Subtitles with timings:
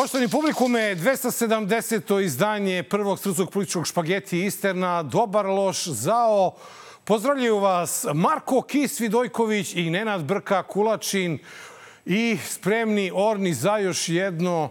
[0.00, 2.20] Poštovani publikume, 270.
[2.24, 6.54] izdanje prvog srpskog političkog špageti Isterna, dobar, loš, zao.
[7.04, 11.38] Pozdravljaju vas Marko Kis Vidojković i Nenad Brka Kulačin
[12.04, 14.70] i spremni orni za još jedno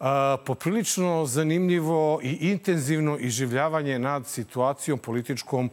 [0.00, 5.70] a, poprilično zanimljivo i intenzivno iživljavanje nad situacijom političkom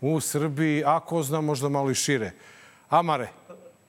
[0.00, 2.30] u Srbiji, a ko zna možda malo i šire.
[2.88, 3.28] Amare.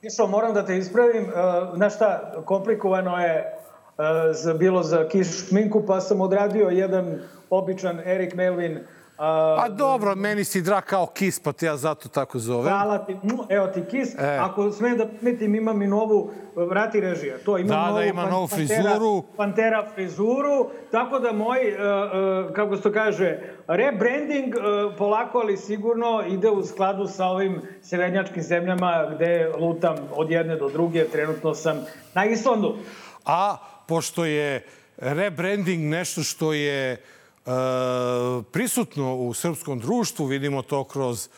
[0.02, 1.28] Išao, moram da te ispravim.
[1.76, 3.63] Znaš šta, komplikovano je
[4.32, 8.80] za, bilo za kiš šminku, pa sam odradio jedan običan Erik Melvin
[9.18, 12.74] A, pa dobro, meni si drag kao kis, pa te ja zato tako zovem.
[12.74, 13.16] Hvala ti,
[13.50, 14.16] evo ti kis.
[14.16, 14.38] E.
[14.42, 18.26] Ako sme da primetim, imam i novu, vrati režija, to imam da, novu, da, ima
[18.26, 19.24] novu pantera, frizuru.
[19.38, 24.56] Pantera frizuru, tako da moj, uh, uh, kako se to kaže, rebranding
[24.98, 30.70] polako, ali sigurno ide u skladu sa ovim severnjačkim zemljama gde lutam od jedne do
[30.70, 32.76] druge, trenutno sam na Islandu.
[33.26, 34.66] A pošto je
[34.98, 37.00] rebranding nešto što je e,
[38.52, 41.30] prisutno u srpskom društvu, vidimo to kroz e,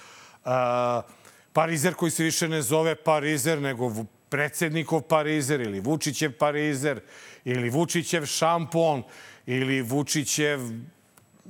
[1.53, 3.91] Parizer koji se više ne zove Parizer, nego
[4.29, 6.99] predsednikov Parizer ili Vučićev Parizer
[7.45, 9.03] ili Vučićev šampon
[9.45, 10.59] ili Vučićev,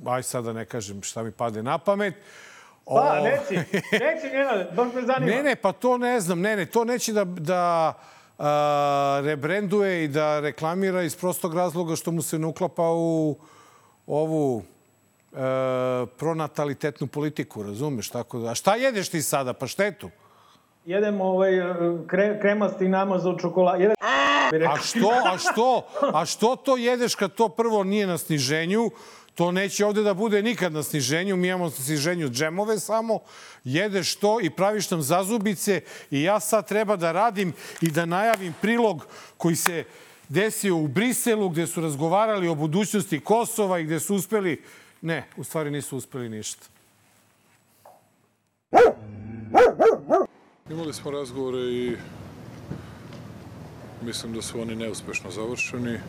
[0.06, 2.14] aj sad da ne kažem šta mi pade na pamet,
[2.86, 3.56] Pa, neći,
[3.92, 5.36] neći, Nenade, baš me zanima.
[5.36, 7.94] Ne, ne, pa to ne znam, ne, ne, to neće da, da
[8.38, 13.38] a, rebrenduje i da reklamira iz prostog razloga što mu se ne uklapa u
[14.08, 15.36] ovu e,
[16.18, 18.10] pronatalitetnu politiku, razumeš?
[18.10, 19.54] Tako da, a šta jedeš ti sada?
[19.54, 20.10] Pa štetu?
[20.86, 21.52] Jedem ovaj
[22.08, 23.84] kre, kremasti namaz od čokolade.
[23.84, 23.96] Jedem...
[24.72, 28.90] A što, a što, a što to jedeš kad to prvo nije na sniženju?
[29.36, 31.36] To neće ovde da bude nikad na sniženju.
[31.36, 33.20] Mi imamo sniženju džemove samo.
[33.64, 35.82] Jedeš to i praviš nam zazubice
[36.12, 39.08] i ja sad treba da radim i da najavim prilog
[39.38, 39.84] koji se
[40.30, 44.62] desio u Briselu gde su razgovarali o budućnosti Kosova i gde su uspeli...
[45.02, 46.66] Ne, u stvari nisu uspeli ništa.
[50.70, 51.96] Imali smo razgovore i
[54.02, 56.00] mislim da su oni neuspešno završeni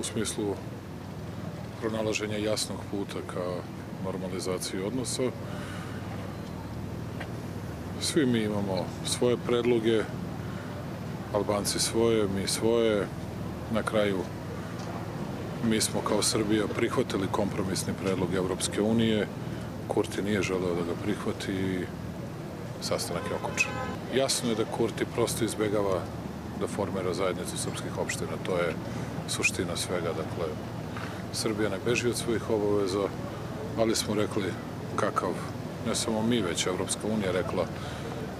[0.00, 0.54] u smislu
[1.80, 3.44] pronalaženja jasnog puta ka
[4.04, 5.22] normalizaciji odnosa.
[8.00, 10.02] Svi mi imamo svoje predloge,
[11.32, 13.06] Albanci svoje, mi svoje.
[13.72, 14.18] Na kraju
[15.64, 19.26] mi smo kao Srbija prihvatili kompromisni predlog Evropske unije.
[19.88, 21.84] Kurti nije želeo da ga prihvati i
[22.80, 23.72] sastanak je okončan.
[24.14, 26.00] Jasno je da Kurti prosto izbegava
[26.60, 28.36] da formira zajednicu srpskih opština.
[28.46, 28.74] To je
[29.28, 30.08] suština svega.
[30.08, 30.46] Dakle,
[31.36, 33.08] Srbija ne beži od svojih obaveza,
[33.78, 34.52] ali smo rekli
[34.96, 35.30] kakav,
[35.86, 37.66] ne samo mi, već Evropska unija rekla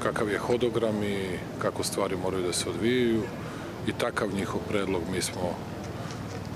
[0.03, 3.23] kakav je hodogram i kako stvari moraju da se odvijaju
[3.87, 5.43] i takav njihov predlog mi smo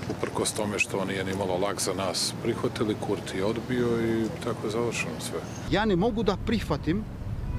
[0.09, 4.67] uprkos tome što nije ni malo lak za nas prihvatili, Kurti je odbio i tako
[4.67, 5.39] je završeno sve.
[5.71, 7.03] Ja ne mogu da prihvatim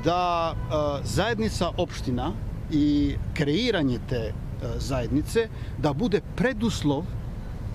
[0.04, 2.32] da uh, zajednica opština
[2.70, 7.04] i kreiranje te uh, zajednice da bude preduslov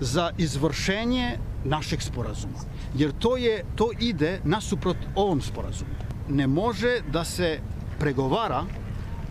[0.00, 2.58] za izvršenje našeg sporazuma.
[2.94, 5.90] Jer to, je, to ide nasuprot ovom sporazumu.
[6.28, 7.60] Ne može da se
[7.98, 8.64] pregovara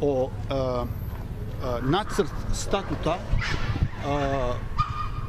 [0.02, 4.56] o uh, uh, nacrt statuta uh,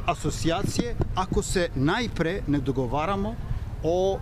[0.05, 3.35] asocijacije ako se najpre ne dogovaramo
[3.83, 4.19] o uh,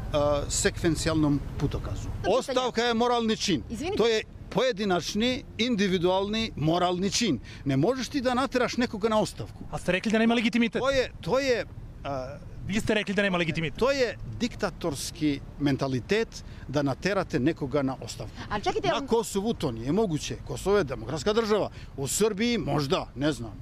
[0.49, 2.09] sekvencijalnom putokazu.
[2.37, 3.63] Ostavka je moralni čin.
[3.69, 3.97] Izvinite.
[3.97, 7.39] To je поединачни, индивидуални, морални чин.
[7.65, 9.63] Не можеш ти да натераш некога на оставку.
[9.71, 10.81] А сте рекли да нема легитимитет?
[10.81, 11.65] Тој е, тоа е
[12.03, 13.79] а, Вие сте рекли да нема легитимитет.
[13.79, 18.35] Тој е диктаторски менталитет да натерате некога на оставку.
[18.49, 20.35] А чекайте, на Косово тоа не е могуче.
[20.35, 21.71] Косово е демократска држава.
[21.97, 23.55] У Србији можда, не знам.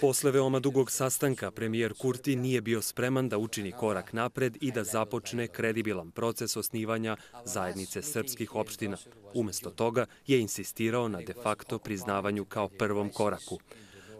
[0.00, 4.84] Posle veoma dugog sastanka, premijer Kurti nije bio spreman da učini korak napred i da
[4.84, 8.96] započne kredibilan proces osnivanja zajednice srpskih opština.
[9.34, 13.58] Umesto toga je insistirao na de facto priznavanju kao prvom koraku.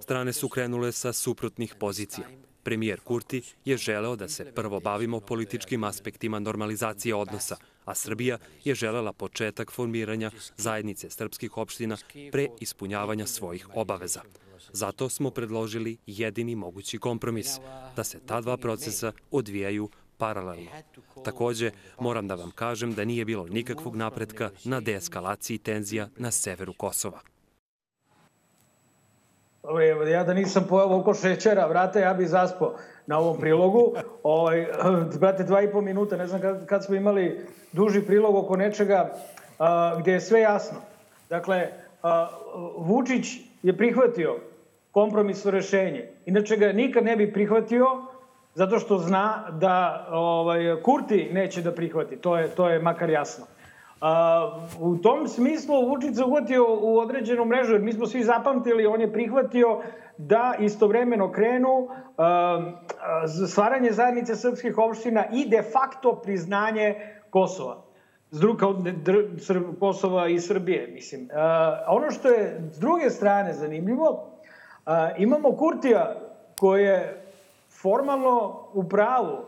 [0.01, 2.27] Strane su krenule sa suprotnih pozicija.
[2.63, 8.75] Premijer Kurti je želeo da se prvo bavimo političkim aspektima normalizacije odnosa, a Srbija je
[8.75, 11.97] želela početak formiranja zajednice srpskih opština
[12.33, 14.21] pre ispunjavanja svojih obaveza.
[14.73, 17.59] Zato smo predložili jedini mogući kompromis,
[17.97, 19.89] da se ta dva procesa odvijaju
[20.19, 20.71] paralelno.
[21.25, 26.73] Takođe, moram da vam kažem da nije bilo nikakvog napretka na deeskalaciji tenzija na severu
[26.73, 27.21] Kosova.
[29.91, 32.77] Evo, ja da nisam pojao oko šećera, vrate, ja bih zaspao
[33.07, 33.93] na ovom prilogu.
[34.23, 34.67] Ovaj,
[35.21, 39.15] brate, dva i po minuta, ne znam kad, kad smo imali duži prilog oko nečega
[39.59, 40.79] a, gde je sve jasno.
[41.31, 41.69] Dakle,
[42.03, 42.29] a,
[42.77, 43.27] Vučić
[43.63, 44.37] je prihvatio
[44.95, 46.09] kompromisno rešenje.
[46.27, 47.87] Inače ga nikad ne bi prihvatio
[48.55, 52.17] zato što zna da ovaj, Kurti neće da prihvati.
[52.17, 53.47] To je, to je makar jasno.
[54.01, 58.87] A, u tom smislu Vučić se uhvatio u određenu mrežu, jer mi smo svi zapamtili,
[58.87, 59.81] on je prihvatio
[60.19, 61.89] da istovremeno krenu
[62.19, 62.61] a,
[63.49, 66.95] stvaranje zajednice srpskih opština i de facto priznanje
[67.31, 67.83] Kosova.
[68.31, 68.67] S druga,
[69.81, 71.29] Kosova i Srbije, mislim.
[71.35, 74.34] A, ono što je s druge strane zanimljivo,
[74.87, 76.17] a, imamo Kurtija
[76.61, 77.25] koji je
[77.83, 79.39] formalno u pravu,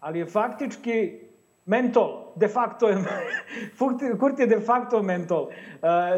[0.00, 1.20] ali je faktički
[1.66, 2.96] mentol de facto je,
[4.20, 5.48] Kurti je de facto mentol.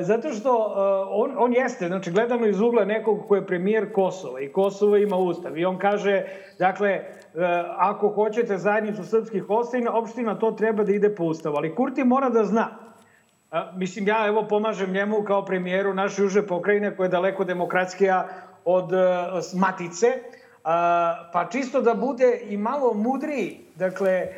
[0.00, 0.74] Zato što
[1.10, 5.16] on, on jeste, znači gledano iz ugla nekog ko je premijer Kosova i Kosovo ima
[5.16, 6.24] ustav i on kaže,
[6.58, 7.00] dakle,
[7.76, 11.56] ako hoćete zajednicu srpskih opština, opština to treba da ide po ustavu.
[11.56, 12.68] Ali Kurti mora da zna,
[13.74, 18.28] mislim ja evo pomažem njemu kao premijeru naše juže pokrajine koja je daleko demokratskija
[18.66, 20.06] od uh, Matice,
[21.32, 24.28] pa čisto da bude i malo mudriji, dakle,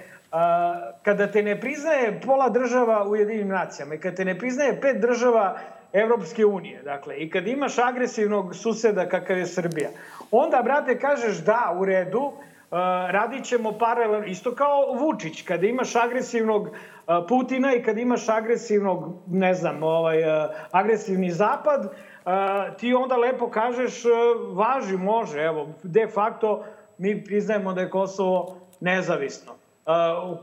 [1.02, 5.00] kada te ne priznaje pola država u jedinim nacijama i kada te ne priznaje pet
[5.00, 5.58] država
[5.92, 9.88] Evropske unije, dakle, i kad imaš agresivnog suseda kakav je Srbija,
[10.30, 12.34] onda, brate, kažeš da, u redu, uh,
[13.10, 16.72] radit ćemo paralelno, isto kao Vučić, kada imaš agresivnog uh,
[17.28, 20.18] Putina i kad imaš agresivnog, ne znam, ovaj,
[20.70, 21.92] agresivni zapad,
[22.78, 24.12] ti onda lepo kažeš, uh,
[24.56, 26.64] važi, može, evo, de facto
[26.98, 29.52] mi priznajemo da je Kosovo nezavisno.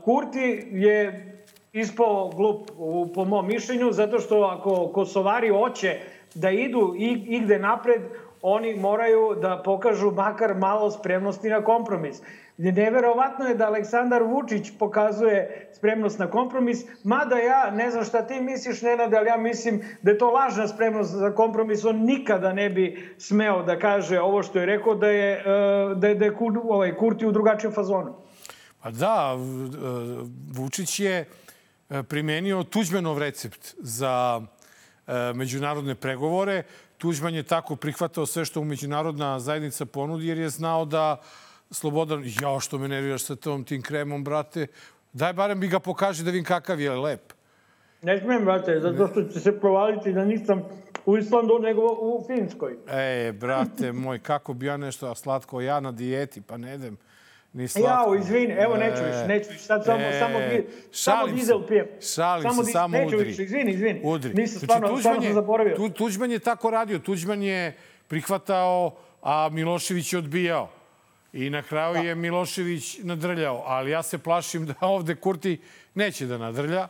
[0.04, 1.32] Kurti je
[1.72, 2.70] ispao glup
[3.14, 6.00] po mom mišljenju, zato što ako Kosovari hoće
[6.34, 6.94] da idu
[7.26, 8.02] igde napred,
[8.42, 12.22] oni moraju da pokažu makar malo spremnosti na kompromis.
[12.58, 18.40] Neverovatno je da Aleksandar Vučić pokazuje spremnost na kompromis, mada ja ne znam šta ti
[18.40, 21.84] misliš, Nenad, ali ja mislim da je to lažna spremnost za kompromis.
[21.84, 25.44] On nikada ne bi smeo da kaže ovo što je rekao, da je, e,
[25.94, 28.14] da je, da je ovaj, Kurti u drugačijem fazonu.
[28.82, 29.36] Pa da,
[30.52, 31.24] Vučić je
[31.90, 34.40] e, primenio Tuđmanov recept za
[35.06, 36.62] e, međunarodne pregovore.
[36.98, 41.22] Tuđman je tako prihvatao sve što mu međunarodna zajednica ponudi, jer je znao da
[41.70, 44.66] Slobodan, ja što me nerviraš sa tom tim kremom, brate,
[45.12, 47.32] daj barem bi ga pokaže da vidim kakav je lep.
[48.02, 50.62] Ne smem, brate, zato što će se provaliti da nisam
[51.06, 52.76] u Islandu nego u Finskoj.
[52.88, 56.96] E, brate moj, kako bi ja nešto slatko, ja na dijeti, pa ne idem.
[57.52, 57.88] Ni slatko.
[57.88, 59.62] Jao, izvini, evo neću više, neću više.
[59.62, 60.38] Sad samo, e, samo,
[60.90, 61.86] samo dizel pijem.
[62.00, 63.28] Šalim samo se, samo neću udri.
[63.28, 64.00] Više, izvini, izvini.
[64.04, 64.34] Udri.
[64.34, 65.76] Nisam znači, stvarno, stvarno sam zaboravio.
[65.76, 66.98] Tu, Tuđman je tako radio.
[66.98, 67.76] Tuđman je
[68.08, 70.70] prihvatao, a Milošević je odbijao.
[71.32, 72.00] I na kraju da.
[72.00, 73.62] je Milošević nadrljao.
[73.66, 75.60] Ali ja se plašim da ovde Kurti
[75.94, 76.88] neće da nadrlja.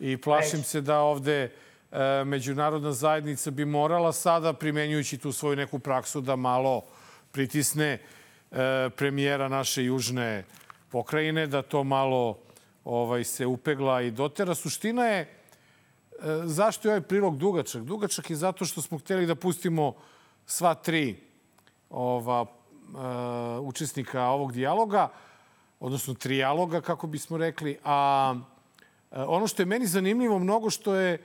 [0.00, 0.68] I plašim neće.
[0.68, 1.50] se da ovde
[1.92, 6.82] e, međunarodna zajednica bi morala sada, primenjujući tu svoju neku praksu, da malo
[7.32, 7.98] pritisne
[8.52, 10.44] E, premijera naše južne
[10.88, 12.38] pokrajine, da to malo
[12.84, 14.54] ovaj, se upegla i dotera.
[14.54, 15.28] Suština je, e,
[16.44, 17.82] zašto je ovaj prilog dugačak?
[17.82, 19.94] Dugačak je zato što smo hteli da pustimo
[20.46, 21.16] sva tri
[21.90, 22.46] ova,
[23.62, 25.08] učesnika ovog dijaloga,
[25.80, 27.78] odnosno trijaloga, kako bismo rekli.
[27.84, 31.18] A uh, ono što je meni zanimljivo mnogo što je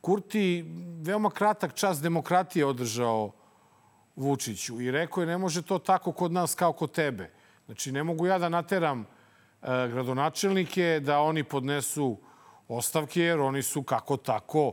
[0.00, 0.64] Kurti
[1.02, 3.32] veoma kratak čas demokratije održao
[4.16, 7.30] Vučiću i rekao je ne može to tako kod nas kao kod tebe.
[7.66, 9.06] Znači ne mogu ja da nateram e,
[9.66, 12.16] gradonačelnike da oni podnesu
[12.68, 14.72] ostavke jer oni su kako tako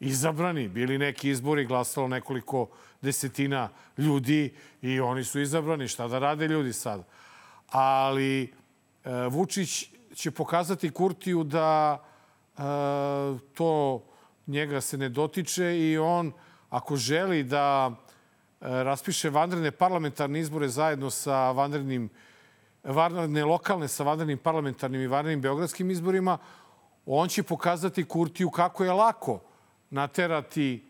[0.00, 0.68] izabrani.
[0.68, 2.66] Bili neki izbori, glasalo nekoliko
[3.02, 5.88] desetina ljudi i oni su izabrani.
[5.88, 7.04] Šta da rade ljudi sad?
[7.68, 8.48] Ali e,
[9.30, 12.60] Vučić će pokazati Kurtiju da e,
[13.54, 14.04] to
[14.46, 16.32] njega se ne dotiče i on
[16.70, 17.96] ako želi da
[18.60, 22.08] E, raspiše vanredne parlamentarne izbore zajedno sa vanrednim
[22.84, 26.38] vanredne lokalne sa vanrednim parlamentarnim i vanrednim beogradskim izborima,
[27.06, 29.40] on će pokazati Kurtiju kako je lako
[29.90, 30.88] naterati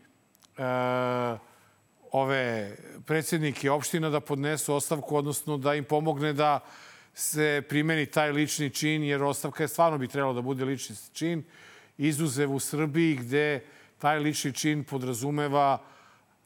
[0.56, 0.62] e,
[2.12, 6.60] ove predsjednike opština da podnesu ostavku, odnosno da im pomogne da
[7.14, 11.44] se primeni taj lični čin, jer ostavka je stvarno bi trebalo da bude lični čin,
[11.98, 13.64] izuzev u Srbiji gde
[13.98, 15.78] taj lični čin podrazumeva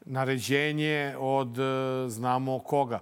[0.05, 1.63] naređenje od e,
[2.09, 3.01] znamo koga.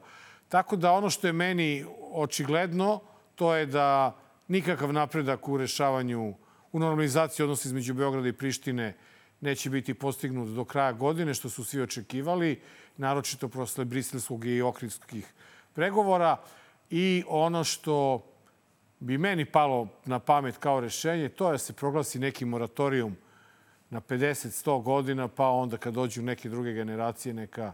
[0.48, 3.00] Tako da ono što je meni očigledno,
[3.34, 4.16] to je da
[4.48, 6.34] nikakav napredak u rešavanju,
[6.72, 8.94] u normalizaciji odnosa između Beograda i Prištine
[9.40, 12.60] neće biti postignut do kraja godine, što su svi očekivali,
[12.96, 15.32] naročito posle briselskog i okritskih
[15.72, 16.36] pregovora.
[16.90, 18.26] I ono što
[19.00, 23.16] bi meni palo na pamet kao rešenje, to je da se proglasi neki moratorijum
[23.90, 27.72] na 50-100 godina, pa onda kad dođu neke druge generacije, neka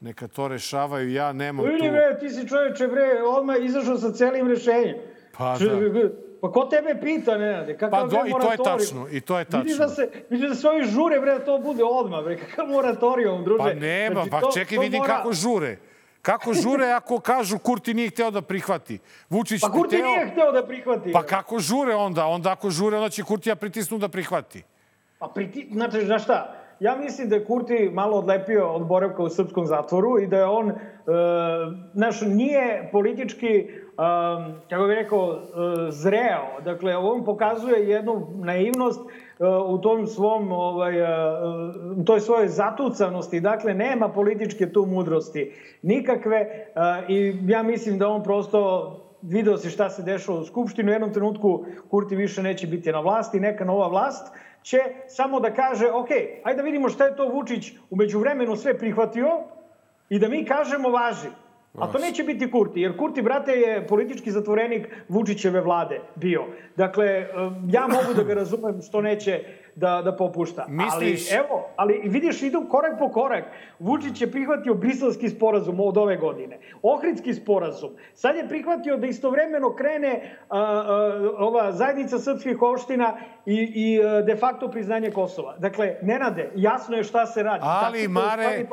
[0.00, 1.12] neka to rešavaju.
[1.12, 1.90] Ja nemam tu...
[1.90, 4.96] Bre, ti si čoveče bre, odmah izašao sa celim rešenjem.
[5.32, 6.25] Pa da.
[6.38, 7.72] Pa ko tebe pita, Nenade?
[7.74, 9.94] Kakav Pa do, i to je tačno, i to je Vidiš da tačno.
[9.96, 12.36] se, vidiš da se ovi žure, bre, da to bude odmah, bre.
[12.38, 13.58] Kakav moratorijum, druže?
[13.60, 15.76] Pa nema, Znači, pa to- čekaj, to vidim mora- kako žure.
[16.22, 18.98] Kako žure ako kažu Kurti nije hteo da prihvati.
[19.30, 21.12] Vučić Pa Kurti hteo- nije hteo da prihvati.
[21.12, 22.26] Pa kako žure onda?
[22.26, 24.62] Onda ako žure, onda će Kurtija pritisnu da prihvati.
[25.18, 26.38] Pa priti, znači, znaš šta,
[26.80, 30.44] ja mislim da je Kurti malo odlepio od boravka u srpskom zatvoru i da je
[30.46, 30.74] on, e,
[31.94, 35.38] znaš, nije politički, e, kako bih rekao, e,
[35.90, 36.60] zreo.
[36.64, 41.06] Dakle, on pokazuje jednu naivnost e, u tom svom, ovaj, e,
[41.96, 43.40] u toj svojoj zatucanosti.
[43.40, 45.52] Dakle, nema političke tu mudrosti.
[45.82, 46.66] Nikakve.
[47.08, 51.12] I ja mislim da on prosto video si šta se dešava u Skupštinu, u jednom
[51.12, 56.08] trenutku Kurti više neće biti na vlasti, neka nova vlast će samo da kaže, ok,
[56.44, 59.28] ajde da vidimo šta je to Vučić umeđu vremenu sve prihvatio
[60.08, 61.28] i da mi kažemo važi.
[61.78, 66.44] A to neće biti Kurti, jer Kurti, brate, je politički zatvorenik Vučićeve vlade bio.
[66.76, 67.28] Dakle, eh,
[67.68, 70.66] ja mogu da ga razumem što neće da, da popušta.
[70.68, 73.44] Misliš- Ali, evo, ali vidiš, idu korak po korak.
[73.78, 76.58] Vučić je prihvatio briselski sporazum od ove godine.
[76.82, 77.90] Ohridski sporazum.
[78.14, 80.12] Sad je prihvatio da istovremeno krene
[80.48, 80.84] a, a,
[81.38, 83.16] ova zajednica srpskih opština
[83.46, 85.56] i, i de facto priznanje Kosova.
[85.58, 87.60] Dakle, Nenade, jasno je šta se radi.
[87.62, 88.66] Ali, u Mare,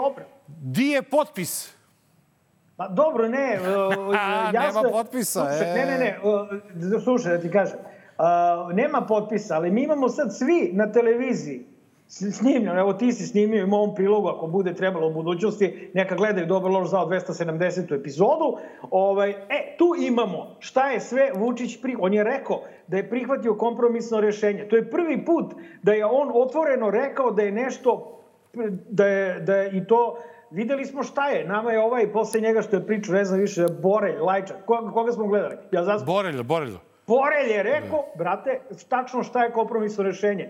[0.47, 1.82] di je potpis?
[2.77, 3.59] Pa dobro, ne.
[3.59, 5.75] uh, Nema jasno je- potpisa, Slušaj, e.
[5.75, 6.19] Ne, ne, ne.
[6.95, 7.79] uh, Slušaj, da ti kažem.
[7.79, 11.65] Uh, nema potpisa, ali mi imamo sad svi na televiziji
[12.07, 16.47] snimljeno, evo ti si snimio u ovom prilogu, ako bude trebalo u budućnosti, neka gledaju
[16.47, 17.99] Dobar loš zao 270.
[17.99, 18.57] epizodu.
[18.91, 21.95] Ovaj, e, tu imamo šta je sve Vučić pri...
[21.99, 24.67] On je rekao da je prihvatio kompromisno rešenje.
[24.69, 25.53] To je prvi put
[25.83, 28.19] da je on otvoreno rekao da je nešto
[28.89, 30.17] da je, da je i to
[30.53, 31.47] Videli smo šta je.
[31.47, 34.57] Nama je ovaj, posle njega što je pričao, ne znam više, Borelj, Lajčak.
[34.65, 35.55] Koga, koga smo gledali?
[35.71, 36.05] Ja zaspo...
[36.05, 36.73] Borelj, Borelj.
[37.07, 40.49] Borelj je rekao, brate, tačno šta je kompromisno rešenje.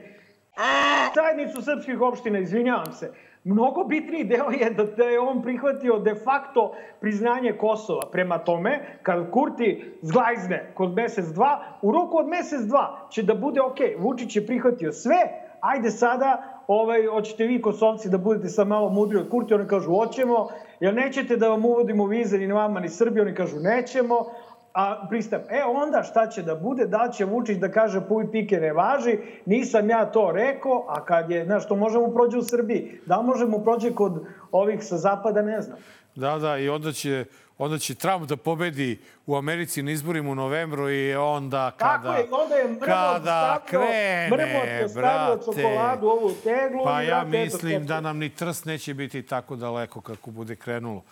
[1.15, 3.11] Zajednicu srpskih opština, izvinjavam se,
[3.43, 8.09] mnogo bitniji deo je da, da je on prihvatio de facto priznanje Kosova.
[8.11, 13.35] Prema tome, kad Kurti zglajzne kod mesec dva, u roku od mesec dva će da
[13.35, 15.15] bude ok, Vučić je prihvatio sve,
[15.61, 19.95] ajde sada, ovaj, hoćete vi kosovci da budete sad malo mudri od Kurti, oni kažu
[19.95, 20.47] hoćemo,
[20.79, 24.25] jer nećete da vam uvodimo vize ni vama ni Srbiji, oni kažu nećemo,
[24.73, 25.43] a pristajem.
[25.49, 29.17] E onda šta će da bude, da će Vučić da kaže puj pike ne važi,
[29.45, 33.59] nisam ja to rekao, a kad je, znaš, to možemo prođe u Srbiji, da možemo
[33.59, 35.77] prođe kod ovih sa zapada, ne znam.
[36.15, 37.25] Da, da, i onda će,
[37.57, 42.01] onda će Trump da pobedi u Americi na izborima u novembru i onda kada...
[42.03, 45.45] Tako je, onda je mrmot kada stavio, krene, mrmot je stavio brate.
[45.45, 46.83] čokoladu ovu teglu.
[46.83, 50.55] Pa i, ja eto, mislim da nam ni trst neće biti tako daleko kako bude
[50.55, 51.03] krenulo.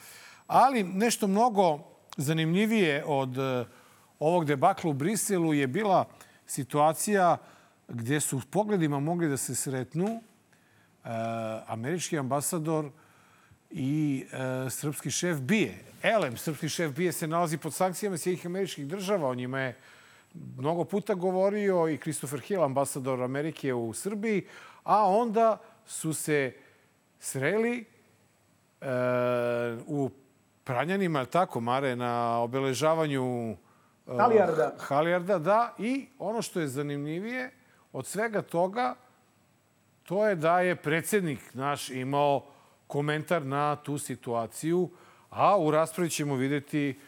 [0.47, 1.79] Ali nešto mnogo
[2.17, 3.65] zanimljivije od eh,
[4.19, 6.05] ovog debakla u Briselu je bila
[6.45, 7.37] situacija
[7.87, 10.07] gdje su pogledima mogli da se sretnu
[11.05, 11.09] eh,
[11.67, 12.89] američki ambasador
[13.71, 15.75] i e, srpski šef BIE.
[16.03, 19.29] Elem, srpski šef BIE se nalazi pod sankcijama Sjedih američkih država.
[19.29, 19.77] O njima je
[20.57, 24.45] mnogo puta govorio i Christopher Hill, ambasador Amerike u Srbiji,
[24.83, 26.53] a onda su se
[27.19, 27.85] sreli
[28.81, 28.85] e,
[29.87, 30.09] u
[30.63, 33.55] Pranjanima, tako, Mare, na obeležavanju e,
[34.17, 34.75] Halijarda.
[34.79, 35.73] Halijarda, da.
[35.77, 37.51] I ono što je zanimljivije
[37.93, 38.95] od svega toga,
[40.03, 42.45] to je da je predsednik naš imao
[42.91, 44.89] komentar na tu situaciju,
[45.29, 46.99] a u raspravi ćemo videti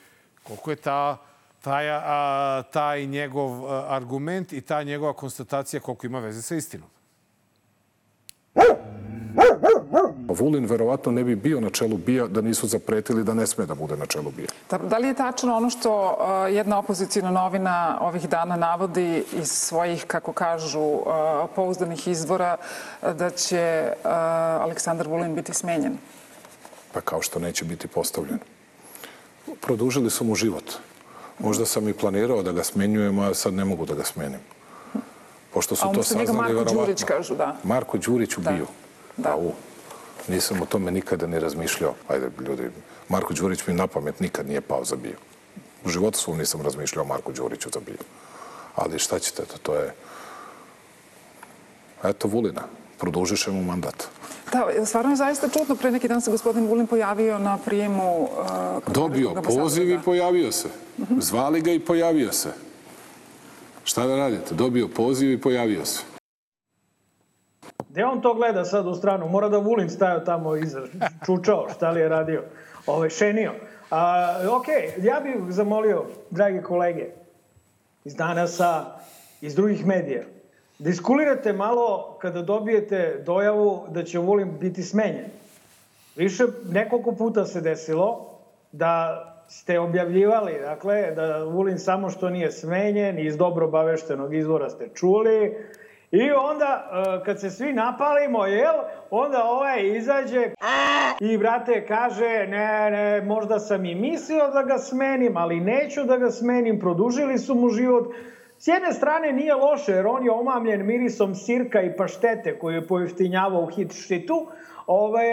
[0.44, 1.18] koliko je ta,
[1.62, 6.93] taj, a, taj njegov argument i ta njegova konstatacija koliko ima veze sa istinom.
[10.28, 13.76] Vulin verovatno ne bi bio na čelu BIA da nisu zapretili da ne sme da
[13.76, 14.48] bude na čelu BIA.
[14.70, 19.52] Da, da li je tačno ono što uh, jedna opozicijna novina ovih dana navodi iz
[19.52, 21.04] svojih, kako kažu, uh,
[21.56, 23.94] pouzdanih izvora uh, da će
[24.60, 25.98] Aleksandar Vulin biti smenjen?
[26.94, 28.40] Pa kao što neće biti postavljen.
[29.62, 30.72] Produžili su mu život.
[31.40, 34.40] Možda sam i planirao da ga smenjujem, a sad ne mogu da ga smenim.
[35.54, 36.82] Pošto su A to umesto njega saznali, Marko verovatno.
[36.82, 37.56] Đurić kažu, da.
[37.64, 38.66] Marko Đurić ubio.
[39.18, 39.32] Da.
[39.32, 39.52] Au.
[40.28, 41.94] Nisam o tome nikada ni razmišljao.
[42.08, 42.70] Ajde, ljudi,
[43.10, 45.18] Marko Đurić mi na pamet nikad nije pao za bio.
[45.86, 47.98] U životu svom nisam razmišljao o Marku Đuriću za bio.
[48.76, 49.94] Ali šta ćete, to, to je...
[52.04, 52.62] Eto, Vulina.
[52.98, 54.08] Produžiše mu mandat.
[54.52, 55.76] Da, stvarno je zaista čudno.
[55.76, 58.24] Pre neki dan se gospodin Vulin pojavio na prijemu...
[58.24, 60.02] Uh, Dobio ambasadora, poziv i da.
[60.02, 60.70] pojavio se.
[61.20, 62.54] Zvali ga i pojavio se.
[63.84, 64.56] Šta da radite?
[64.56, 66.13] Dobio poziv i pojavio se.
[67.94, 69.28] Gde on to gleda sad u stranu?
[69.30, 70.82] Mora da Vulin stajao tamo iza,
[71.26, 72.44] čučao, šta li je radio,
[72.88, 73.52] ovaj, šenio.
[73.92, 74.66] A, ok,
[75.04, 77.06] ja bih zamolio, dragi kolege,
[78.04, 78.86] iz danasa,
[79.42, 80.24] iz drugih medija,
[80.80, 85.26] da iskulirate malo kada dobijete dojavu da će Vulin biti smenjen.
[86.16, 88.30] Više nekoliko puta se desilo
[88.72, 94.90] da ste objavljivali, dakle, da Vulin samo što nije smenjen, iz dobro obaveštenog izvora ste
[94.94, 95.56] čuli,
[96.14, 98.76] I onda, e, kad se svi napalimo, jel,
[99.10, 100.52] onda ovaj izađe
[101.20, 106.18] i, brate, kaže, ne, ne, možda sam i mislio da ga smenim, ali neću da
[106.18, 108.14] ga smenim, produžili su mu život.
[108.58, 112.88] S jedne strane nije loše, jer on je omamljen mirisom sirka i paštete koju je
[112.88, 114.48] pojeftinjavao u hit šitu.
[114.88, 115.26] Ovaj,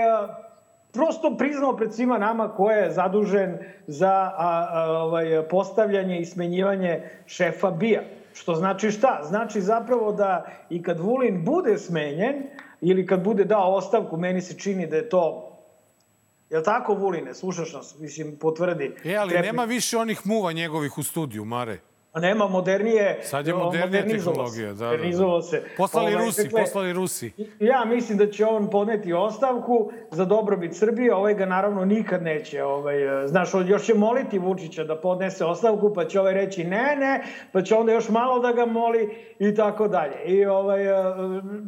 [0.92, 7.02] prosto priznao pred svima nama ko je zadužen za a, a, ovaj, postavljanje i smenjivanje
[7.26, 8.00] šefa BIA.
[8.34, 9.20] Što znači šta?
[9.28, 12.42] Znači zapravo da i kad Vulin bude smenjen
[12.80, 15.46] ili kad bude dao ostavku, meni se čini da je to
[16.50, 17.34] Jel tako, Vuline?
[17.34, 17.98] Slušaš nas?
[17.98, 18.94] Mislim, potvrdi.
[19.04, 19.46] E, ali Trepi.
[19.46, 21.78] nema više onih muva njegovih u studiju, Mare.
[22.12, 23.18] A nema modernije...
[23.22, 25.42] Sad je modernija tehnologija, da, da, da.
[25.42, 25.62] Se.
[25.76, 27.32] Poslali Ovaj, Rusi, dakle, poslali Rusi.
[27.60, 32.64] Ja mislim da će on podneti ostavku za dobrobit Srbije, ovaj ga naravno nikad neće,
[32.64, 37.24] ovaj, znaš, još će moliti Vučića da podnese ostavku, pa će ovaj reći ne, ne,
[37.52, 40.24] pa će onda još malo da ga moli i tako dalje.
[40.24, 41.14] I ovaj, eh,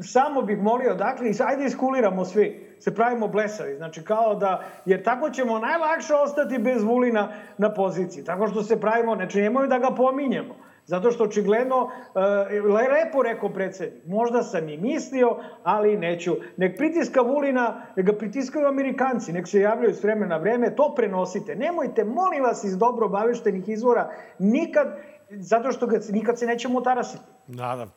[0.02, 5.30] samo bih molio, dakle, ajde iskuliramo svi, se pravimo blesavi, znači kao da, jer tako
[5.30, 9.90] ćemo najlakše ostati bez Vulina na poziciji, tako što se pravimo, znači nemoj da ga
[9.90, 10.54] pominjemo.
[10.86, 11.90] Zato što očigledno,
[12.50, 16.36] e, lepo rekao predsednik, možda sam i mislio, ali neću.
[16.56, 20.94] Nek pritiska Vulina, nek ga pritiskaju Amerikanci, nek se javljaju s vremena na vreme, to
[20.96, 21.54] prenosite.
[21.54, 24.96] Nemojte, molim vas, iz dobro obaveštenih izvora, nikad,
[25.30, 27.24] zato što ga, nikad se nećemo tarasiti.
[27.46, 27.92] Naravno.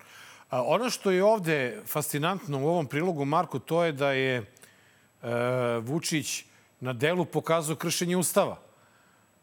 [0.50, 4.55] A ono što je ovde fascinantno u ovom prilogu, Marko, to je da je
[5.82, 6.46] Vučić
[6.80, 8.58] na delu pokazao kršenje Ustava.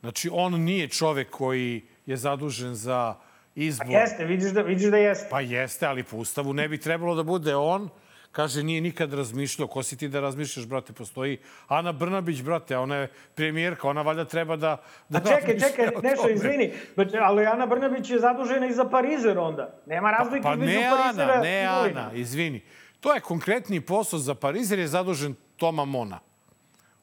[0.01, 3.14] Znači, on nije čovek koji je zadužen za
[3.55, 3.87] izbor.
[3.87, 5.29] Pa jeste, vidiš da, vidiš da jeste.
[5.31, 7.88] Pa jeste, ali po Ustavu ne bi trebalo da bude on.
[8.33, 9.68] Kaže, nije nikad razmišljao.
[9.68, 10.92] Ko si ti da razmišljaš, brate?
[10.92, 13.88] Postoji Ana Brnabić, brate, ona je premijerka.
[13.88, 16.35] Ona valjda treba da, da A čekaj, čekaj, o Nešo, tome.
[16.35, 16.73] izvini,
[17.21, 19.75] ali Ana Brnabić je zadužena i za Parizer onda.
[19.87, 22.01] Nema razlike Pa između ne Parizera Ana, ne Vulina.
[22.01, 22.62] Ana, izvini.
[23.01, 26.18] To je konkretni posao za Parizer je zadužen Toma Mona.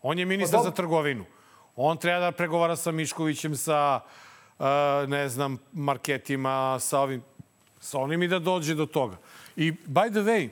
[0.01, 0.75] On je ministar Pa za dobro.
[0.75, 1.25] trgovinu.
[1.75, 4.01] On treba da pregovara sa Miškovićem, sa,
[4.59, 4.65] uh,
[5.07, 7.23] ne znam, marketima, sa ovim,
[7.79, 9.15] sa onim i da dođe do toga.
[9.55, 10.49] I, by the way,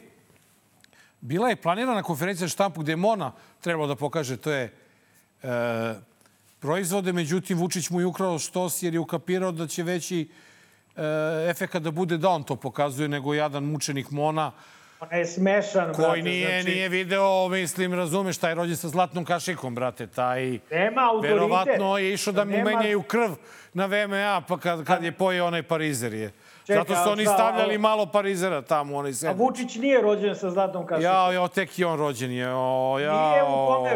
[1.22, 4.64] bila je planirana konferencija štampu gde je Mona trebalo da pokaže to je
[5.44, 5.50] e,
[6.60, 10.30] proizvode, međutim Vučić mu je ukrao štos jer je ukapirao da će veći
[10.96, 11.02] e,
[11.50, 14.52] efekat da bude da on to pokazuje nego jadan mučenik Mona
[15.00, 19.26] On je smešan, koji brate, nije, znači, nije video, mislim, razumeš, taj rođen sa zlatnom
[19.26, 20.60] kašikom, brate, taj...
[20.72, 21.34] Nema autoritet.
[21.34, 23.32] Verovatno je išao da mu Nema- menjaju krv
[23.74, 26.32] na VMA, pa kad, kad je pojeo onaj parizer je.
[26.66, 29.40] Čekaj, Zato su a oni stavljali ovo- malo parizera tamo onaj A sandvič.
[29.40, 31.04] Vučić nije rođen sa zlatom kašikom.
[31.04, 32.48] Jao, jao, tek i on rođen je.
[32.50, 33.30] O, jao.
[33.30, 33.44] Nije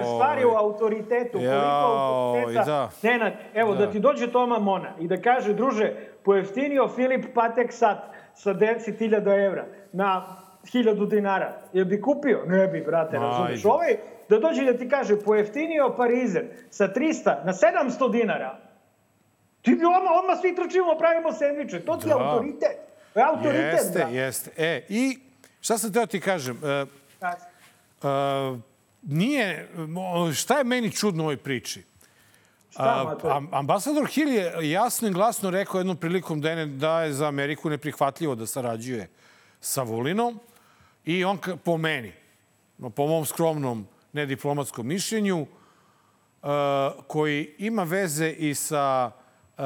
[0.02, 1.38] u stvar je u autoritetu.
[1.40, 2.66] Jao, autoriteta...
[2.66, 2.90] da.
[3.04, 3.86] Nenad, evo, da.
[3.86, 3.92] Da.
[3.92, 7.98] ti dođe Toma Mona i da kaže, druže, pojeftinio Filip Patek sat
[8.36, 11.62] sa 10.000 evra na 1000 dinara.
[11.74, 12.44] Jel bi kupio?
[12.48, 13.66] Ne bi, brate, razumeš.
[13.66, 13.98] Ovaj,
[14.30, 18.58] da dođe da ti kaže, pojeftinio Parizer sa 300 na 700 dinara,
[19.62, 21.80] ti bi odmah, odmah svi trčimo, pravimo sendviče.
[21.80, 22.20] To ti je Da.
[22.20, 22.78] autoritet.
[23.14, 24.14] To je autoritet, Jeste, brate.
[24.16, 24.52] jeste.
[24.58, 25.20] E, i
[25.62, 26.60] šta sam teo ti kažem?
[26.64, 26.86] E, e,
[29.02, 29.70] nije,
[30.36, 31.84] šta je meni čudno u ovoj priči?
[32.78, 33.16] A,
[33.52, 37.70] ambasador Hill je jasno i glasno rekao jednom prilikom da je, da je za Ameriku
[37.70, 39.10] neprihvatljivo da sarađuje
[39.60, 40.40] sa Vulinom
[41.06, 42.14] i on po meni,
[42.78, 46.50] no, po mom skromnom nediplomatskom mišljenju, uh,
[47.08, 49.64] koji ima veze i sa uh,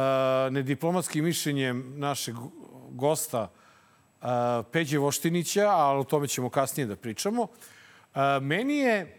[0.52, 2.36] nediplomatskim mišljenjem našeg
[2.90, 3.42] gosta
[4.22, 4.28] uh,
[4.72, 7.48] Peđe Voštinića, ali o tome ćemo kasnije da pričamo.
[8.42, 9.18] Meni je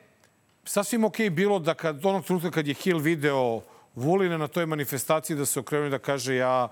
[0.64, 3.60] sasvim okej bilo da kad onog trenutka kad je Hill video
[3.94, 6.68] Vulina na toj manifestaciji da se okrenuo i da kaže ja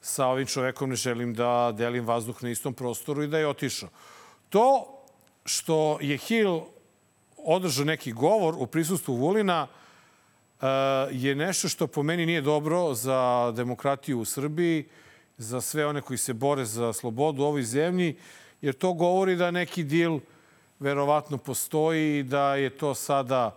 [0.00, 3.88] sa ovim čovekom ne želim da delim vazduh na istom prostoru i da je otišao.
[4.52, 4.84] To
[5.44, 6.60] što je Hill
[7.36, 10.66] održao neki govor u prisustvu Vulina uh,
[11.10, 14.84] je nešto što po meni nije dobro za demokratiju u Srbiji,
[15.38, 18.16] za sve one koji se bore za slobodu u ovoj zemlji,
[18.60, 20.20] jer to govori da neki dil
[20.78, 23.56] verovatno postoji i da je to sada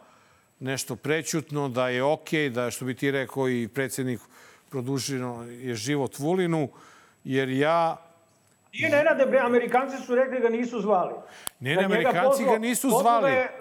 [0.60, 4.19] nešto prećutno, da je okej, da što bi ti rekao i predsjednik
[4.69, 6.69] produženo je život Vulinu,
[7.23, 8.04] jer ja
[8.75, 11.13] Nije Nenade, bre, Amerikanci su rekli da nisu zvali.
[11.59, 13.21] Ne, ne, Amerikanci pozvao- ga nisu zvali.
[13.23, 13.51] ga je-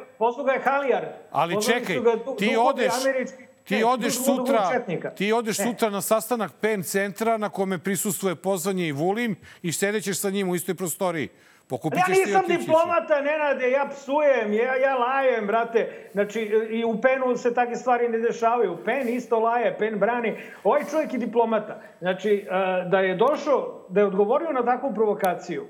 [0.46, 1.06] ga je Halijard.
[1.32, 5.64] Ali Pozvali čekaj, ga du- ti odeš, američki- ti ne, odeš sutra, ti odeš Ne.
[5.64, 10.48] sutra na sastanak PEN centra na kome prisustuje pozvanje i Vulin i sedećeš sa njim
[10.48, 11.28] u istoj prostoriji.
[11.68, 12.58] Pokupit Ja ćeš ti i nisam ćeš.
[12.58, 16.08] diplomata, Nenade, ja psujem, ja, ja lajem, brate.
[16.12, 18.76] Znači, i u Penu se takve stvari ne dešavaju.
[18.84, 20.36] Pen isto laje, Pen brani.
[20.64, 21.80] Ovaj čovjek je diplomata.
[21.98, 25.66] Znači, e, da je došao, da je odgovorio na takvu provokaciju,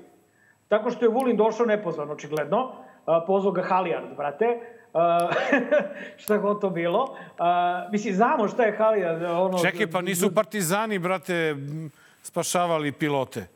[0.67, 2.71] tako što je Vulin došao nepozvan, očigledno,
[3.05, 4.59] a, pozvao ga Halijard, brate,
[4.93, 5.29] a,
[6.21, 7.17] šta god to bilo.
[7.91, 9.23] Mislim, znamo šta je Halijard.
[9.23, 11.55] Ono, Čekaj, pa nisu partizani, brate,
[12.23, 13.54] spašavali pilote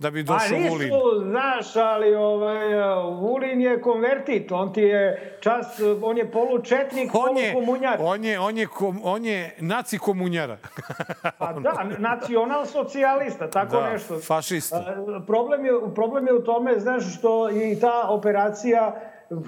[0.00, 0.90] da bi Pa došao nisu, Vulin.
[1.22, 2.66] znaš, ali ovaj,
[3.12, 5.02] Vulin je konvertit, on ti je
[5.40, 5.66] čas,
[6.02, 7.96] on je polučetnik, On je, polukomunjar.
[8.00, 10.56] on je, on je, kom- on je naci komunjara.
[11.38, 14.18] Pa da, nacional socijalista, tako Da, nešto.
[14.18, 14.96] fašista.
[15.26, 19.00] Problem je, problem je u tome, znaš, što i ta operacija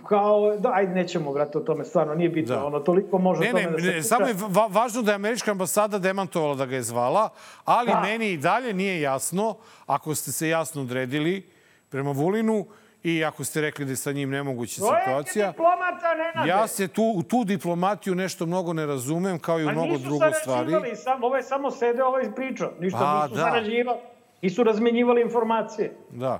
[0.02, 2.64] kao, da, ajde, nećemo, brate, o tome, stvarno, nije bitno, Da.
[2.64, 4.02] ono, toliko može Ne, o tome ne, da se ne, priča.
[4.04, 7.28] samo je va važno da je američka ambasada demantovala da ga je zvala,
[7.64, 8.00] ali Da.
[8.00, 11.50] meni i dalje nije jasno, ako ste se jasno odredili
[11.88, 12.66] prema Vulinu
[13.02, 16.48] i ako ste rekli da je sa njim nemoguća To je situacija, diplomata, Nenade.
[16.50, 19.86] ja se tu, u tu diplomatiju nešto mnogo ne razumem, kao i u A mnogo
[19.88, 20.34] nisu drugo stvari.
[20.46, 22.72] sarađivali, Sam, ovo je samo sede, ovo je pričao.
[22.80, 23.42] Ništa Pa, nisu da.
[23.42, 23.98] sarađivali.
[24.42, 25.96] Nisu razmenjivali informacije.
[26.10, 26.38] Da,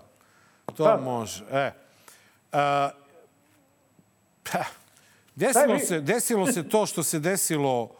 [0.66, 0.96] to Da.
[0.98, 1.44] može.
[1.52, 1.70] E.
[2.52, 2.90] A,
[4.42, 4.64] pa,
[5.34, 7.90] desilo, se, desilo se to što se desilo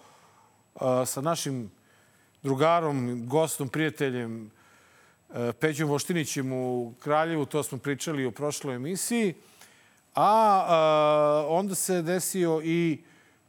[0.75, 1.71] a, sa našim
[2.43, 4.51] drugarom, gostom, prijateljem
[5.31, 9.35] a, Peđom Voštinićem u Kraljevu, to smo pričali u prošloj emisiji.
[10.15, 13.03] A, a onda se desio i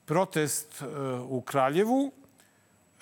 [0.05, 2.11] protest a, u Kraljevu.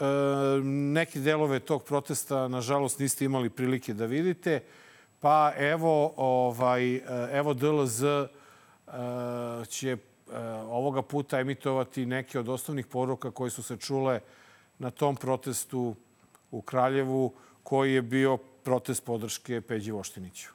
[0.02, 4.64] E, neke delove tog protesta, nažalost, niste imali prilike da vidite.
[5.20, 7.02] Pa evo, ovaj,
[7.32, 8.28] evo DLZ e,
[9.68, 9.98] će e,
[10.70, 14.20] ovoga puta emitovati neke od osnovnih poruka koje su se čule
[14.80, 15.96] na tom protestu
[16.52, 20.50] u Kraljevu, koji je bio protest podrške Peđi Voštiniću.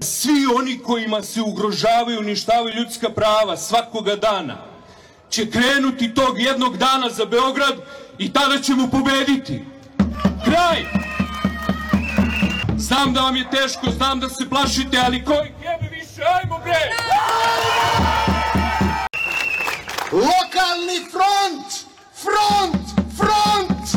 [0.00, 4.56] Svi oni kojima se ugrožavaju uništavaju ljudska prava svakoga dana
[5.30, 7.74] će krenuti tog jednog dana za Beograd
[8.18, 9.64] i tada ćemo pobediti.
[10.44, 11.07] Kraj!
[12.78, 16.80] Znam da vam je teško, znam da se plašite, ali koji jebe više, ajmo bre!
[20.12, 21.68] Lokalni front!
[22.14, 22.86] Front!
[23.16, 23.88] Front!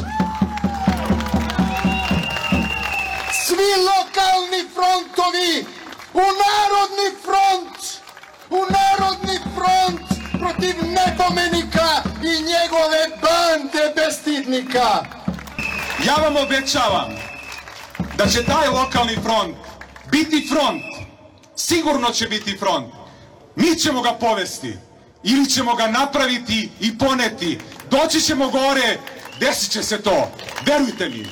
[3.46, 5.66] Svi lokalni frontovi
[6.14, 7.82] u narodni front!
[8.50, 10.08] U narodni front
[10.40, 11.88] protiv nepomenika
[12.24, 15.06] i njegove bande bestidnika!
[16.06, 17.31] Ja vam obećavam
[18.24, 19.56] da će taj lokalni front
[20.12, 20.84] biti front.
[21.56, 22.94] Sigurno će biti front.
[23.56, 24.74] Mi ćemo ga povesti
[25.24, 27.60] ili ćemo ga napraviti i poneti.
[27.90, 28.98] Doći ćemo gore,
[29.40, 30.28] desit će se to.
[30.66, 31.26] Verujte mi.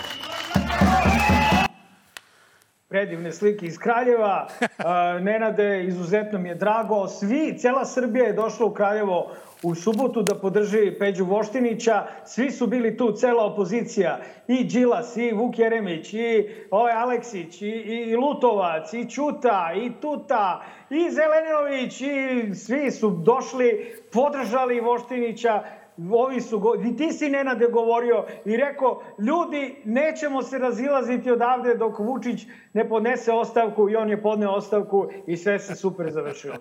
[2.89, 4.47] predivne slike iz Kraljeva.
[4.78, 7.08] A, Nenade, izuzetno mi je drago.
[7.08, 9.32] Svi, cela Srbija je došla u Kraljevo
[9.63, 12.06] u subotu da podrži Peđu Voštinića.
[12.26, 14.19] Svi su bili tu, cela opozicija.
[14.48, 20.63] I Đilas, i Vuk Jeremić, i ovaj Aleksić, i, i Lutovac, i Ćuta, i Tuta,
[20.89, 25.63] i Zeleninović, i svi su došli, podržali Voštinića
[26.12, 26.76] ovi su, go...
[26.76, 32.89] i ti si Nenade govorio i rekao, ljudi, nećemo se razilaziti odavde dok Vučić ne
[32.89, 36.56] podnese ostavku i on je podneo ostavku i sve se super završilo.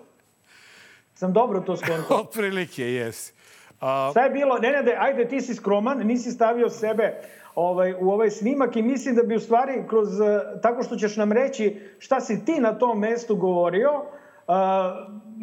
[1.19, 2.17] Sam dobro to skontao.
[2.21, 3.33] Otprilike, jesi.
[3.81, 4.57] A, Šta je bilo?
[4.57, 7.21] Nenade, ajde, ti si skroman, nisi stavio sebe
[7.55, 11.15] ovaj, u ovaj snimak i mislim da bi u stvari kroz, eh, tako što ćeš
[11.15, 14.55] nam reći šta si ti na tom mestu govorio, uh,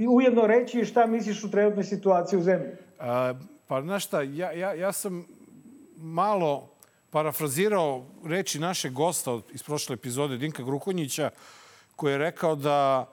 [0.08, 2.70] ujedno reći šta misliš u trenutnoj situaciji u zemlji.
[2.98, 3.34] A,
[3.66, 5.26] pa, znaš šta, ja, ja, ja sam
[5.96, 6.68] malo
[7.10, 11.30] parafrazirao reči našeg gosta iz prošle epizode, Dinka Grukonjića,
[11.96, 13.06] koji je rekao da,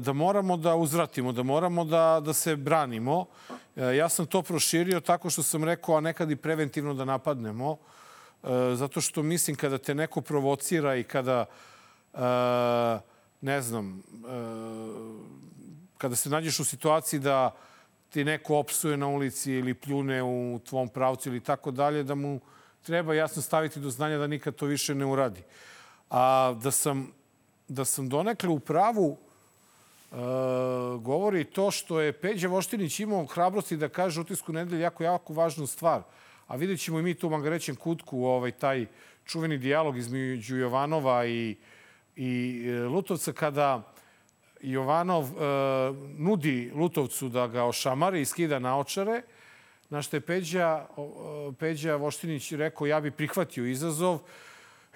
[0.00, 3.26] da moramo da uzvratimo, da moramo da, da se branimo.
[3.76, 7.76] E, Ja sam to proširio tako što sam rekao, a nekad i preventivno da napadnemo,
[8.42, 11.46] e, zato što mislim kada te neko provocira i kada,
[12.14, 12.18] e,
[13.40, 14.02] ne znam, e,
[15.98, 17.54] kada se nađeš u situaciji da
[18.10, 22.40] ti neko opsuje na ulici ili pljune u tvom pravcu ili tako dalje, da mu
[22.82, 25.42] treba jasno staviti do znanja da nikad to više ne uradi.
[26.10, 27.12] A da sam,
[27.68, 29.25] da sam donekle u pravu e,
[31.00, 35.66] govori to što je Peđa Voštinić imao hrabrosti da kaže utisku nedelje jako, jako važnu
[35.66, 36.02] stvar.
[36.46, 38.86] A vidjet ćemo i mi tu u Magarećem kutku ovaj, taj
[39.24, 41.56] čuveni dijalog između Jovanova i,
[42.16, 43.82] i e, Lutovca kada
[44.60, 45.30] Jovanov e,
[46.18, 49.22] nudi Lutovcu da ga ošamari i skida naočare,
[49.90, 54.18] na što je Peđa, o, Peđa Voštinić rekao ja bi prihvatio izazov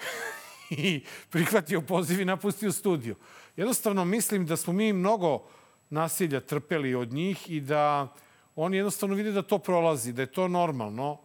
[0.70, 3.14] i prihvatio poziv i napustio studiju.
[3.61, 5.42] Jednostavno mislim da smo mi mnogo
[5.90, 8.09] nasilja trpeli od njih i da
[8.57, 11.18] oni jednostavno vide da to prolazi, da je to normalno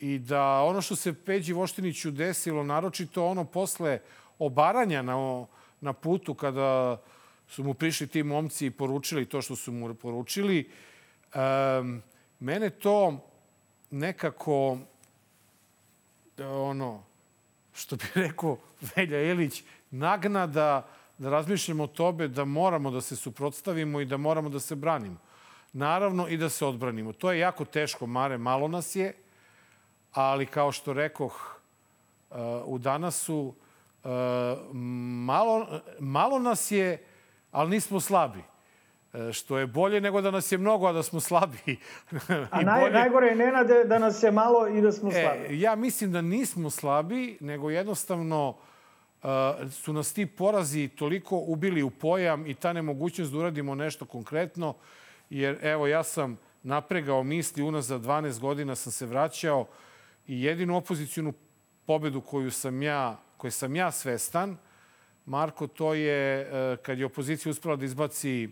[0.00, 4.00] i da ono što se Peđi Voštiniću desilo, naročito ono posle
[4.38, 5.46] obaranja na,
[5.80, 7.00] na putu kada
[7.48, 10.70] su mu prišli ti momci i poručili to što su mu poručili,
[11.34, 12.02] um,
[12.40, 13.28] mene to
[13.90, 14.78] nekako
[16.38, 17.02] ono,
[17.74, 18.56] što bi rekao
[18.96, 24.16] Velja Ilić, nagna da, da razmišljamo o tobe da moramo da se suprotstavimo i da
[24.16, 25.16] moramo da se branimo.
[25.72, 27.12] Naravno i da se odbranimo.
[27.12, 29.14] To je jako teško, Mare, malo nas je,
[30.12, 31.60] ali kao što rekoh
[32.30, 33.54] uh, u danasu,
[34.04, 34.10] uh,
[35.24, 35.66] malo,
[35.98, 37.04] malo nas je,
[37.50, 38.38] ali nismo slabi
[39.12, 41.78] uh, što je bolje nego da nas je mnogo, a da smo slabi.
[42.50, 42.92] a naj, bolje...
[42.92, 45.46] najgore je Nenade da nas je malo i da smo slabi.
[45.48, 48.56] E, ja mislim da nismo slabi, nego jednostavno
[49.70, 54.74] su nas ti porazi toliko ubili u pojam i ta nemogućnost da uradimo nešto konkretno,
[55.30, 59.66] jer evo ja sam napregao misli, unazad 12 godina sam se vraćao
[60.26, 61.32] i jedinu opozicijunu
[61.86, 64.56] pobedu koju sam ja, koje sam ja svestan,
[65.26, 68.48] Marko, to je uh, kad je opozicija uspela da izbaci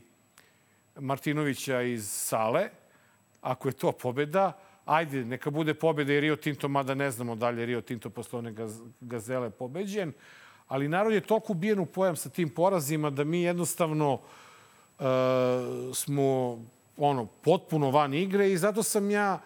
[1.00, 2.68] Martinovića iz sale,
[3.40, 4.52] ako je to pobeda,
[4.84, 8.10] ajde, neka bude pobeda i Rio Tinto, mada ne znamo da li je Rio Tinto
[8.10, 8.54] posle one
[9.00, 10.12] gazele pobeđen,
[10.68, 15.04] ali narod je toliko ubijen u pojam sa tim porazima da mi jednostavno uh,
[15.94, 16.58] smo
[16.96, 19.38] ono, potpuno van igre i zato sam ja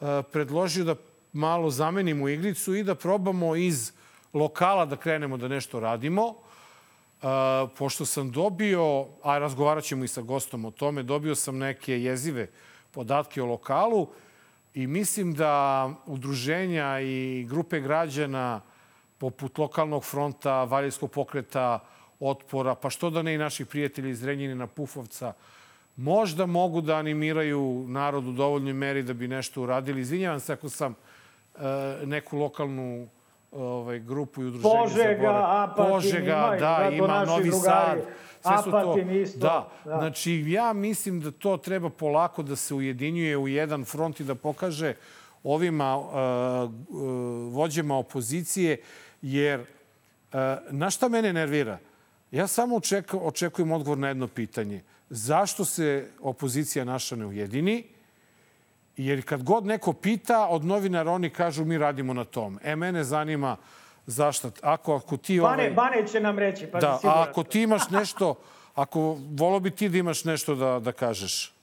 [0.00, 0.94] uh, predložio da
[1.32, 3.92] malo zamenimo igricu i da probamo iz
[4.32, 6.34] lokala da krenemo da nešto radimo.
[7.78, 12.48] Pošto sam dobio, a razgovarat ćemo i sa gostom o tome, dobio sam neke jezive
[12.90, 14.08] podatke o lokalu
[14.74, 18.60] i mislim da udruženja i grupe građana
[19.22, 21.78] poput lokalnog fronta, Valjevskog pokreta,
[22.20, 25.32] otpora, pa što da ne i naših prijatelji iz Renjinina, Pufovca,
[25.96, 30.00] možda mogu da animiraju narod u dovoljnoj meri da bi nešto uradili.
[30.00, 31.60] Izvinjavam se ako sam e,
[32.06, 33.08] neku lokalnu
[33.52, 38.00] ovaj, grupu i udruženje Požega, Apatin, Požega, imaju, da, ima Novi drugari.
[38.00, 38.08] Sad.
[38.42, 39.38] Sve su to, Apatin isto.
[39.38, 39.68] Da.
[39.84, 39.98] da.
[39.98, 44.34] Znači, ja mislim da to treba polako da se ujedinjuje u jedan front i da
[44.34, 44.94] pokaže
[45.44, 46.06] ovima uh,
[47.52, 48.76] vođama opozicije,
[49.22, 49.66] jer uh,
[50.70, 51.78] na šta mene nervira?
[52.30, 54.82] Ja samo oček, očekujem odgovor na jedno pitanje.
[55.10, 57.84] Zašto se opozicija naša ne ujedini?
[58.96, 62.58] Jer kad god neko pita, od novinara oni kažu mi radimo na tom.
[62.62, 63.56] E, mene zanima
[64.06, 64.50] zašto.
[64.62, 65.40] Ako, ako ti...
[65.40, 65.70] Bane, ovaj...
[65.70, 66.98] Bane će nam reći, pa da.
[67.04, 68.34] A ako ti imaš nešto,
[68.74, 71.54] ako volo bi ti da imaš nešto da, da kažeš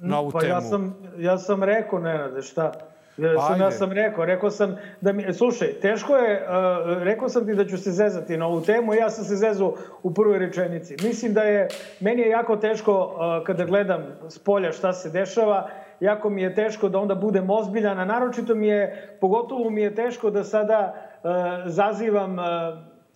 [0.00, 0.52] na ovu pa temu.
[0.52, 2.72] Ja sam, ja sam rekao, Nenade, šta?
[3.16, 7.46] Ja sam, ja sam rekao, rekao sam da mi, slušaj, teško je, uh, rekao sam
[7.46, 10.96] ti da ću se zezati na ovu temu ja sam se zezao u prvoj rečenici.
[11.02, 11.68] Mislim da je,
[12.00, 15.68] meni je jako teško uh, kada gledam s polja šta se dešava,
[16.00, 19.94] jako mi je teško da onda budem ozbiljan, a naročito mi je, pogotovo mi je
[19.94, 21.30] teško da sada uh,
[21.66, 22.44] zazivam uh,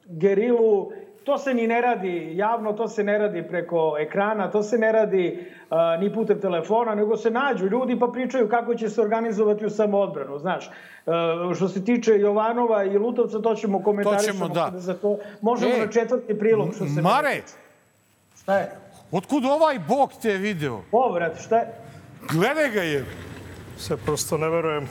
[0.06, 0.90] gerilu
[1.28, 4.92] To se ni ne radi javno, to se ne radi preko ekrana, to se ne
[4.92, 9.66] radi uh, ni putem telefona, nego se nađu ljudi pa pričaju kako će se organizovati
[9.66, 10.70] u samoodbranu, znaš.
[11.06, 14.38] Uh, što se tiče Jovanova i Lutovca, to ćemo komentarišati.
[14.38, 14.72] To ćemo, da.
[14.74, 17.02] Za to možemo e, na četvrti prilog, što se...
[17.02, 17.42] Mare!
[18.42, 18.70] Šta je?
[19.12, 20.80] Otkud ovaj bog te je video?
[20.92, 21.66] O, vrati, šta je?
[22.32, 23.04] Gledaj ga je.
[23.78, 24.88] Se prosto ne verujem.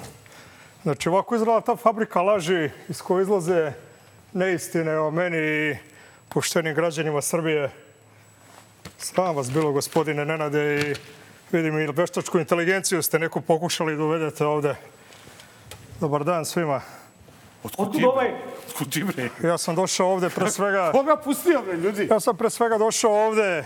[0.83, 3.71] Znači, ovako izgleda ta fabrika laži iz koje izlaze
[4.33, 5.96] neistine o meni i
[6.37, 7.69] poštenim građanima Srbije.
[8.97, 10.95] Sram vas bilo, gospodine Nenade, i
[11.55, 14.75] vidim i veštačku inteligenciju ste neko pokušali da uvedete ovde.
[15.99, 16.81] Dobar dan svima.
[17.63, 18.31] Otkud ti, ovaj?
[18.67, 19.29] Otkud ti, bre?
[19.43, 20.91] Ja sam došao ovde pre svega...
[20.97, 22.07] Koga pustio, bre, ljudi?
[22.11, 23.65] Ja sam pre svega došao ovde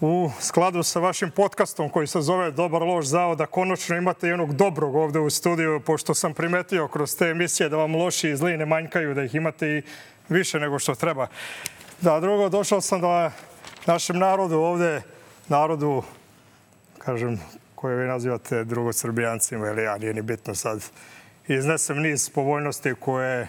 [0.00, 4.54] u skladu sa vašim podcastom koji se zove Dobar loš zao, da konačno imate jednog
[4.54, 8.56] dobrog ovde u studiju, pošto sam primetio kroz te emisije da vam loši i zli
[8.56, 9.82] ne manjkaju, da ih imate i
[10.28, 11.26] više nego što treba.
[12.00, 13.32] Da, drugo, došao sam da
[13.86, 15.02] našem narodu ovde,
[15.48, 16.02] narodu,
[16.98, 17.40] kažem,
[17.74, 20.84] koje vi nazivate drugosrbijancima, ili ja, nije ni bitno sad,
[21.48, 23.48] iznesem niz povoljnosti koje,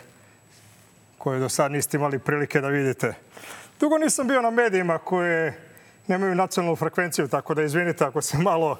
[1.18, 3.14] koje do sad niste imali prilike da vidite.
[3.80, 5.54] Dugo nisam bio na medijima koje
[6.08, 8.80] nemaju nacionalnu frekvenciju, tako da izvinite ako se malo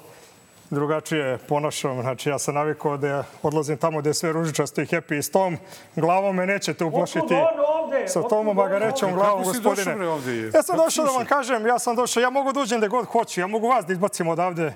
[0.70, 2.00] drugačije ponašam.
[2.00, 5.30] Znači, ja sam navikao da odlazim tamo gde je sve ružičasto i happy i s
[5.30, 5.56] tom
[5.96, 7.34] glavom me nećete uplašiti.
[7.34, 8.08] Otkud ovde?
[8.08, 9.20] Sa Otkud tom on magarećom ovde?
[9.20, 9.94] glavom, Kako si gospodine.
[9.94, 10.50] došao, ovde?
[10.54, 12.88] Ja sam Kako došao da vam kažem, ja sam došao, ja mogu da uđem gde
[12.88, 14.74] god hoću, ja mogu vas da izbacim odavde.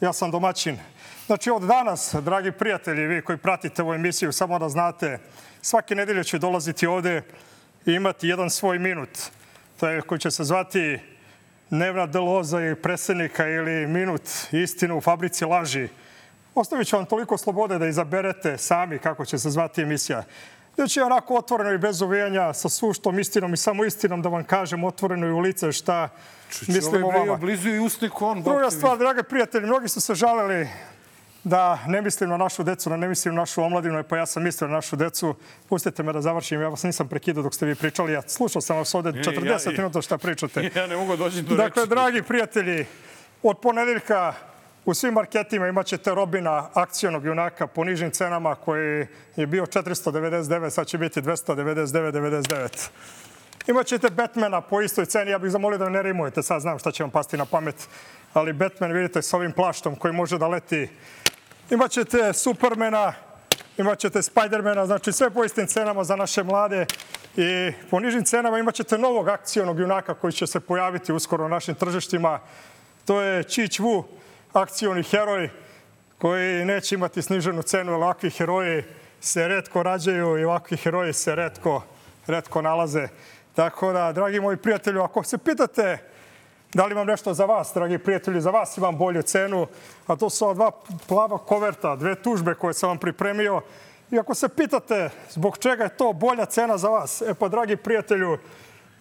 [0.00, 0.78] Ja sam domaćin.
[1.26, 5.18] Znači, od danas, dragi prijatelji, vi koji pratite ovu emisiju, samo da znate,
[5.62, 7.22] svake nedelje ću dolaziti ovde
[7.86, 9.10] i imati jedan svoj minut.
[9.80, 10.98] To je koji će se zvati
[11.70, 15.88] Dnevna deloza i presednika ili minut istinu u fabrici laži.
[16.54, 20.22] Ostavit ću vam toliko slobode da izaberete sami kako će se zvati emisija.
[20.78, 24.44] Ja ću onako otvoreno i bez uvijanja, sa suštom istinom i samo istinom da vam
[24.44, 26.08] kažem otvoreno i u lice šta
[26.62, 27.32] mislim o Ovaj bre, vama.
[27.32, 28.42] oblizu i usne kon.
[28.42, 30.68] Druga stvar, drage prijatelji, mnogi su se žalili
[31.44, 34.42] da ne mislim na našu decu, da ne mislim na našu omladinu, pa ja sam
[34.42, 35.34] mislio na našu decu.
[35.68, 38.12] Pustite me da završim, ja vas nisam prekidao dok ste vi pričali.
[38.12, 40.70] Ja slušao sam vas ovde 40 ja- minuta šta pričate.
[40.76, 41.90] Ja ne mogu doći do Dakle, reči.
[41.90, 42.86] dragi prijatelji,
[43.42, 44.34] od ponedeljka
[44.88, 50.70] u svim marketima imat ćete Robina, akcionog junaka po nižim cenama koji je bio 499,
[50.70, 52.88] sad će biti 299,99.
[53.66, 55.30] Imaćete Batmana po istoj ceni.
[55.30, 57.88] Ja bih zamolio da ne rimujete, sad znam šta će vam pasti na pamet.
[58.34, 60.88] Ali Batman, vidite, sa ovim plaštom koji može da leti.
[61.70, 63.12] Imaćete Supermana,
[63.78, 66.86] imaćete Spidermana, znači sve po istim cenama za naše mlade.
[67.36, 71.74] I po nižim cenama imaćete novog akcionog junaka koji će se pojaviti uskoro na našim
[71.74, 72.40] tržištima.
[73.04, 74.04] To je Čić Wu,
[74.52, 75.50] akcioni heroj
[76.18, 78.82] koji neće imati sniženu cenu, jer ovakvi heroji
[79.20, 81.82] se redko rađaju i ovakvi heroji se redko,
[82.26, 83.08] redko nalaze.
[83.54, 85.98] Tako da, dragi moji prijatelji, ako se pitate
[86.74, 89.66] da li imam nešto za vas, dragi prijatelji, za vas imam bolju cenu,
[90.06, 90.70] a to su dva
[91.06, 93.60] plava koverta, dve tužbe koje sam vam pripremio.
[94.10, 97.76] I ako se pitate zbog čega je to bolja cena za vas, e pa, dragi
[97.76, 98.38] prijatelju,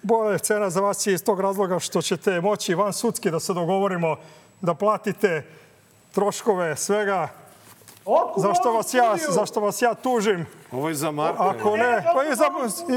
[0.02, 3.54] bolja cena za vas je iz tog razloga što ćete moći van sudski da se
[3.54, 4.16] dogovorimo
[4.62, 5.44] da platite
[6.12, 7.28] troškove svega
[8.06, 9.34] Otkud zašto vas ja, studiju?
[9.34, 10.46] zašto vas ja tužim.
[10.72, 11.50] Ovo je za Marka.
[11.50, 12.46] Ako ne, pa i za,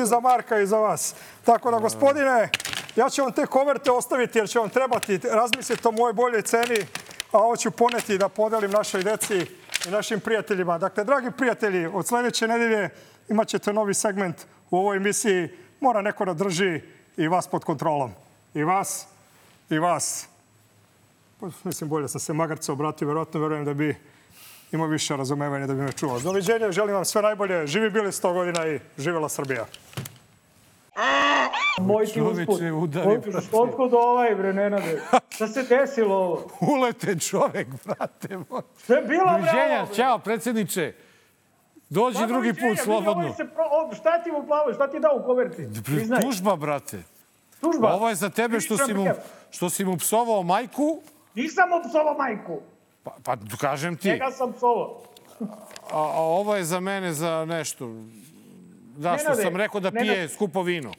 [0.03, 1.15] i za Marka i za vas.
[1.45, 2.49] Tako da, gospodine,
[2.97, 5.21] ja ću vam te koverte ostaviti jer će vam trebati.
[5.31, 6.87] Razmislite o mojoj boljoj ceni,
[7.33, 9.47] a ovo ću poneti da podelim našoj deci
[9.89, 10.79] i našim prijateljima.
[10.79, 12.89] Dakle, dragi prijatelji, od sledeće nedelje
[13.29, 14.37] imat ćete novi segment
[14.71, 15.49] u ovoj emisiji.
[15.81, 16.81] Mora neko da drži
[17.17, 18.13] i vas pod kontrolom.
[18.55, 19.07] I vas,
[19.71, 20.30] i vas.
[21.41, 23.97] Pa, Mislim, bolje sam se magarca obratio, verovatno verujem da bi
[24.73, 26.21] imao više razumevanja da bi me čuo.
[26.21, 27.67] Doviđenja, želim vam sve najbolje.
[27.67, 29.67] Živi bili 100 godina i živela Srbija.
[31.81, 33.61] Moj ti Čoveče, usput.
[33.61, 35.03] Otkud ovaj, bre, Nenade?
[35.29, 36.51] Šta se desilo ovo?
[36.73, 38.37] Ulete čovek, brate.
[38.37, 38.63] moj.
[38.89, 40.95] Je bilo, bre, Doviđenja, ćao, predsjedniče.
[41.89, 43.23] Dođi drugi put, slobodno.
[43.25, 44.75] ovaj pro- Šta ti mu plavo?
[44.75, 45.69] Šta ti dao u koverti?
[46.23, 47.03] Tužba, brate.
[47.61, 47.93] Tužba.
[47.95, 49.07] Ovo je za tebe što si mu,
[49.51, 51.03] što si mu psovao majku.
[51.35, 52.61] Nisam opsovao majku.
[53.03, 55.01] Pa, pa kažem ti, Njega sam psovao.
[55.41, 55.47] a,
[55.93, 57.87] a ovo je za mene za nešto.
[58.97, 60.09] Da, što Nenade, sam rekao da Nenade.
[60.09, 60.93] pije skupo vino.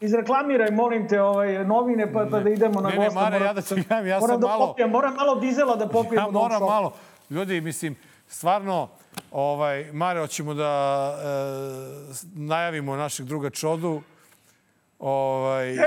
[0.00, 3.20] Izreklamiraj, molim te, ovaj, novine pa, pa da idemo na Ne, ne, gosta.
[3.20, 5.88] Mare, Moram ja da ti kažem, ja sam da malo- Popijem, moram malo dizela da
[5.88, 6.14] popijem.
[6.16, 6.64] Ja moram šoka.
[6.66, 6.92] malo.
[7.30, 7.96] Ljudi, mislim,
[8.28, 8.88] stvarno,
[9.32, 10.70] ovaj, Mare, hoćemo da
[11.14, 14.02] e, najavimo našeg druga Čodu.
[14.98, 15.78] Ovaj, E,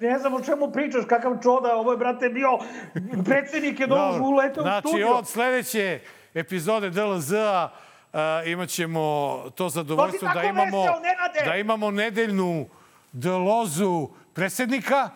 [0.00, 2.58] ne znam o čemu pričaš, kakav čoda, ovo je, brate, bio,
[3.24, 5.14] predsjednik je došao, uletao u Znači, studio.
[5.14, 6.00] od sledeće
[6.34, 7.68] epizode DLZ-a
[8.12, 11.40] uh, imat ćemo to zadovoljstvo To da imamo, Nenade!
[11.44, 12.66] da imamo nedeljnu
[13.12, 15.10] DLozu predsjednika.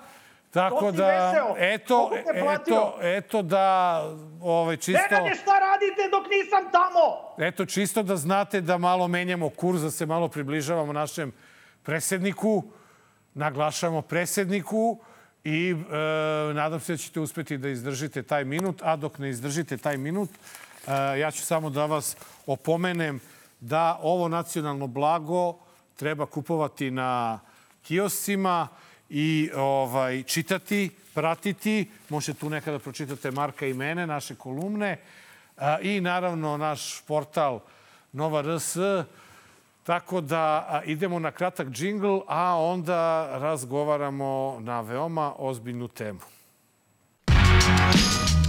[0.50, 2.10] Tako da, eto,
[2.54, 4.02] eto, eto da
[4.42, 5.02] ovaj, čisto...
[5.10, 7.34] Nenade, šta radite dok nisam tamo?
[7.48, 11.32] Eto, čisto da znate da malo menjamo kurs, da se malo približavamo našem
[11.82, 12.62] predsjedniku,
[13.34, 14.98] naglašamo predsjedniku
[15.44, 19.76] i e, nadam se da ćete uspeti da izdržite taj minut, a dok ne izdržite
[19.76, 20.30] taj minut,
[20.86, 22.16] e, ja ću samo da vas
[22.46, 23.20] opomenem
[23.60, 25.58] da ovo nacionalno blago
[25.96, 27.40] treba kupovati na
[27.82, 28.68] kioscima
[29.10, 31.90] i ovaj, čitati, pratiti.
[32.08, 34.98] Možete tu nekada pročitate Marka i mene, naše kolumne.
[35.56, 37.60] A, I naravno naš portal
[38.12, 38.76] Nova RS.
[39.90, 46.20] Tako da idemo na kratak džingl, a onda razgovaramo na veoma ozbiljnu temu.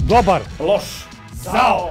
[0.09, 0.41] Dobar.
[0.59, 1.07] Loš.
[1.31, 1.89] Zao.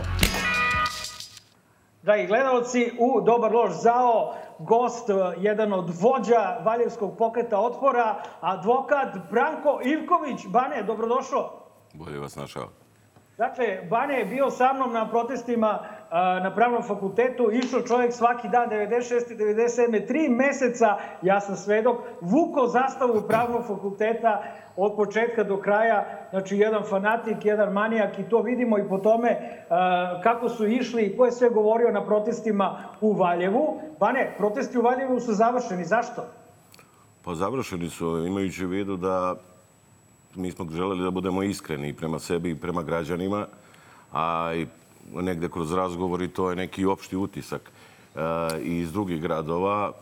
[2.03, 9.17] Dragi gledalci, u Dobar loš zao gost, eh, jedan od vođa Valjevskog pokreta otpora, advokat
[9.31, 10.47] Branko Ivković.
[10.47, 11.51] Bane, dobrodošao.
[11.95, 12.69] Bolje vas našao.
[13.39, 15.79] Dakle, Bane je bio sa mnom na protestima
[16.43, 19.37] na pravnom fakultetu, išao čovjek svaki dan, 96.
[19.37, 20.07] 97.
[20.07, 24.43] tri meseca, ja sam svedok, vukao zastavu pravnog fakulteta
[24.77, 29.39] od početka do kraja, znači jedan fanatik, jedan manijak i to vidimo i po tome
[30.23, 33.81] kako su išli i ko je sve govorio na protestima u Valjevu.
[34.01, 36.23] Bane, protesti u Valjevu su završeni, zašto?
[37.25, 39.35] Pa završeni su, imajući u vidu da
[40.35, 43.47] mi smo želeli da budemo iskreni prema sebi i prema građanima,
[44.13, 44.67] a i
[45.15, 48.21] negde kroz razgovor i to je neki opšti utisak e,
[48.63, 49.93] iz drugih gradova,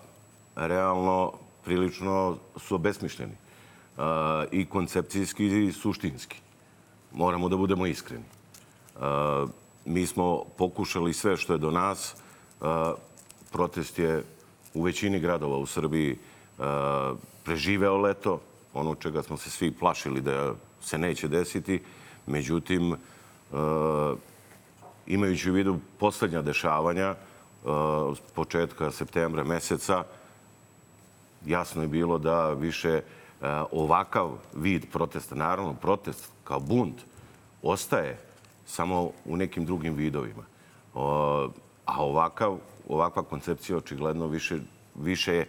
[0.56, 1.32] realno
[1.64, 3.32] prilično su obesmišljeni.
[3.32, 4.02] E,
[4.52, 6.40] I koncepcijski i suštinski.
[7.12, 8.24] Moramo da budemo iskreni.
[8.24, 9.00] E,
[9.84, 12.16] mi smo pokušali sve što je do nas.
[13.52, 14.22] Protest je
[14.74, 16.18] u većini gradova u Srbiji
[17.44, 18.40] preživeo leto,
[18.74, 21.80] ono čega smo se svi plašili da se neće desiti.
[22.26, 22.96] Međutim,
[25.08, 27.14] imajući u vidu poslednja dešavanja
[28.16, 30.04] s početka septembra meseca,
[31.46, 33.00] jasno je bilo da više
[33.72, 36.96] ovakav vid protesta, naravno protest kao bunt,
[37.62, 38.18] ostaje
[38.66, 40.42] samo u nekim drugim vidovima.
[41.84, 44.58] A ovakav, ovakva koncepcija očigledno više,
[44.94, 45.44] više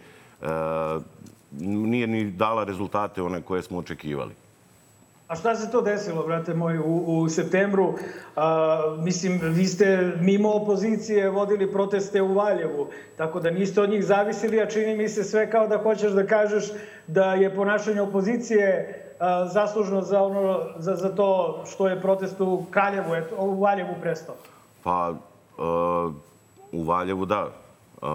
[1.60, 4.34] nije ni dala rezultate one koje smo očekivali.
[5.30, 7.94] A šta se to desilo, brate moj, u, u septembru?
[8.36, 14.04] A, mislim, vi ste mimo opozicije vodili proteste u Valjevu, tako da niste od njih
[14.04, 16.64] zavisili, a čini mi se sve kao da hoćeš da kažeš
[17.06, 22.64] da je ponašanje opozicije a, zaslužno za, ono, za, za to što je protest u
[22.70, 24.34] Kraljevu, eto, u Valjevu prestao.
[24.82, 25.10] Pa,
[25.58, 26.12] uh,
[26.72, 27.46] u Valjevu da.
[28.02, 28.08] Uh,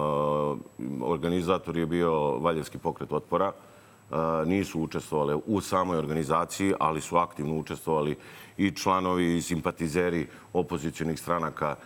[1.02, 3.52] organizator je bio Valjevski pokret otpora
[4.46, 8.16] nisu učestvovali u samoj organizaciji, ali su aktivno učestvovali
[8.56, 11.76] i članovi i simpatizeri opozicionih stranaka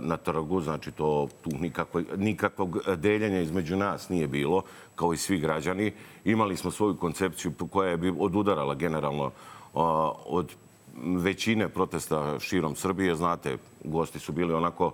[0.00, 4.62] na trgu, znači to tu nikakvog, nikakvog deljenja između nas nije bilo,
[4.94, 5.92] kao i svi građani.
[6.24, 9.30] Imali smo svoju koncepciju koja je odudarala generalno
[10.26, 10.54] od
[11.04, 13.14] većine protesta širom Srbije.
[13.14, 14.92] Znate, gosti su bili onako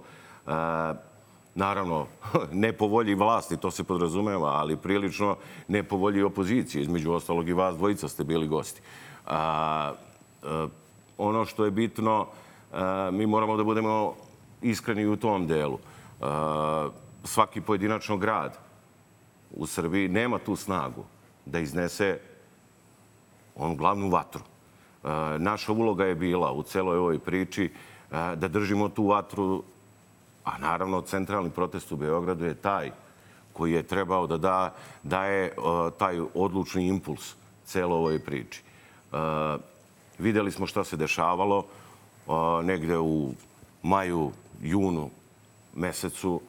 [1.55, 2.07] naravno,
[2.53, 5.37] ne po volji vlasti, to se podrazumeva, ali prilično
[5.69, 6.83] ne po volji opozicije.
[6.83, 8.81] Između ostalog i vas dvojica ste bili gosti.
[9.27, 9.93] A,
[10.43, 10.69] a,
[11.19, 12.27] ono što je bitno,
[12.73, 14.15] a, mi moramo da budemo
[14.63, 15.79] iskreni u tom delu.
[16.21, 16.89] A,
[17.25, 18.59] svaki pojedinačno grad
[19.51, 21.05] u Srbiji nema tu snagu
[21.47, 22.19] da iznese
[23.55, 24.41] onu glavnu vatru.
[25.39, 27.71] Naša uloga je bila u celoj ovoj priči
[28.11, 29.63] da držimo tu vatru
[30.45, 32.91] A naravno, centralni protest u Beogradu je taj
[33.53, 37.35] koji je trebao da da, daje uh, taj odlučni impuls
[37.65, 38.63] celo ovoj priči.
[39.13, 39.19] Uh,
[40.19, 43.33] videli smo šta se dešavalo uh, negde u
[43.83, 44.31] maju,
[44.63, 45.11] junu
[45.75, 46.41] mesecu.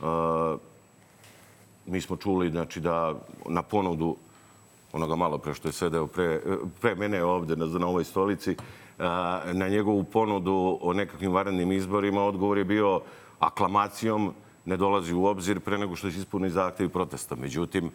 [0.00, 0.60] Uh,
[1.86, 3.14] mi smo čuli znači, da
[3.48, 4.16] na ponudu
[4.92, 6.40] onoga malo pre što je sedeo pre,
[6.80, 9.04] pre mene ovde na, na ovoj stolici, uh,
[9.52, 13.00] na njegovu ponudu o nekakvim varenim izborima odgovor je bio
[13.42, 14.34] aklamacijom
[14.64, 17.36] ne dolazi u obzir pre nego što se ispuni zahtev protesta.
[17.36, 17.90] Međutim,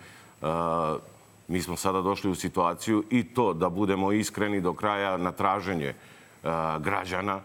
[1.48, 5.94] mi smo sada došli u situaciju i to da budemo iskreni do kraja na traženje
[6.80, 7.40] građana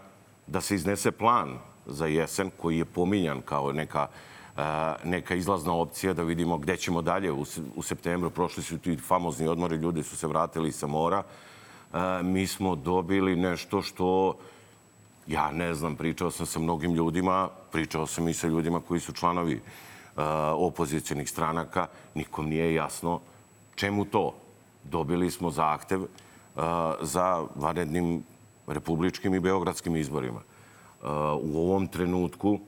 [0.47, 4.07] da se iznese plan za jesen koji je pominjan kao neka
[5.03, 7.31] neka izlazna opcija da vidimo gde ćemo dalje.
[7.75, 11.23] U, septembru prošli su ti famozni odmori, ljudi su se vratili sa mora.
[12.23, 14.37] Mi smo dobili nešto što
[15.27, 19.13] Ja ne znam, pričao sam sa mnogim ljudima, pričao sam i sa ljudima koji su
[19.13, 21.87] članovi uh, opozicijnih stranaka.
[22.15, 23.19] Nikom nije jasno
[23.75, 24.35] čemu to.
[24.83, 26.07] Dobili smo zahtev uh,
[27.01, 28.23] za vanrednim
[28.67, 30.39] republičkim i beogradskim izborima.
[30.39, 31.09] Uh,
[31.41, 32.59] u ovom trenutku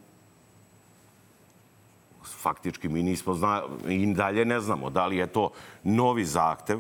[2.24, 5.50] faktički mi nismo zna, i dalje ne znamo da li je to
[5.84, 6.80] novi zahtev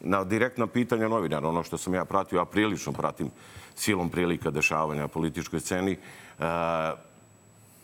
[0.00, 3.30] na direktna pitanja novinara, ono što sam ja pratio, a prilično pratim
[3.78, 5.98] silom prilika dešavanja na političkoj sceni, e,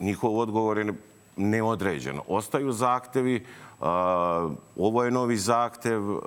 [0.01, 0.95] njihov odgovor je
[1.36, 2.20] neodređen.
[2.28, 3.42] Ostaju zahtevi, e,
[4.76, 6.20] ovo je novi zahtev, e,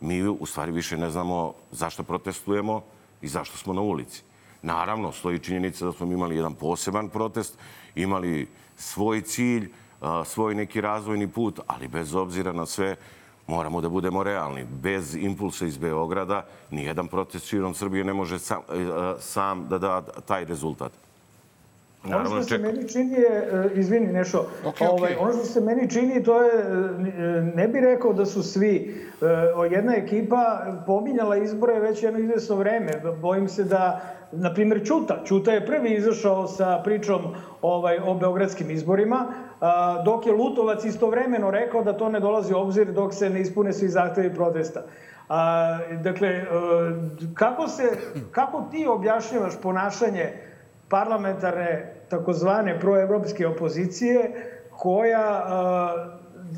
[0.00, 2.82] mi u stvari više ne znamo zašto protestujemo
[3.22, 4.22] i zašto smo na ulici.
[4.62, 7.58] Naravno, stoji činjenica da smo imali jedan poseban protest,
[7.94, 9.70] imali svoj cilj,
[10.24, 12.96] svoj neki razvojni put, ali bez obzira na sve,
[13.50, 14.64] moramo da budemo realni.
[14.82, 18.64] Bez impulsa iz Beograda nijedan protest širom Srbije ne može sam, e,
[19.20, 20.92] sam da da taj rezultat.
[22.04, 22.66] Ono Naravno, što se čekam.
[22.66, 25.24] meni čini je, e, izvini Nešo, Okej, ovaj, okej.
[25.24, 28.74] ono što se meni čini to je, e, ne bi rekao da su svi,
[29.22, 29.26] e,
[29.70, 30.42] jedna ekipa
[30.86, 32.92] pominjala izbore već jedno izvesno vreme.
[33.20, 34.00] Bojim se da,
[34.32, 35.22] na primjer, Ćuta.
[35.24, 37.20] Ćuta je prvi izašao sa pričom
[37.62, 39.26] ovaj, o beogradskim izborima,
[40.04, 43.72] dok je Lutovac istovremeno rekao da to ne dolazi u obzir dok se ne ispune
[43.72, 44.82] svi zahtevi protesta.
[45.28, 46.44] A, dakle, e,
[47.34, 47.82] kako, se,
[48.30, 50.32] kako ti objašnjavaš ponašanje
[50.88, 54.30] parlamentarne takozvane proevropske opozicije
[54.70, 56.06] koja a,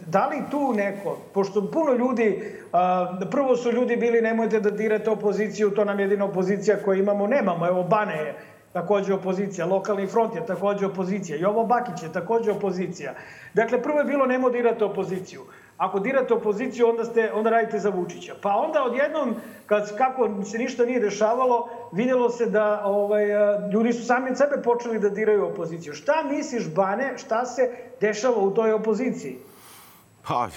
[0.07, 2.42] da li tu neko, pošto puno ljudi,
[2.72, 6.98] a, prvo su ljudi bili nemojte da dirate opoziciju, to nam je jedina opozicija koju
[6.98, 8.34] imamo, nemamo, evo Bane je
[8.73, 13.14] takođe opozicija, lokalni front je takođe opozicija, Jovo Bakić je takođe opozicija.
[13.55, 15.43] Dakle, prvo je bilo nemo dirate opoziciju.
[15.77, 18.35] Ako dirate opoziciju, onda, ste, onda radite za Vučića.
[18.43, 19.35] Pa onda odjednom,
[19.66, 23.25] kad, kako se ništa nije dešavalo, vidjelo se da ovaj,
[23.73, 25.95] ljudi su sami od sebe počeli da diraju opoziciju.
[25.95, 27.70] Šta misliš, Bane, šta se
[28.01, 29.39] dešava u toj opoziciji?
[30.29, 30.49] Pa,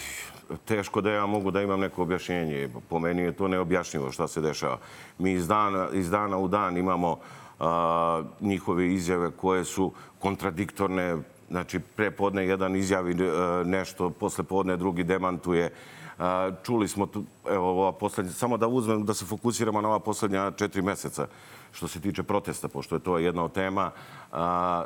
[0.66, 2.70] teško da ja mogu da imam neko objašnjenje.
[2.90, 4.78] Po meni je to neobjašnjivo šta se dešava.
[5.18, 7.20] Mi iz dana, iz dana u dan imamo
[7.60, 11.18] a, njihove izjave koje su kontradiktorne.
[11.50, 15.74] Znači, pre podne jedan izjavi e, nešto, posle podne drugi demantuje.
[16.20, 20.00] A, čuli smo, tu, evo, ova poslednja, samo da uzmem, da se fokusiramo na ova
[20.00, 21.28] poslednja četiri meseca
[21.72, 23.92] što se tiče protesta, pošto je to jedna od tema.
[24.32, 24.86] A,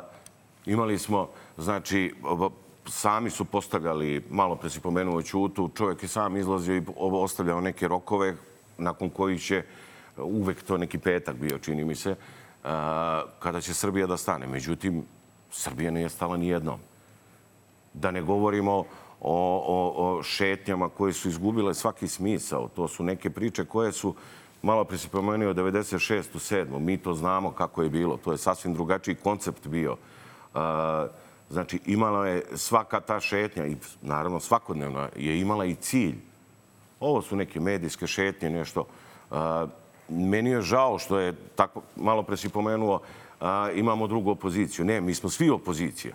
[0.66, 2.14] imali smo, znači,
[2.86, 7.88] sami su postavljali, malo pre si pomenuo Ćutu, čovjek je sam izlazio i ostavljao neke
[7.88, 8.36] rokove
[8.78, 9.62] nakon kojih će
[10.16, 12.16] uvek to neki petak bio, čini mi se,
[13.38, 14.46] kada će Srbija da stane.
[14.46, 15.04] Međutim,
[15.50, 16.78] Srbija nije stala ni jednom.
[17.94, 18.84] Da ne govorimo o,
[19.66, 22.68] o, o šetnjama koje su izgubile svaki smisao.
[22.68, 24.14] To su neke priče koje su,
[24.62, 26.18] malo pre si pomenuo, 96.
[26.34, 26.78] u 7.
[26.78, 28.16] Mi to znamo kako je bilo.
[28.16, 29.96] To je sasvim drugačiji koncept bio.
[31.50, 36.18] Znači, imala je svaka ta šetnja i naravno svakodnevna je imala i cilj.
[37.00, 38.86] Ovo su neke medijske šetnje, nešto.
[40.10, 43.00] Meni je žao što je, tako, malo pre si pomenuo,
[43.40, 44.84] a, imamo drugu opoziciju.
[44.84, 46.14] Ne, mi smo svi opozicija.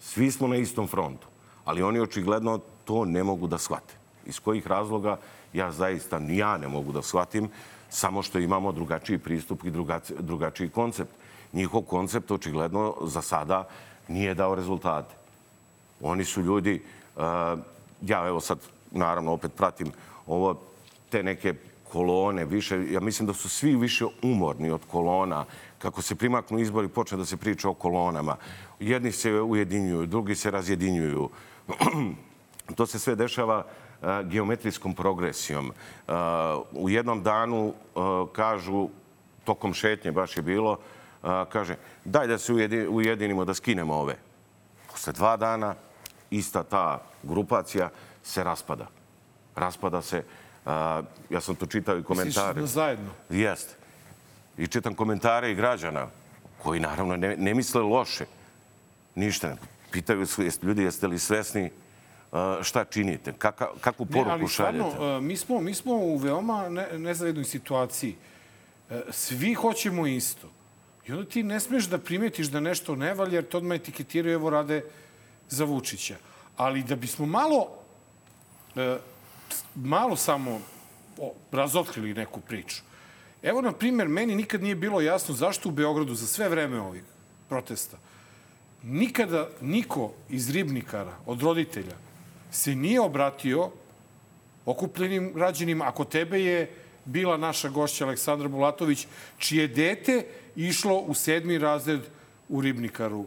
[0.00, 1.26] Svi smo na istom frontu.
[1.64, 3.94] Ali oni očigledno to ne mogu da shvate.
[4.26, 5.18] Iz kojih razloga
[5.52, 7.48] ja zaista ni ja ne mogu da shvatim,
[7.90, 9.70] samo što imamo drugačiji pristup i
[10.18, 11.10] drugačiji, koncept.
[11.52, 13.68] Njihov koncept očigledno za sada
[14.08, 15.14] nije dao rezultate.
[16.00, 16.82] Oni su ljudi,
[18.02, 18.58] ja evo sad
[18.90, 19.92] naravno opet pratim
[20.26, 20.54] ovo,
[21.10, 21.54] te neke
[21.92, 25.44] kolone više, ja mislim da su svi više umorni od kolona.
[25.78, 28.36] Kako se primaknu izbori, počne da se priča o kolonama.
[28.80, 31.30] Jedni se ujedinjuju, drugi se razjedinjuju.
[32.76, 35.66] to se sve dešava uh, geometrijskom progresijom.
[35.70, 36.14] Uh,
[36.72, 38.88] u jednom danu uh, kažu,
[39.44, 40.78] tokom šetnje baš je bilo,
[41.22, 44.16] kaže daj da se ujedi- ujedinimo, da skinemo ove.
[44.90, 45.74] Posle dva dana
[46.30, 47.90] ista ta grupacija
[48.22, 48.86] se raspada.
[49.56, 50.24] Raspada se,
[50.70, 52.60] a, ja sam to čitao i komentare.
[52.60, 53.10] Misliš zajedno?
[53.30, 53.74] Jeste.
[54.58, 56.06] I čitam komentare i građana
[56.62, 58.24] koji naravno ne, ne misle loše.
[59.14, 59.48] Ništa.
[59.48, 59.56] ne.
[59.92, 61.70] Pitaju su jeste, ljudi jeste li svesni
[62.62, 64.90] šta činite, Kaka, kakvu Ne, poruku ali šaljete.
[64.90, 68.16] stvarno, mi smo, mi smo u veoma ne, nezavednoj situaciji.
[68.90, 70.48] E, Svi hoćemo isto.
[71.06, 74.34] I onda ti ne smeš da primetiš da nešto ne valja, jer to odmah etiketiraju,
[74.34, 74.84] evo rade
[75.48, 76.16] za Vučića.
[76.56, 77.66] Ali da bismo malo,
[78.76, 78.98] e,
[79.74, 80.60] malo samo
[81.52, 82.82] razotkrili neku priču.
[83.42, 87.02] Evo, na primjer, meni nikad nije bilo jasno zašto u Beogradu za sve vreme ovih
[87.48, 87.98] protesta
[88.82, 91.96] nikada niko iz ribnikara, od roditelja,
[92.50, 93.70] se nije obratio
[94.66, 95.84] okupljenim građanima.
[95.88, 96.70] Ako tebe je
[97.04, 99.06] bila naša gošća Aleksandra Bulatović,
[99.38, 100.24] čije dete
[100.56, 102.00] išlo u sedmi razred
[102.48, 103.24] u ribnikaru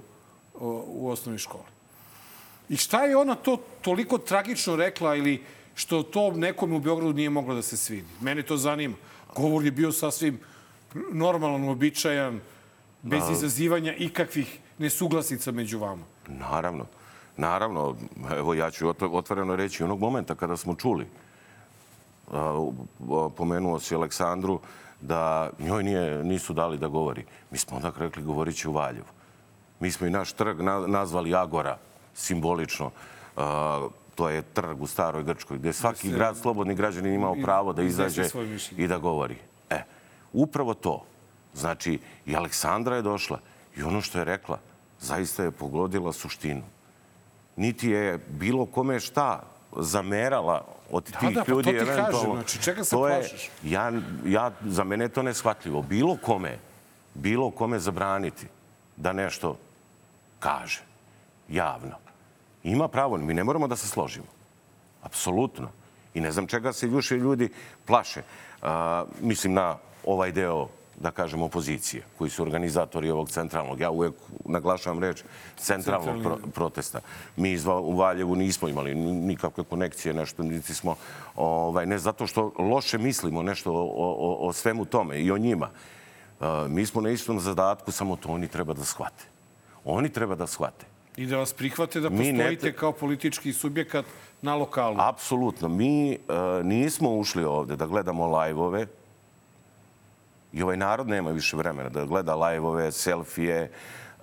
[0.85, 1.73] u osnovnoj školi.
[2.69, 5.43] I šta je ona to toliko tragično rekla ili
[5.75, 8.07] što to nekom u Beogradu nije moglo da se svidi?
[8.21, 8.95] Mene to zanima.
[9.35, 10.39] Govor je bio sasvim
[11.11, 12.39] normalan, običajan,
[13.01, 13.31] bez Da.
[13.31, 16.03] izazivanja ikakvih nesuglasica među vama.
[16.27, 16.85] Naravno.
[17.37, 17.95] Naravno,
[18.31, 21.07] evo ja ću otvo- otvoreno reći onog momenta kada smo čuli,
[23.35, 24.59] pomenuo si Aleksandru,
[25.01, 27.25] da njoj nije, nisu dali da govori.
[27.51, 29.05] Mi smo onda rekli govorit će u Valjevu.
[29.79, 31.77] Mi smo i naš trg na- nazvali Agora,
[32.13, 32.91] simbolično.
[34.15, 37.81] To je trg u staroj Grčkoj, gde svaki se- grad, slobodni građanin imao pravo da
[37.81, 38.29] izađe
[38.77, 39.37] i da govori.
[39.69, 39.83] E,
[40.33, 41.05] upravo to.
[41.53, 43.39] Znači, i Aleksandra je došla
[43.77, 44.59] i ono što je rekla,
[44.99, 46.61] zaista je pogodila suštinu.
[47.55, 49.43] Niti je bilo kome šta
[49.77, 53.49] zamerala od Da, tih da, pa ljudi to ti kažem, znači, čega se plašiš?
[53.63, 53.91] Ja,
[54.25, 55.81] ja, za mene je to neshvatljivo.
[55.81, 56.57] Bilo kome,
[57.13, 58.47] bilo kome zabraniti
[58.97, 59.57] da nešto
[60.39, 60.81] kaže
[61.49, 62.02] javno.
[62.63, 64.25] Ima pravo, mi ne moramo da se složimo.
[65.01, 65.69] Apsolutno.
[66.13, 67.49] I ne znam čega se više ljudi
[67.85, 68.21] plaše.
[68.61, 70.67] A, mislim na ovaj deo
[70.99, 73.79] da kažem, opozicije, koji su organizatori ovog centralnog.
[73.79, 74.13] Ja uvek
[74.45, 75.23] naglašavam reč
[75.57, 77.01] centralnog pro protesta.
[77.37, 80.95] Mi iz u Valjevu nismo imali nikakve konekcije, nešto, niti smo,
[81.35, 85.69] ovaj, ne zato što loše mislimo nešto o, o, o svemu tome i o njima.
[86.39, 89.25] Uh, mi smo na istom zadatku, samo to oni treba da shvate.
[89.85, 90.92] Oni treba da shvate.
[91.17, 92.73] I da vas prihvate da postojite ne...
[92.73, 94.05] kao politički subjekat
[94.41, 94.95] na lokalu.
[94.99, 95.67] Apsolutno.
[95.67, 98.87] Mi uh, nismo ušli ovde da gledamo lajvove,
[100.53, 103.71] I ovaj narod nema više vremena da gleda live-ove, selfije.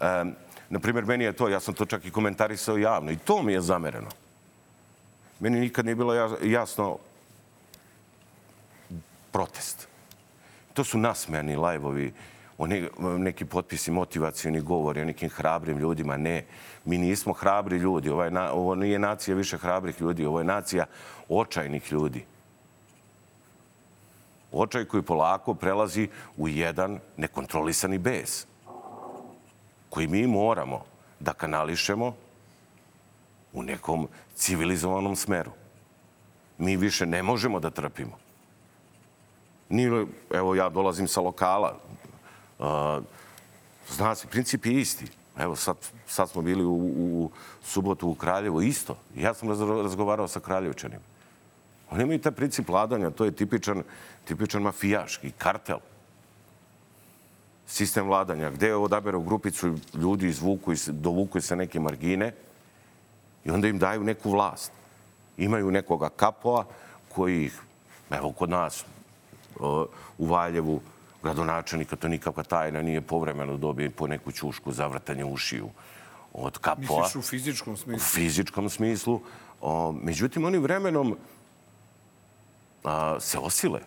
[0.00, 0.34] Um,
[0.68, 3.60] naprimjer, meni je to, ja sam to čak i komentarisao javno i to mi je
[3.60, 4.08] zamereno.
[5.40, 6.98] Meni nikad nije bilo jasno
[9.32, 9.88] protest.
[10.74, 11.56] To su nasmejani
[12.58, 12.88] oni,
[13.18, 16.16] neki potpisi, motivacijani govori o nekim hrabrim ljudima.
[16.16, 16.44] Ne,
[16.90, 18.10] mi nismo hrabri ljudi.
[18.10, 20.26] Ovo, je, ovo nije nacija više hrabrih ljudi.
[20.26, 20.86] Ovo je nacija
[21.28, 22.24] očajnih ljudi
[24.52, 28.46] očaj koji polako prelazi u jedan nekontrolisani bes
[29.90, 30.84] koji mi moramo
[31.20, 32.14] da kanališemo
[33.52, 35.50] u nekom civilizovanom smeru.
[36.58, 38.18] Mi više ne možemo da trpimo.
[39.68, 41.76] Ni, evo, ja dolazim sa lokala.
[42.58, 42.66] Uh,
[43.88, 45.06] zna se, princip je isti.
[45.40, 45.76] Evo, sad,
[46.06, 47.30] sad smo bili u, u
[47.62, 48.96] subotu u Kraljevu, isto.
[49.16, 49.48] Ja sam
[49.82, 51.02] razgovarao sa Kraljevčanima.
[51.90, 53.82] Oni imaju taj princip vladanja, to je tipičan,
[54.24, 55.78] tipičan mafijaški kartel.
[57.66, 62.32] Sistem vladanja, gde odaberu grupicu ljudi, izvuku, dovuku se neke margine
[63.44, 64.72] i onda im daju neku vlast.
[65.36, 66.64] Imaju nekoga kapoa
[67.08, 67.60] koji ih,
[68.10, 68.84] evo kod nas,
[70.18, 70.80] u Valjevu,
[71.22, 75.68] gradonačelnika, to nikakva tajna, nije povremeno dobije po neku ćušku za vrtanje ušiju
[76.32, 77.02] od kapoa.
[77.02, 77.96] Misliš u fizičkom smislu?
[77.96, 79.20] U fizičkom smislu.
[79.60, 81.16] O, međutim, oni vremenom
[82.84, 83.80] a, se osile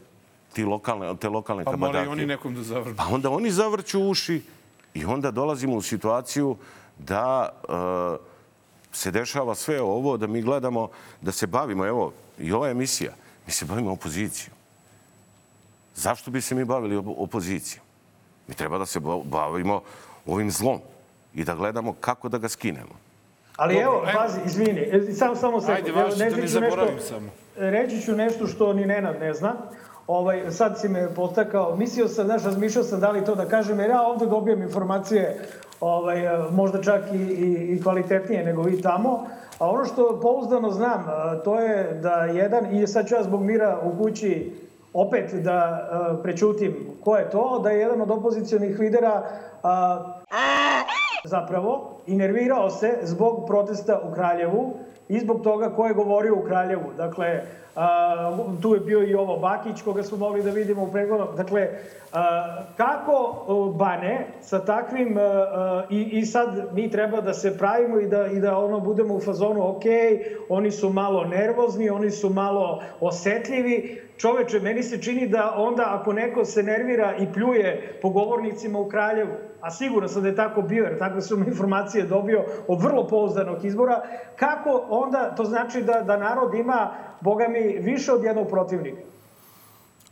[0.54, 1.94] ti lokalne, te lokalne pa kabadake.
[1.94, 2.98] Pa moraju oni nekom da zavrću.
[2.98, 4.42] Pa onda oni zavrću uši
[4.94, 6.58] i onda dolazimo u situaciju
[6.98, 8.18] da a,
[8.92, 10.90] se dešava sve ovo, da mi gledamo,
[11.22, 13.14] da se bavimo, evo, i ova emisija,
[13.46, 14.53] mi se bavimo opozicijom.
[15.96, 17.86] Zašto bi se mi bavili opozicijom?
[18.48, 19.82] Mi treba da se bavimo
[20.26, 20.80] ovim zlom
[21.34, 22.96] i da gledamo kako da ga skinemo.
[23.56, 25.72] Ali Dobro, evo, pazi, izvini, e, samo, samo se...
[25.72, 27.30] Ajde, vaš, da ne zaboravim nešto, samo.
[27.58, 29.54] Reći ću nešto što ni Nenad ne zna.
[30.08, 33.80] Ovaj, sad si me potakao, mislio sam, znaš, razmišljao sam da li to da kažem,
[33.80, 35.48] jer ja ovde dobijem informacije
[35.80, 36.22] ovaj,
[36.52, 39.28] možda čak i, i, i kvalitetnije nego vi tamo.
[39.60, 41.06] A ono što pouzdano znam,
[41.44, 44.52] to je da jedan, i sad ću ja zbog mira u kući
[44.94, 49.24] opet da uh, prećutim ko je to, da je jedan od opozicijonih lidera
[51.24, 54.74] zapravo i nervirao se zbog protesta u Kraljevu
[55.14, 56.94] i zbog toga ko je govorio u Kraljevu.
[56.98, 57.42] Dakle,
[57.76, 61.28] a, tu je bio i ovo Bakić, koga smo mogli da vidimo u pregledom.
[61.38, 61.70] Dakle,
[62.14, 63.46] a, kako
[63.78, 68.40] Bane sa takvim, a, i, i sad mi treba da se pravimo i da, i
[68.40, 69.84] da ono budemo u fazonu, ok,
[70.50, 76.14] oni su malo nervozni, oni su malo osetljivi, čoveče, meni se čini da onda ako
[76.14, 80.62] neko se nervira i pljuje po govornicima u Kraljevu, a sigurno sam da je tako
[80.62, 84.02] bio, jer takve su mi informacije dobio od vrlo pouzdanog izbora,
[84.36, 86.92] kako onda to znači da, da narod ima,
[87.22, 89.02] boga mi, više od jednog protivnika?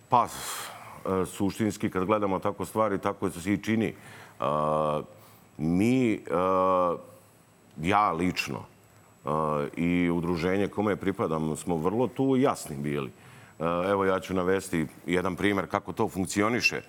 [0.10, 3.88] Pa, e, suštinski, kad gledamo tako stvari, tako se i čini.
[3.88, 4.44] E,
[5.58, 6.20] mi, e,
[7.82, 8.60] ja lično,
[9.76, 13.12] i udruženje kome pripadam, smo vrlo tu jasni bili.
[13.90, 16.82] Evo ja ću navesti jedan primer kako to funkcioniše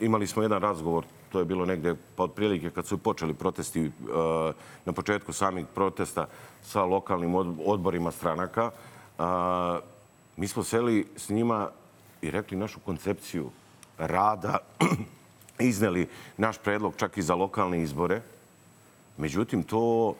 [0.00, 3.90] imali smo jedan razgovor, to je bilo negde pa otprilike kad su počeli protesti e,
[4.84, 6.26] na početku samih protesta
[6.62, 7.34] sa lokalnim
[7.66, 8.70] odborima stranaka.
[8.70, 9.22] E,
[10.36, 11.70] mi smo seli s njima
[12.22, 13.50] i rekli našu koncepciju
[13.98, 14.58] rada,
[15.58, 18.20] izneli naš predlog čak i za lokalne izbore.
[19.16, 20.14] Međutim, to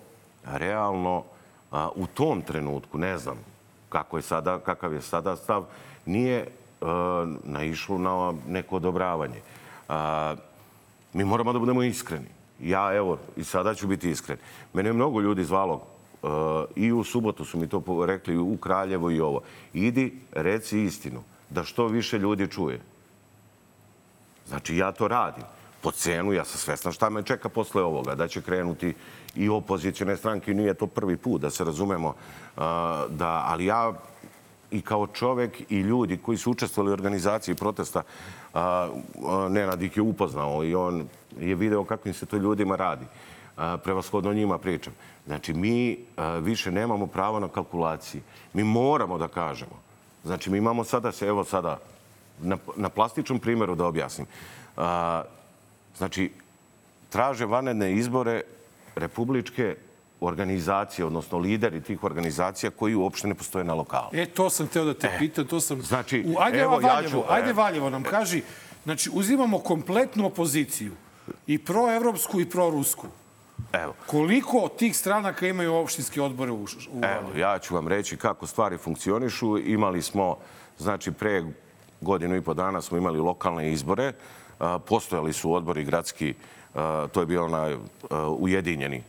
[0.45, 1.25] realno
[1.95, 3.37] u tom trenutku, ne znam
[3.89, 5.65] kako je sada, kakav je sada stav,
[6.07, 6.47] nije
[7.45, 9.41] naišlo na neko odobravanje.
[11.17, 12.29] Mi moramo da budemo iskreni.
[12.61, 14.39] Ja, evo, i sada ću biti iskren.
[14.73, 15.75] Mene je mnogo ljudi zvalo
[16.23, 16.31] uh,
[16.77, 19.41] i u subotu su mi to rekli, u Kraljevo i ovo.
[19.73, 22.81] Idi, reci istinu, da što više ljudi čuje.
[24.47, 25.45] Znači, ja to radim.
[25.81, 28.95] Po cenu, ja sam svestan šta me čeka posle ovoga, da će krenuti
[29.35, 30.55] i opozicijone stranke.
[30.55, 32.09] Nije to prvi put, da se razumemo.
[32.09, 32.63] Uh,
[33.09, 33.93] da, ali ja
[34.77, 38.03] i kao čovek i ljudi koji su učestvovali u organizaciji protesta,
[38.55, 38.89] a,
[39.51, 41.09] Nenad ih je upoznao i on
[41.41, 43.07] je video kakvim se to ljudima radi.
[43.57, 44.93] a, prevashodno njima pričam.
[45.27, 48.23] Znači, mi a, više nemamo pravo na kalkulacije.
[48.53, 49.81] Mi moramo da kažemo.
[50.25, 51.79] Znači, mi imamo sada, se, evo sada,
[52.41, 54.27] na, na plastičnom primjeru da objasnim.
[54.77, 55.23] A,
[55.97, 56.31] znači,
[57.09, 58.43] traže vanredne izbore
[58.95, 59.77] republičke
[60.27, 64.09] organizacije, odnosno lideri tih organizacija koji uopšte ne postoje na lokalu.
[64.13, 65.83] E, to sam teo da te E, pitam, to sam...
[65.83, 67.53] znači, U, ajde, evo, evo, ja Valjevo, ću- ajde e.
[67.53, 68.43] Valjevo nam kaži,
[68.85, 70.93] znači, uzimamo kompletnu opoziciju,
[71.47, 73.07] i proevropsku i prorusku.
[73.73, 73.95] Evo.
[74.07, 78.79] Koliko tih stranaka imaju opštinske odbore u, u Evo, ja ću vam reći kako stvari
[78.79, 79.59] funkcionišu.
[79.59, 80.37] Imali smo,
[80.79, 81.45] znači, pre
[82.01, 84.13] godinu i po dana smo imali lokalne izbore.
[84.89, 86.35] Postojali su odbori gradski,
[87.13, 87.77] to je bio onaj
[88.39, 89.03] ujedinjeni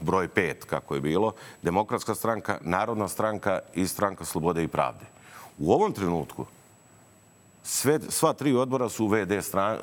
[0.00, 1.32] broj pet, kako je bilo.
[1.62, 5.04] Demokratska stranka, Narodna stranka i stranka Slobode i pravde.
[5.58, 6.46] U ovom trenutku
[7.66, 9.32] sve, sva tri odbora su u VD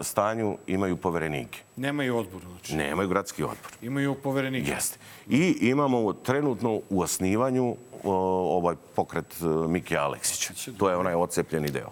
[0.02, 1.60] stanju, imaju poverenike.
[1.76, 2.76] Nemaju odbor, znači.
[2.76, 3.72] Nemaju gradski odbor.
[3.82, 4.72] Imaju poverenike.
[4.72, 4.98] Jeste.
[5.30, 8.14] I imamo trenutno u osnivanju o,
[8.58, 10.54] ovaj pokret e, Mike Aleksića.
[10.78, 11.92] To je onaj ocepljeni deo.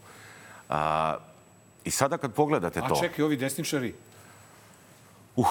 [0.70, 1.18] A,
[1.84, 2.96] I sada kad pogledate A to...
[2.96, 3.94] čekaj, ovi desničari?
[5.36, 5.48] Uh,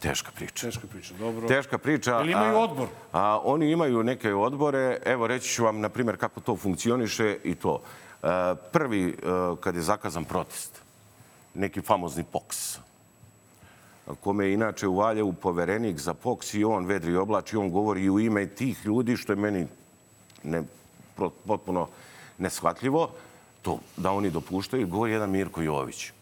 [0.00, 0.66] teška priča.
[0.66, 1.48] Teška priča, dobro.
[1.48, 2.10] Teška priča.
[2.10, 2.88] Jel imaju a- odbor?
[3.12, 4.98] A, oni imaju neke odbore.
[5.04, 7.82] Evo, reći ću vam, na primjer, kako to funkcioniše i to.
[8.22, 10.82] A, prvi, a, kad je zakazan protest,
[11.54, 12.78] neki famozni POKS,
[14.20, 18.10] kome je inače u Valjevu poverenik za POKS i on vedri oblači, on govori i
[18.10, 19.66] u ime tih ljudi, što je meni
[20.42, 20.62] ne,
[21.46, 21.88] potpuno
[22.38, 23.10] neshvatljivo,
[23.62, 26.12] to da oni dopuštaju, govori jedan Mirko Jović.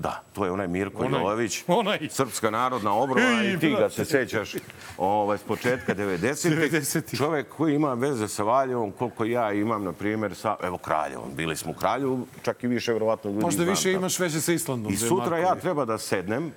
[0.00, 1.20] Da, to je onaj Mirko Onaj.
[1.20, 2.08] Jović, Onaj.
[2.10, 4.54] Srpska narodna obrana i ti ga se sećaš
[4.98, 7.16] ovaj, s početka 90.
[7.16, 11.24] Čovek koji ima veze sa Valjevom, koliko ja imam, na primjer, sa, evo, Kraljevom.
[11.36, 14.52] Bili smo u Kraljevu, čak i više, verovatno, ljudi Možda znam više imaš veze sa
[14.52, 14.92] Islandom.
[14.92, 16.52] I je sutra ja treba da sednem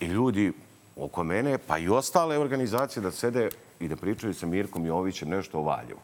[0.00, 0.52] i ljudi
[0.96, 3.48] oko mene, pa i ostale organizacije da sede
[3.80, 6.00] i da pričaju sa Mirkom Jovićem nešto o Valjevu.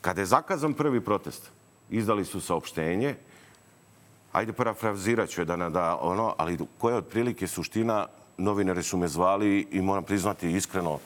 [0.00, 1.50] Kada je zakazan prvi protest,
[1.90, 3.14] izdali su saopštenje,
[4.34, 8.06] ajde parafrazirat ću da, da ono, ali koja je otprilike suština,
[8.38, 10.98] novinari su me zvali i moram priznati iskreno,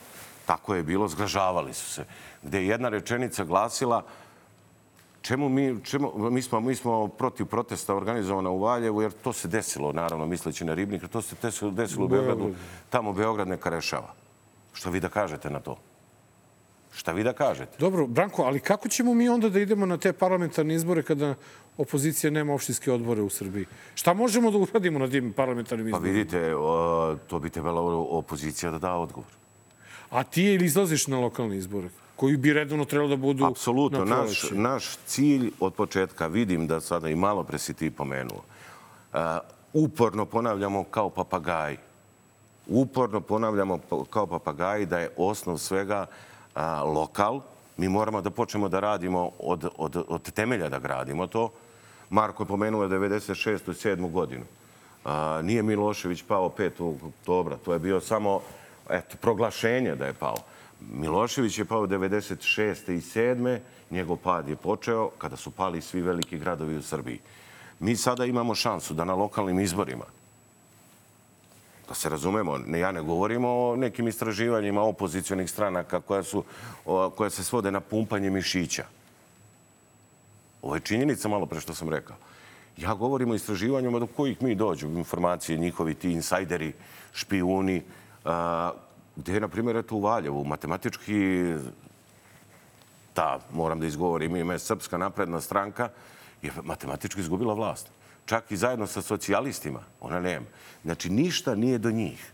[0.47, 2.05] tako je bilo, zgražavali su se.
[2.43, 4.03] Gde je jedna rečenica glasila,
[5.23, 9.49] Čemu mi, čemu, mi, smo, mi smo protiv protesta organizovana u Valjevu, jer to se
[9.49, 12.55] desilo, naravno, misleći na Ribnik, to se desilo, desilo u Beogradu,
[12.91, 14.15] tamo Beograd neka rešava.
[14.73, 15.77] Šta vi da kažete na to?
[16.93, 17.77] Šta vi da kažete?
[17.79, 21.35] Dobro, Branko, ali kako ćemo mi onda da idemo na te parlamentarne izbore kada
[21.79, 23.67] opozicija nema opštinske odbore u Srbiji?
[23.95, 26.13] Šta možemo da uradimo na tim parlamentarnim Pa izborima?
[26.19, 29.31] vidite, o, to bi trebala opozicija da da odgovor.
[30.11, 34.05] A ti ili izlaziš na lokalne izbore, koji bi redovno trebalo da budu Apsolutno.
[34.05, 38.43] na Naš, naš cilj od početka, vidim da sada i malo pre si ti pomenuo,
[39.13, 39.19] uh,
[39.73, 41.77] uporno ponavljamo kao papagaji.
[42.67, 46.63] Uporno ponavljamo po- kao papagaji da je osnov svega uh,
[46.95, 47.41] lokal.
[47.77, 51.51] Mi moramo da počnemo da radimo od, od, od temelja da gradimo to.
[52.11, 53.71] Marko je pomenuo 96.
[53.71, 54.11] i 7.
[54.11, 54.45] godinu.
[55.05, 56.99] A, nije Milošević pao 5.
[57.09, 57.57] oktobra.
[57.57, 58.41] To je bio samo
[58.91, 60.37] eto, proglašenje da je pao.
[60.93, 62.93] Milošević je pao 96.
[62.93, 63.59] i 7.
[63.91, 67.21] Njegov pad je počeo kada su pali svi veliki gradovi u Srbiji.
[67.81, 70.05] Mi sada imamo šansu da na lokalnim izborima
[71.89, 76.45] da se razumemo, ne, ja ne govorim o nekim istraživanjima opozicionih stranaka koja, su,
[77.17, 78.85] koja se svode na pumpanje mišića.
[80.63, 82.17] Ovo je činjenica malo pre što sam rekao.
[82.77, 86.73] Ja govorim o istraživanjima do kojih mi dođu informacije, njihovi ti insajderi,
[87.13, 87.83] špijuni,
[88.25, 88.73] a,
[89.17, 91.55] gde je, na primjer, eto u Valjevu, matematički
[93.15, 95.89] ta, moram da izgovorim ime, Srpska napredna stranka
[96.43, 97.91] je matematički izgubila vlast.
[98.27, 99.81] Čak i zajedno sa socijalistima.
[100.01, 100.47] Ona nema.
[100.85, 102.33] Znači, ništa nije do njih.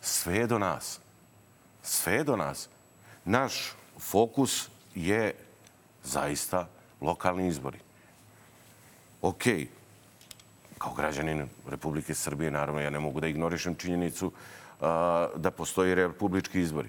[0.00, 1.00] Sve je do nas.
[1.82, 2.68] Sve je do nas.
[3.24, 5.34] Naš fokus je
[6.04, 6.68] zaista
[7.00, 7.78] lokalni izbori.
[9.22, 9.66] Okej,
[10.78, 14.32] kao građanin Republike Srbije, naravno, ja ne mogu da ignorišem činjenicu
[14.80, 16.88] a, da postoji republički izbori.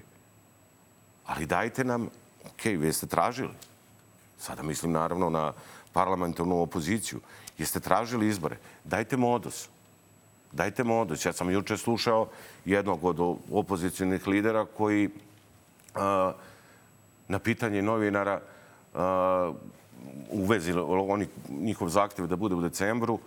[1.25, 2.09] Ali dajte nam,
[2.45, 3.53] ok, vi ste tražili.
[4.37, 5.53] Sada mislim naravno na
[5.93, 7.19] parlamentarnu opoziciju.
[7.57, 8.57] Jeste tražili izbore.
[8.83, 9.69] Dajte modus.
[10.51, 11.25] Dajte modus.
[11.25, 12.27] Ja sam juče slušao
[12.65, 15.09] jednog od opozicijnih lidera koji
[15.95, 16.33] a,
[17.27, 18.41] na pitanje novinara
[18.93, 19.53] a,
[20.31, 23.19] u vezi oni, njihov zahtjev da bude u decembru,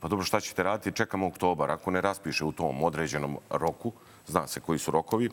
[0.00, 1.70] pa dobro šta ćete raditi, čekamo oktobar.
[1.70, 3.92] Ako ne raspiše u tom određenom roku,
[4.26, 5.30] zna se koji su rokovi,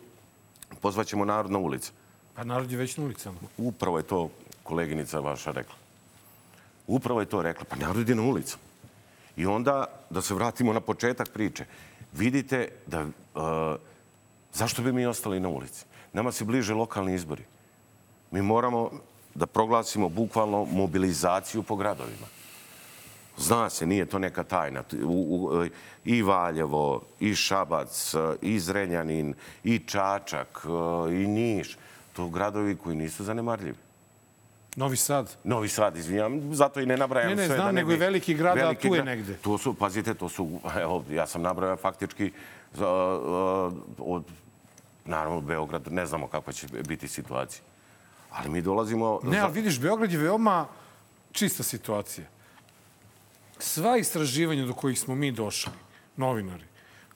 [0.81, 1.91] pozvaćemo narod na ulice.
[2.35, 3.37] Pa narod je već na ulicama.
[3.57, 4.29] Upravo je to
[4.63, 5.75] koleginica vaša rekla.
[6.87, 7.65] Upravo je to rekla.
[7.69, 8.57] Pa narod je na ulicu.
[9.37, 11.65] I onda, da se vratimo na početak priče,
[12.13, 13.01] vidite da...
[13.01, 13.79] Uh,
[14.53, 15.85] zašto bi mi ostali na ulici?
[16.13, 17.43] Nama se bliže lokalni izbori.
[18.31, 18.91] Mi moramo
[19.35, 22.27] da proglasimo bukvalno mobilizaciju po gradovima.
[23.37, 24.83] Zna se, nije to neka tajna.
[26.05, 30.65] I Valjevo, i Šabac, i Zrenjanin, i Čačak,
[31.11, 31.77] i Niš.
[32.13, 33.77] To gradovi koji nisu zanemarljivi.
[34.75, 35.35] Novi Sad.
[35.43, 37.55] Novi Sad, izvinjam, zato i ne nabrajam ne, ne, sve.
[37.55, 39.37] Znam, da ne nego i veliki grad, a tu je negde.
[39.37, 42.31] To su, pazite, to su, evo, ja sam nabrajao faktički
[42.73, 44.23] uh, uh, od,
[45.05, 47.68] naravno, Beograd, ne znamo kakva će biti situacija.
[48.31, 49.19] Ali mi dolazimo...
[49.23, 50.67] Ne, ali vidiš, Beograd je veoma
[51.31, 52.27] čista situacija.
[53.59, 55.71] Sva istraživanja do kojih smo mi došli,
[56.17, 56.63] novinari,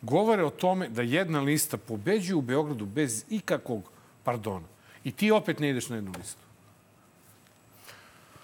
[0.02, 3.90] govore o tome da jedna lista pobeđuje u Beogradu bez ikakvog
[4.24, 4.68] pardona.
[5.04, 6.42] I ti opet ne ideš na jednu listu.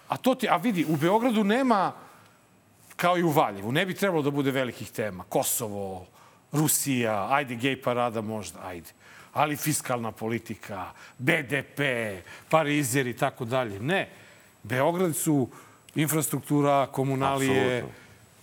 [0.08, 1.92] A to ti, a vidi, u Beogradu nema,
[2.96, 5.24] kao i u Valjevu, ne bi trebalo da bude velikih tema.
[5.30, 6.06] Kosovo,
[6.52, 8.90] Rusija, ajde, gej parada možda, ajde.
[9.34, 11.80] Ali fiskalna politika, BDP,
[12.50, 13.80] Parizer i tako dalje.
[13.80, 14.10] Ne.
[14.64, 15.48] Beograd su
[15.96, 17.86] infrastruktura, komunalije,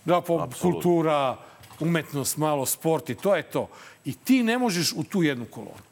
[0.05, 1.37] da, po, kultura,
[1.79, 3.67] umetnost, malo sport i to je to.
[4.05, 5.87] I ti ne možeš u tu jednu kolonu.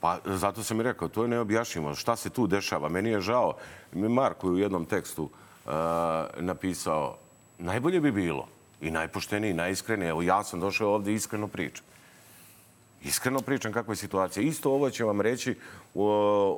[0.00, 1.94] Pa zato sam i rekao, to je neobjašnjivo.
[1.94, 2.88] Šta se tu dešava?
[2.88, 3.54] Meni je žao.
[3.92, 5.72] Marko je u jednom tekstu uh,
[6.36, 7.16] napisao
[7.58, 8.48] najbolje bi bilo
[8.80, 10.08] i najpoštenije i najiskrenije.
[10.08, 11.84] Evo, ja sam došao ovde iskreno pričam.
[13.06, 14.42] Iskreno pričam kakva je situacija.
[14.42, 15.54] Isto ovo će vam reći
[15.94, 16.04] u,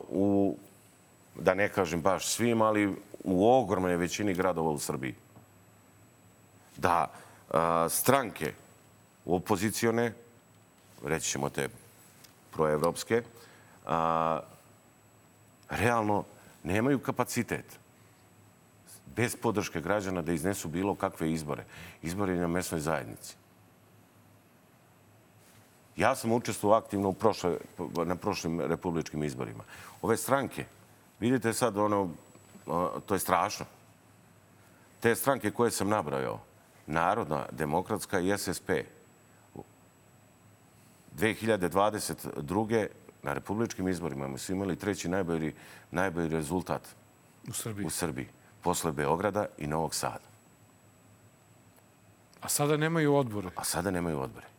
[0.08, 0.56] u
[1.34, 5.14] da ne kažem baš svim, ali u ogromnoj većini gradova u Srbiji.
[6.76, 7.12] Da
[7.50, 8.52] a, stranke
[9.26, 10.12] opozicione,
[11.04, 11.68] reći ćemo te
[12.50, 13.22] proevropske,
[13.86, 14.40] a,
[15.68, 16.24] realno
[16.62, 17.78] nemaju kapacitet
[19.16, 21.64] bez podrške građana da iznesu bilo kakve izbore.
[22.02, 23.36] Izbore na mesnoj zajednici.
[25.98, 27.56] Ja sam učestvovao aktivno u prošle,
[28.06, 29.64] na prošlim republičkim izborima.
[30.02, 30.64] Ove stranke,
[31.20, 32.10] vidite sad ono,
[33.06, 33.66] to je strašno.
[35.00, 36.40] Te stranke koje sam nabrajao,
[36.86, 38.70] Narodna, Demokratska i SSP,
[41.16, 42.86] 2022.
[43.22, 45.54] na republičkim izborima mi su imali treći najbolji,
[45.90, 46.82] najbolji rezultat
[47.48, 47.86] u Srbiji.
[47.86, 48.28] u Srbiji,
[48.62, 50.28] posle Beograda i Novog Sada.
[52.40, 53.50] A sada nemaju odbore.
[53.56, 54.57] A sada nemaju odbore.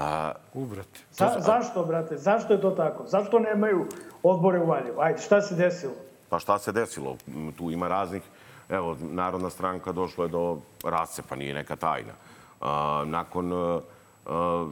[0.00, 1.00] A, u, brate.
[1.12, 2.16] Za, zašto, brate?
[2.16, 3.04] Zašto je to tako?
[3.06, 3.86] Zašto nemaju
[4.22, 5.00] odbore u Valjevu?
[5.00, 5.92] Ajde, šta se desilo?
[6.28, 7.16] Pa šta se desilo?
[7.58, 8.22] Tu ima raznih...
[8.68, 12.12] Evo, Narodna stranka došla je do rascepa, nije neka tajna.
[12.60, 13.80] A, nakon a,
[14.26, 14.68] a,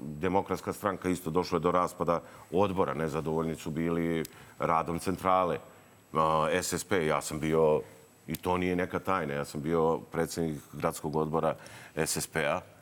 [0.00, 2.20] Demokratska stranka isto došla je do raspada
[2.52, 2.94] odbora.
[2.94, 4.24] Nezadovoljni su bili
[4.58, 5.58] radom centrale.
[6.12, 7.80] A, SSP, ja sam bio,
[8.26, 11.54] i to nije neka tajna, ja sam bio predsednik gradskog odbora
[12.06, 12.75] SSP-a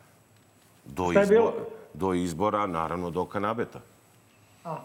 [0.85, 1.53] do izbora,
[1.95, 3.81] do izbora, naravno, do kanabeta.
[4.65, 4.77] A.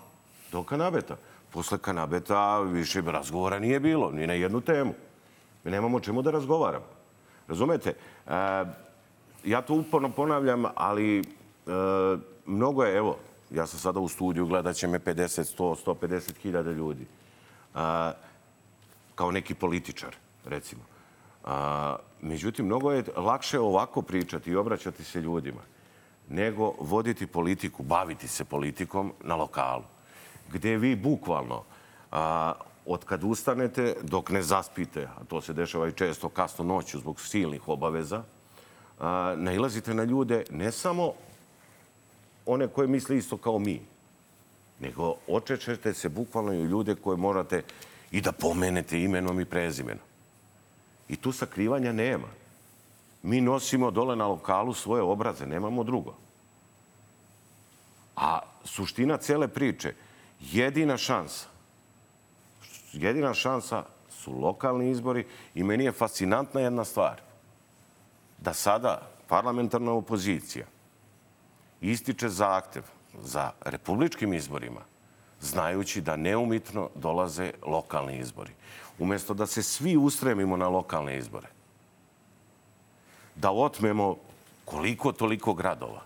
[0.52, 1.18] Do kanabeta.
[1.52, 4.93] Posle kanabeta više razgovora nije bilo, ni na jednu temu.
[5.64, 6.86] Mi nemamo čemu da razgovaramo.
[7.47, 7.89] Razumete?
[7.89, 8.34] E,
[9.43, 11.24] ja to uporno ponavljam, ali e,
[12.45, 13.18] mnogo je, evo,
[13.52, 17.06] ja sam sada u studiju, gledat će me 50, 100, 150 hiljada ljudi.
[17.74, 18.12] A,
[19.16, 20.82] kao neki političar, recimo.
[21.45, 25.62] A, međutim, mnogo je lakše ovako pričati i obraćati se ljudima
[26.30, 29.84] nego voditi politiku, baviti se politikom na lokalu.
[30.51, 31.63] Gde vi bukvalno
[32.11, 32.53] a,
[32.86, 37.21] od kad ustanete dok ne zaspite, a to se dešava i često kasno noću zbog
[37.21, 38.23] silnih obaveza,
[38.99, 41.13] a, nailazite na ljude ne samo
[42.45, 43.82] one koje misle isto kao mi,
[44.80, 47.63] nego očečete se bukvalno i u ljude koje morate
[48.11, 50.03] i da pomenete imenom i prezimenom.
[51.09, 52.27] I tu sakrivanja nema.
[53.24, 56.15] Mi nosimo dole na lokalu svoje obraze, nemamo drugo.
[58.15, 59.93] A suština cele priče,
[60.39, 61.47] jedina šansa,
[62.93, 67.22] jedina šansa su lokalni izbori i meni je fascinantna jedna stvar.
[68.38, 70.65] Da sada parlamentarna opozicija
[71.82, 72.84] ističe zahtev
[73.24, 74.82] za republičkim izborima,
[75.41, 78.51] znajući da neumitno dolaze lokalni izbori.
[78.99, 81.47] Umesto da se svi ustremimo na lokalne izbore,
[83.41, 84.17] da otmemo
[84.65, 86.01] koliko toliko gradova.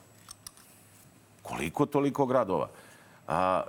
[1.42, 2.70] Koliko toliko gradova.
[3.28, 3.64] A,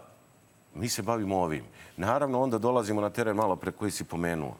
[0.74, 1.64] mi se bavimo ovim.
[1.96, 4.56] Naravno, onda dolazimo na teren malo pre koji si pomenuo.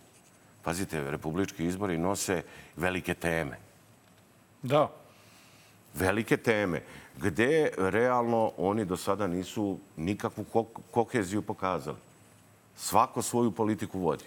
[0.62, 2.42] Pazite, republički izbori nose
[2.76, 3.59] velike teme.
[4.62, 4.90] Da.
[5.94, 6.82] Velike teme,
[7.16, 10.44] gde realno oni do sada nisu nikakvu
[10.90, 11.98] koheziju pokazali.
[12.76, 14.24] Svako svoju politiku vodi.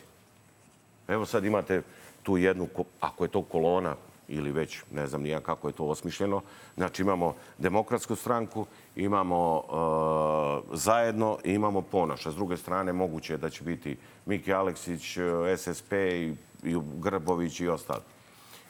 [1.07, 1.81] Evo sad imate
[2.23, 2.67] tu jednu,
[2.99, 3.95] ako je to kolona,
[4.27, 6.41] ili već ne znam nija kako je to osmišljeno.
[6.75, 8.65] Znači imamo demokratsku stranku,
[8.95, 12.31] imamo uh, zajedno i imamo ponoša.
[12.31, 15.17] S druge strane moguće je da će biti Miki Aleksić,
[15.57, 18.01] SSP i, i Grbović i ostali.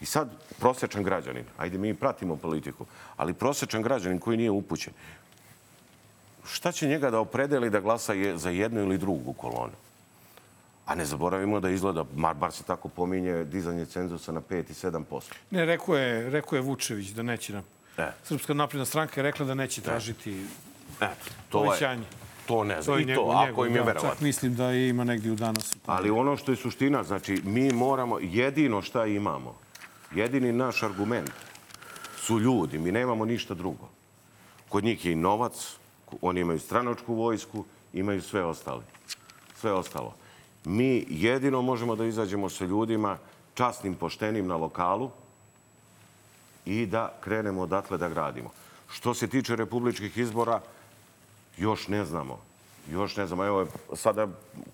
[0.02, 0.30] I sad
[0.60, 2.86] prosječan građanin, ajde mi pratimo politiku,
[3.18, 4.94] ali prosječan građanin koji nije upućen,
[6.46, 9.74] šta će njega da opredeli da glasa je za jednu ili drugu kolonu?
[10.88, 14.74] A ne zaboravimo da izgleda, bar, bar se tako pominje, dizanje cenzusa na 5 i
[14.74, 15.22] 7%.
[15.52, 17.62] Ne, rekao je, rekao je Vučević da neće na...
[17.98, 18.12] E.
[18.24, 20.46] Srpska napredna stranka je rekla da neće tražiti
[20.98, 21.16] Eto,
[21.50, 22.02] to povećanje.
[22.02, 22.08] je,
[22.46, 22.98] to ne To znam.
[22.98, 24.08] je I to, njegov- ako im je da, verovati.
[24.10, 25.76] Čak mislim da je ima negdje u danas.
[25.86, 29.56] Ali ono što je suština, znači mi moramo, jedino šta imamo,
[30.12, 31.32] jedini naš argument
[32.18, 33.90] su ljudi, mi nemamo ništa drugo.
[34.70, 35.76] Kod njih je i novac,
[36.22, 38.84] oni imaju stranočku vojsku, imaju sve ostale.
[39.56, 40.16] Sve ostalo.
[40.68, 43.18] Mi jedino možemo da izađemo sa ljudima
[43.54, 45.10] časnim, poštenim na lokalu
[46.66, 48.52] i da krenemo odatle da gradimo.
[48.92, 50.60] Što se tiče republičkih izbora,
[51.58, 52.40] još ne znamo.
[52.92, 53.46] Još ne znamo.
[53.46, 54.28] Evo, sada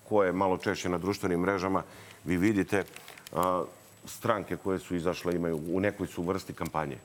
[0.08, 1.82] ko je malo češće na društvenim mrežama,
[2.24, 2.84] vi vidite
[3.32, 3.64] a,
[4.04, 6.98] stranke koje su izašle imaju, u nekoj su vrsti kampanje.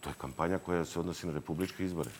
[0.00, 2.10] To je kampanja koja se odnosi na republičke izbore.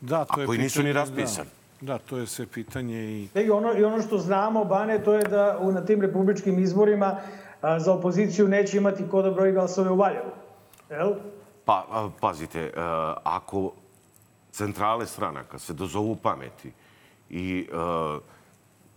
[0.00, 1.50] Da, to A je koji nisu ni pitanje, raspisani.
[1.82, 3.28] Da, to je sve pitanje i...
[3.34, 7.16] I ono, I ono što znamo, Bane, to je da u, na tim republičkim izborima
[7.60, 10.30] a, za opoziciju neće imati ko da broji glasove u Valjevu.
[10.90, 11.14] Jel?
[11.64, 13.72] Pa, a, pazite, a, ako
[14.52, 16.72] centrale stranaka se dozovu pameti
[17.30, 18.18] i a,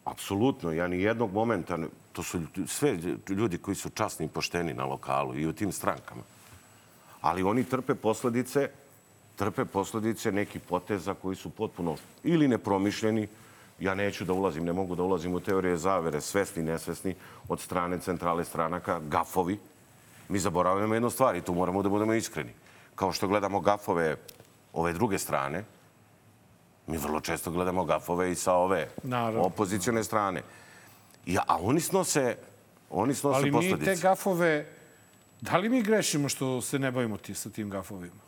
[0.03, 1.77] apsolutno, ja ni jednog momenta,
[2.13, 2.97] to su sve
[3.29, 6.21] ljudi koji su časni i pošteni na lokalu i u tim strankama.
[7.21, 8.69] Ali oni trpe posledice
[9.36, 13.27] trpe posledice nekih poteza koji su potpuno ili nepromišljeni,
[13.79, 17.15] ja neću da ulazim, ne mogu da ulazim u teorije zavere, svesni, nesvesni,
[17.49, 19.59] od strane centrale stranaka, gafovi.
[20.29, 22.53] Mi zaboravljamo jednu stvar i tu moramo da budemo iskreni.
[22.95, 24.15] Kao što gledamo gafove
[24.73, 25.63] ove druge strane,
[26.88, 29.41] mi vrlo često gledamo gafove i sa ove Naravno.
[29.41, 30.41] opozicione strane.
[31.25, 32.38] I, a oni snose,
[32.89, 33.95] oni snose Ali mi posledice.
[33.95, 34.71] te gafove...
[35.41, 38.21] Da li mi grešimo što se ne bavimo ti sa tim gafovima?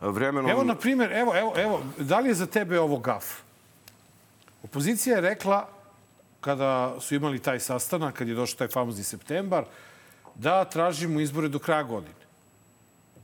[0.00, 0.50] Vremenom...
[0.50, 3.24] Evo, na primjer, evo, evo, evo, da li je za tebe ovo gaf?
[4.62, 5.68] Opozicija je rekla,
[6.40, 9.64] kada su imali taj sastanak, kad je došao taj famozni septembar,
[10.34, 12.14] da tražimo izbore do kraja godine.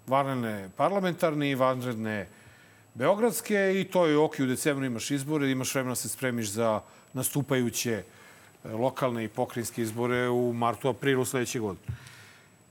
[0.07, 2.29] Vanredne parlamentarne i vanredne
[2.95, 6.81] beogradske i to je ok, u decembru imaš izbore, imaš vremena da se spremiš za
[7.13, 8.05] nastupajuće e,
[8.69, 11.97] lokalne i pokrinjske izbore u martu, aprilu sledeće godine.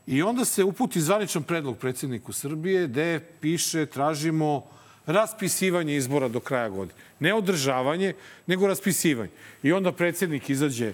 [0.08, 4.66] I onda se uputi zvaničan predlog predsjedniku Srbije gde piše tražimo
[5.06, 7.00] raspisivanje izbora do kraja godine.
[7.20, 8.14] Ne održavanje,
[8.48, 9.32] nego raspisivanje.
[9.64, 10.94] I onda predsjednik izađe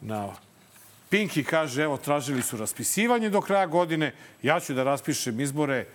[0.00, 0.34] na
[1.10, 5.86] Pink i kaže, evo, tražili su raspisivanje do kraja godine, ja ću da raspišem izbore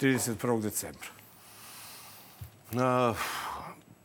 [0.00, 0.60] 31.
[0.62, 1.08] decembra.
[2.76, 3.14] A,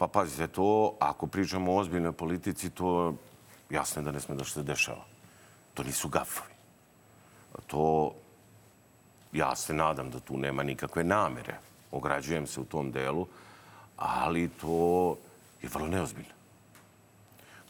[0.03, 3.16] Pa pazite, to, ako pričamo o ozbiljnoj politici, to
[3.70, 5.05] jasno je da ne sme da se dešava.
[5.74, 6.53] To nisu gafovi.
[7.74, 8.13] To,
[9.34, 11.55] ja se nadam da tu nema nikakve namere.
[11.91, 13.28] Ograđujem se u tom delu,
[13.97, 15.17] ali to
[15.61, 16.34] je vrlo neozbiljno.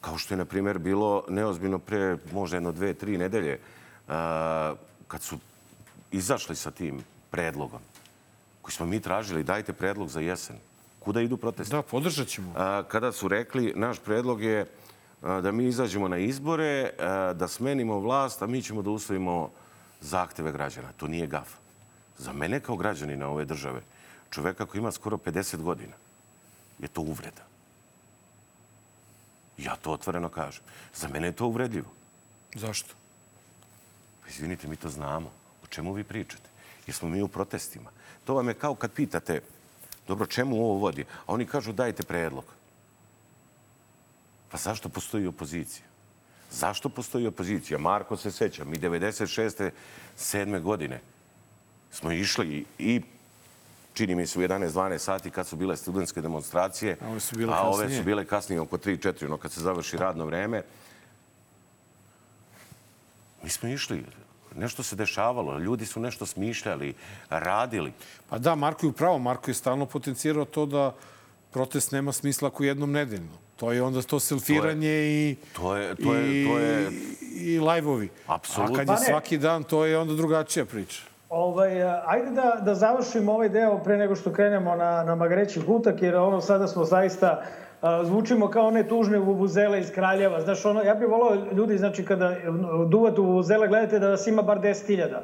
[0.01, 3.59] Kao što je, na primjer, bilo neozbiljno pre možda jedno dve, tri nedelje,
[4.07, 4.75] a,
[5.07, 5.39] kad su
[6.11, 6.99] izašli sa tim
[7.31, 7.79] predlogom,
[8.61, 10.59] koji smo mi tražili, dajte predlog za jesen.
[10.99, 11.75] Kuda idu protesti?
[11.75, 12.53] Da, podržat ćemo.
[12.55, 14.65] A, kada su rekli, naš predlog je
[15.21, 16.91] a, da mi izađemo na izbore,
[17.35, 19.62] da smenimo vlast, a mi ćemo da usvojimo
[20.03, 20.91] zahteve građana.
[20.97, 21.49] To nije gaf.
[22.17, 23.81] Za mene kao građanina ove države,
[24.29, 25.95] čoveka koji ima skoro 50 godina,
[26.79, 27.45] je to uvreda.
[29.57, 30.63] Ja to otvoreno kažem.
[30.95, 31.87] Za mene je to uvredljivo.
[32.55, 32.93] Zašto?
[34.23, 35.31] Pa Izvinite, mi to znamo.
[35.63, 36.49] O čemu vi pričate?
[36.87, 37.89] Jer smo mi u protestima.
[38.25, 39.41] To vam je kao kad pitate,
[40.07, 41.05] dobro, čemu ovo vodi?
[41.25, 42.45] A oni kažu, dajte predlog.
[44.51, 45.92] Pa zašto postoji opozicija?
[46.53, 47.77] Zašto postoji opozicija?
[47.77, 49.71] Marko se seća, mi 96.
[50.17, 50.61] 7.
[50.61, 50.99] godine
[51.91, 53.01] smo išli i,
[53.93, 57.53] čini mi se u 11-12 sati kad su bile studentske demonstracije, A ove su bile
[57.53, 57.99] a ove kasnije.
[57.99, 60.63] su bile kasnije oko 3-4, ono kad se završi radno vreme.
[63.43, 64.05] Mi smo išli,
[64.55, 66.93] nešto se dešavalo, ljudi su nešto smišljali,
[67.29, 67.93] radili.
[68.29, 69.19] Pa da, Marko je upravo.
[69.19, 70.95] Marko je stalno potencijirao to da
[71.51, 73.37] protest nema smisla ako jednom nedeljno.
[73.63, 76.91] To je onda to selfiranje i, To je, to je, to je,
[77.35, 78.09] i lajvovi.
[78.27, 78.75] Apsolutno.
[78.75, 79.05] A kad Pa je ne.
[79.05, 81.01] svaki dan, to je onda drugačija priča.
[81.29, 85.59] Ovaj, a, ajde da, da završimo ovaj deo pre nego što krenemo na, na magreći
[85.59, 87.43] gutak, jer ono sada smo zaista
[88.03, 90.41] zvučimo kao one tužne vuvuzele iz Kraljeva.
[90.41, 92.35] Znaš, ono, ja bih volao ljudi, znači, kada
[92.89, 95.19] duvate u vuvuzele, gledate da vas ima bar 10.000.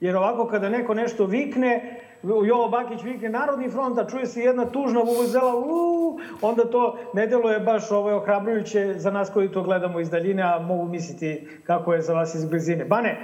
[0.00, 4.64] Jer ovako, kada neko nešto vikne, Jovo Bakić vikne Narodni front, a čuje se jedna
[4.64, 10.00] tužna vuvuzela, uuu, onda to ne deluje baš ovo ohrabrujuće za nas koji to gledamo
[10.00, 12.84] iz daljine, a mogu misliti kako je za vas iz blizine.
[12.84, 13.18] Bane,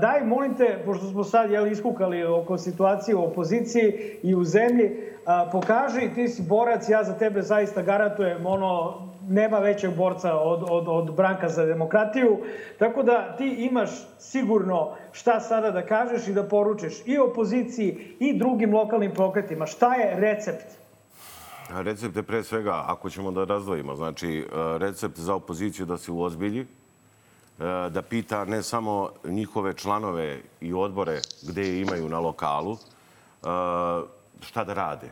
[0.00, 4.90] daj, molim te, pošto smo sad jeli, iskukali oko situacije u opoziciji i u zemlji,
[5.52, 8.94] pokaži, ti si borac, ja za tebe zaista garantujem ono,
[9.28, 12.38] nema većeg borca od, od, od Branka za demokratiju,
[12.78, 18.38] tako da ti imaš sigurno šta sada da kažeš i da poručeš i opoziciji i
[18.38, 19.66] drugim lokalnim pokretima.
[19.66, 20.84] Šta je recept?
[21.70, 24.44] Recept je pre svega, ako ćemo da razdvojimo, znači e,
[24.78, 26.66] recept za opoziciju da se uozbilji, e,
[27.90, 32.78] da pita ne samo njihove članove i odbore gde imaju na lokalu, e,
[34.40, 35.10] šta da rade.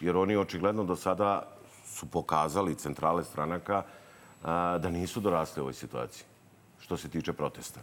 [0.00, 1.55] Jer oni očigledno do sada
[1.86, 3.82] su pokazali centrale stranaka
[4.78, 6.24] da nisu dorasli ovoj situaciji
[6.80, 7.80] što se tiče protesta.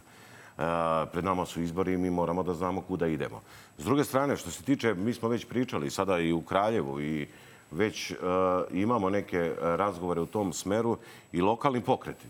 [1.12, 3.42] Pred nama su izbori i mi moramo da znamo kuda idemo.
[3.78, 7.28] S druge strane, što se tiče, mi smo već pričali sada i u Kraljevu i
[7.70, 8.14] već
[8.72, 10.98] imamo neke razgovore u tom smeru
[11.32, 12.26] i lokalni pokreti.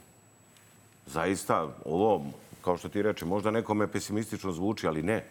[1.07, 2.25] Zaista, ovo,
[2.64, 5.27] kao što ti reče, možda nekome pesimistično zvuči, ali ne.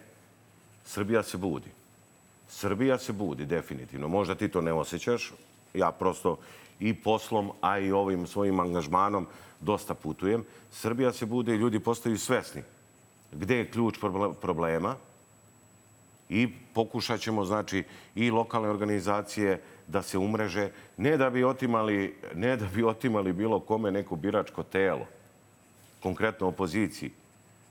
[0.84, 1.70] Srbija se budi.
[2.48, 4.08] Srbija se budi, definitivno.
[4.08, 5.32] Možda ti to ne osjećaš.
[5.74, 6.38] Ja prosto
[6.80, 9.26] i poslom, a i ovim svojim angažmanom
[9.60, 10.44] dosta putujem.
[10.70, 12.62] Srbija se bude i ljudi postaju svesni
[13.32, 13.98] gde je ključ
[14.40, 14.96] problema
[16.28, 22.56] i pokušat ćemo, znači, i lokalne organizacije da se umreže, ne da bi otimali, ne
[22.56, 25.06] da bi otimali bilo kome neko biračko telo,
[26.02, 27.10] konkretno opoziciji,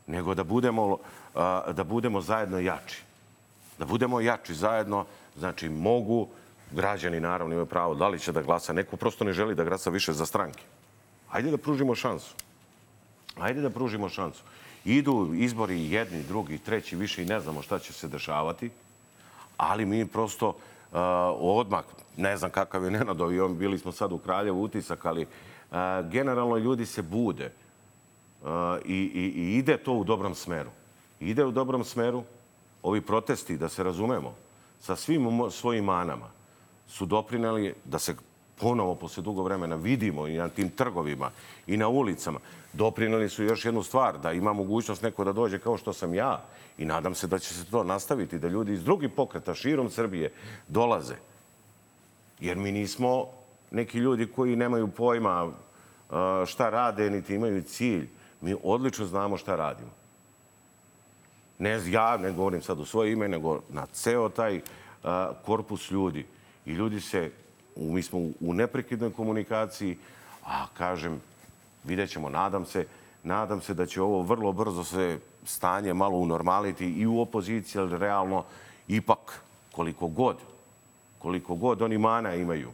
[0.07, 0.97] nego da budemo,
[1.73, 3.03] da budemo zajedno jači
[3.79, 5.05] da budemo jači zajedno,
[5.37, 6.27] znači mogu,
[6.75, 9.89] građani naravno imaju pravo da li će da glasa, neko prosto ne želi da glasa
[9.89, 10.63] više za stranke.
[11.29, 12.35] Hajde da pružimo šansu.
[13.37, 14.43] Hajde da pružimo šansu.
[14.85, 18.69] Idu izbori jedni, drugi, treći, više i ne znamo šta će se dešavati,
[19.57, 20.55] ali mi prosto uh,
[21.39, 21.83] odmah,
[22.17, 25.77] ne znam kakav je Nenadovi, on, bili smo sad u Kraljevu utisak, ali uh,
[26.11, 27.51] generalno ljudi se bude
[28.41, 28.49] uh,
[28.85, 30.69] i, i, i ide to u dobrom smeru.
[31.19, 32.23] Ide u dobrom smeru,
[32.83, 34.35] ovi protesti, da se razumemo,
[34.79, 36.29] sa svim svojim manama,
[36.87, 38.15] su doprineli da se
[38.59, 41.31] ponovo posle dugo vremena vidimo i na tim trgovima
[41.67, 42.39] i na ulicama.
[42.73, 46.45] Doprineli su još jednu stvar, da ima mogućnost neko da dođe kao što sam ja
[46.77, 50.31] i nadam se da će se to nastaviti, da ljudi iz drugih pokreta širom Srbije
[50.67, 51.15] dolaze.
[52.39, 53.25] Jer mi nismo
[53.71, 55.51] neki ljudi koji nemaju pojma
[56.45, 58.09] šta rade, niti imaju cilj.
[58.41, 59.91] Mi odlično znamo šta radimo
[61.63, 64.61] ne ja, ne govorim sad u svoje ime, nego na ceo taj
[65.45, 66.25] korpus ljudi.
[66.65, 67.31] I ljudi se,
[67.75, 69.97] mi smo u neprekidnoj komunikaciji,
[70.45, 71.21] a kažem,
[71.83, 72.85] vidjet ćemo, nadam se,
[73.23, 77.97] nadam se da će ovo vrlo brzo se stanje malo unormaliti i u opoziciji, ali
[77.97, 78.43] realno
[78.87, 79.41] ipak
[79.71, 80.37] koliko god,
[81.19, 82.71] koliko god oni mana imaju,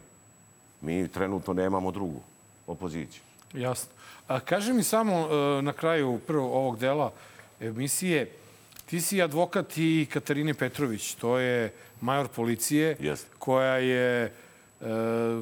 [0.80, 2.20] mi trenutno nemamo drugu
[2.66, 3.22] opoziciju.
[3.54, 3.90] Jasno.
[4.28, 7.12] A, kaži mi samo e, na kraju prvo ovog dela
[7.60, 8.30] emisije,
[8.90, 13.24] Ti si advokat i Katarine Petrović, to je major policije yes.
[13.38, 14.32] koja je e,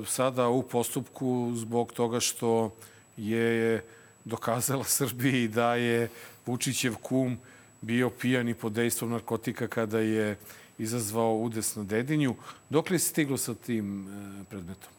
[0.06, 2.74] sada u postupku zbog toga što
[3.16, 3.84] je
[4.24, 6.08] dokazala Srbiji da je
[6.46, 7.38] Vučićev kum
[7.80, 10.36] bio pijan i pod dejstvom narkotika kada je
[10.78, 12.34] izazvao udes na Dedinju.
[12.70, 14.97] Dok li si stiglo sa tim e, predmetom?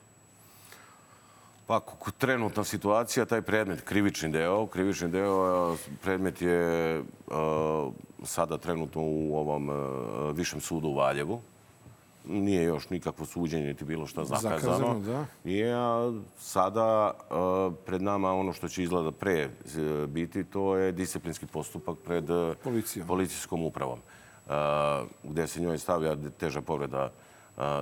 [1.69, 1.79] Pa,
[2.17, 7.93] trenutna situacija, taj predmet, krivični deo, krivični deo, predmet je uh,
[8.23, 9.75] sada trenutno u ovom uh,
[10.37, 11.41] višem sudu u Valjevu.
[12.25, 14.57] Nije još nikakvo suđenje niti bilo šta zakazano.
[14.57, 15.25] zakazano da.
[15.43, 19.49] Nije, a sada uh, pred nama ono što će izgleda pre
[20.07, 22.25] biti, to je disciplinski postupak pred
[22.63, 23.07] Policijom.
[23.07, 23.99] policijskom upravom.
[25.23, 27.11] Gde se njoj stavlja teža povreda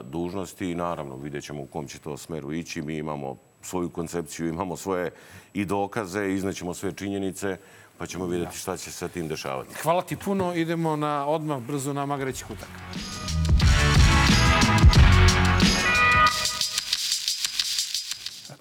[0.03, 2.81] dužnosti i naravno vidjet ćemo u kom će to smeru ići.
[2.81, 5.11] Mi imamo svoju koncepciju, imamo svoje
[5.53, 7.57] i dokaze, iznećemo sve činjenice,
[7.97, 9.75] pa ćemo vidjeti šta će sa tim dešavati.
[9.83, 10.53] Hvala ti puno.
[10.55, 12.69] Idemo na odmah brzo na Magreći kutak.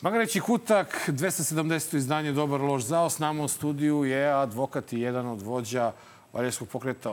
[0.01, 1.97] Magareći kutak, 270.
[1.97, 3.11] izdanje Dobar loš zao.
[3.11, 5.93] S nama u studiju je advokat i jedan od vođa
[6.33, 7.13] Valjevskog pokreta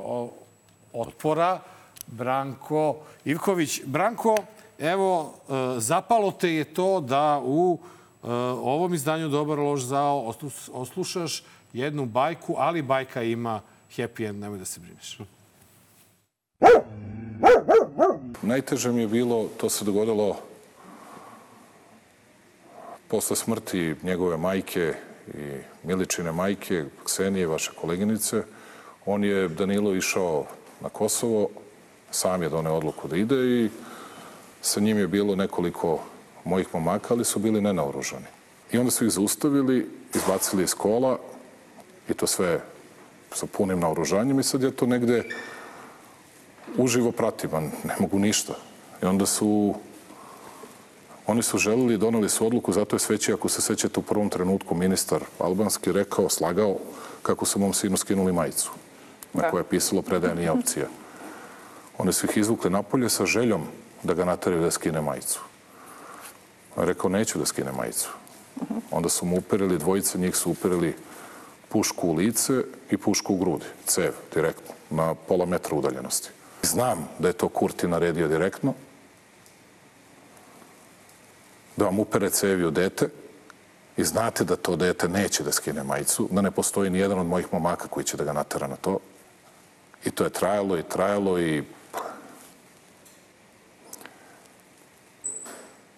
[0.93, 1.59] otpora,
[2.07, 3.81] Branko Ivković.
[3.85, 4.35] Branko,
[4.79, 7.79] evo, e, zapalo te je to da u
[8.23, 8.27] e,
[8.61, 10.33] ovom izdanju Dobar loš zao
[10.71, 11.43] oslušaš
[11.73, 13.61] jednu bajku, ali bajka ima
[13.97, 15.19] happy end, nemoj da se brineš.
[18.41, 20.37] Najteže mi je bilo, to se dogodilo
[23.07, 24.93] posle smrti njegove majke
[25.27, 28.43] i Miličine majke, Ksenije, vaše koleginice,
[29.05, 30.45] on je Danilo išao
[30.81, 31.49] na Kosovo,
[32.11, 33.69] sam je doneo odluku da ide i
[34.63, 35.99] sa njim je bilo nekoliko
[36.43, 38.25] mojih momaka, ali su bili nenaoružani.
[38.71, 41.19] I onda su ih zaustavili, izbacili iz kola
[42.09, 42.61] i to sve
[43.31, 45.23] sa punim naoružanjem i sad ja to negde
[46.77, 48.53] uživo pratim, a ne mogu ništa.
[49.03, 49.75] I onda su
[51.27, 54.75] Oni su želeli, doneli su odluku, zato je sveći, ako se sećate, u prvom trenutku
[54.75, 56.77] ministar albanski rekao, slagao,
[57.21, 58.71] kako su mom sinu skinuli majicu,
[59.33, 59.49] na da.
[59.49, 60.87] kojoj je pisalo predaja nije opcija.
[61.97, 63.63] Oni su ih izvukli napolje sa željom
[64.03, 65.39] da ga nataraju da skine majicu.
[66.75, 68.09] On je rekao, neću da skine majicu.
[68.91, 70.95] Onda su mu uperili, dvojica njih su uperili
[71.69, 76.29] pušku u lice i pušku u grudi, cev, direktno, na pola metra udaljenosti.
[76.61, 78.73] Znam da je to Kurti naredio direktno,
[81.77, 83.09] da vam upere cevi u dete
[83.97, 87.25] i znate da to dete neće da skine majicu, da ne postoji ni jedan od
[87.25, 88.99] mojih momaka koji će da ga natera na to.
[90.05, 91.63] I to je trajalo i trajalo i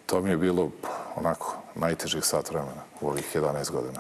[0.06, 0.69] to mi je bilo
[1.15, 3.99] onako najtežih sat vremena u ovih 11 godina.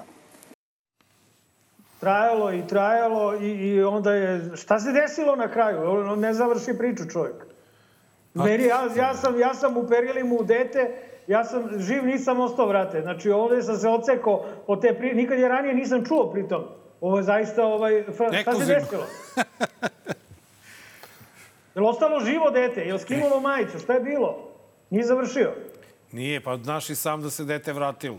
[1.99, 4.51] Trajalo i trajalo i, i onda je...
[4.55, 5.89] Šta se desilo na kraju?
[5.89, 7.45] On ne završi priču čovjek.
[8.33, 13.01] Meni, ja, ja, sam, ja sam uperili mu dete ja sam živ, nisam ostao, vrate.
[13.01, 15.13] Znači, ovde sam se ocekao od te pri...
[15.13, 16.63] Nikad je ranije nisam čuo pritom.
[17.01, 18.03] Ovo je zaista, ovaj,
[18.41, 19.03] šta se desilo?
[21.75, 22.81] Je li ostalo živo dete?
[22.81, 23.79] Je li skinulo majicu?
[23.79, 24.51] Šta je bilo?
[24.89, 25.53] Nije završio?
[26.15, 28.17] Nije, pa znaš i sam da se dete vratilo.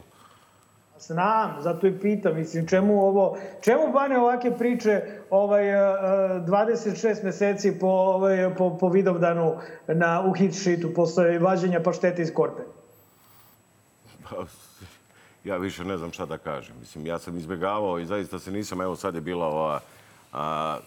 [0.98, 7.78] Znam, zato i pitam, mislim, čemu ovo, čemu bane ovake priče ovaj, 26 eh, meseci
[7.80, 9.56] po, ovaj, po, po Vidovdanu
[9.88, 12.62] na, u hit sheetu posle vađenja paštete iz korpe?
[14.22, 14.44] Pa,
[15.44, 16.76] ja više ne znam šta da kažem.
[16.80, 19.80] Mislim, ja sam izbjegavao i zaista se nisam, evo sad je bila ova
[20.32, 20.78] a,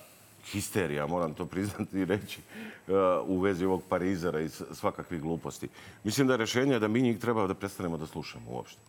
[0.46, 2.40] histerija, moram to priznati i reći,
[2.88, 5.68] a, u vezi ovog Parizera i svakakvih gluposti.
[6.04, 8.82] Mislim da je rešenje da mi njih treba da prestanemo da slušamo uopšte.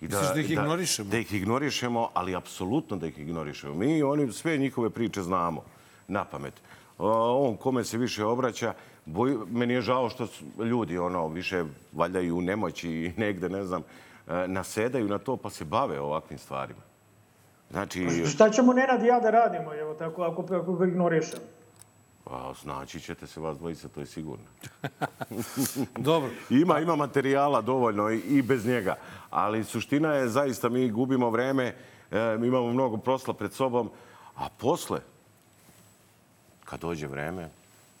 [0.00, 1.10] I da, Misliš da ih da, ignorišemo?
[1.10, 3.74] Da ih ignorišemo, ali apsolutno da ih ignorišemo.
[3.74, 5.64] Mi oni sve njihove priče znamo
[6.08, 6.54] na pamet.
[6.98, 8.74] On kome se više obraća,
[9.06, 10.26] Boj, meni je žao što
[10.64, 13.82] ljudi ono više valjda i u nemoći i negde, ne znam,
[14.28, 16.80] e, nasedaju na to pa se bave ovakvim stvarima.
[17.70, 18.26] Znači...
[18.26, 21.38] Šta ćemo Nenad i ja da radimo, evo tako, ako, ako ga ignorišem?
[22.24, 24.44] Pa, znači ćete se vas dvojice, to je sigurno.
[25.98, 26.30] Dobro.
[26.50, 28.96] ima, ima materijala dovoljno i, i bez njega.
[29.30, 31.74] Ali suština je, zaista, mi gubimo vreme,
[32.10, 33.90] e, imamo mnogo prosla pred sobom,
[34.36, 35.00] a posle,
[36.64, 37.48] kad dođe vreme,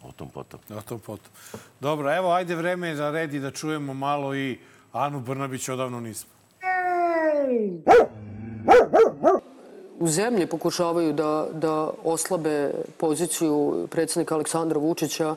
[0.02, 0.60] O tom potom.
[0.76, 1.32] O tom potom.
[1.80, 4.58] Dobro, evo, ajde vreme za red i da čujemo malo i
[4.92, 6.30] Anu Brnabić odavno nismo.
[10.00, 15.34] U zemlji pokušavaju da, da oslabe poziciju predsednika Aleksandra Vučića,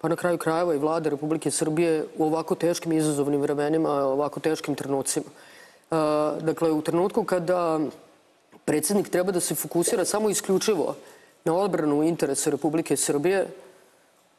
[0.00, 4.74] pa na kraju krajeva i vlade Republike Srbije u ovako teškim izazovnim vremenima, ovako teškim
[4.74, 5.26] trenucima.
[6.40, 7.80] Dakle, u trenutku kada
[8.64, 10.94] predsednik treba da se fokusira samo isključivo
[11.44, 13.46] na odbranu interesa Republike Srbije,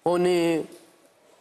[0.04, 0.64] oni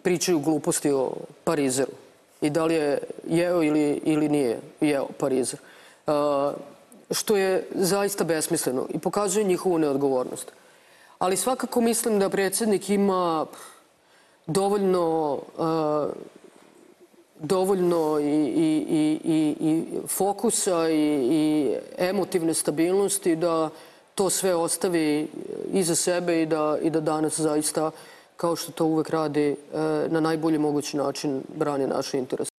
[0.02, 1.12] pričaju gluposti o
[1.44, 1.92] Parizeru
[2.40, 2.98] i da li je
[3.28, 5.60] jeo ili, ili nije jeo Parizer.
[6.06, 6.12] Uh,
[7.10, 10.52] što je zaista besmisleno i pokazuje njihovu neodgovornost.
[11.18, 13.46] Ali svakako mislim da predsednik ima
[14.46, 16.12] dovoljno uh,
[17.42, 23.70] dovoljno i, i, i, i, fokusa i, emotivne stabilnosti da
[24.14, 25.28] to sve ostavi
[25.72, 27.90] iza sebe i da, i da danas zaista
[28.36, 29.56] kao što to uvek radi, e,
[30.08, 32.50] na najbolji mogući način brani naše interese.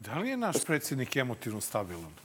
[0.00, 2.23] Da li je naš predsjednik emotivno stabilan?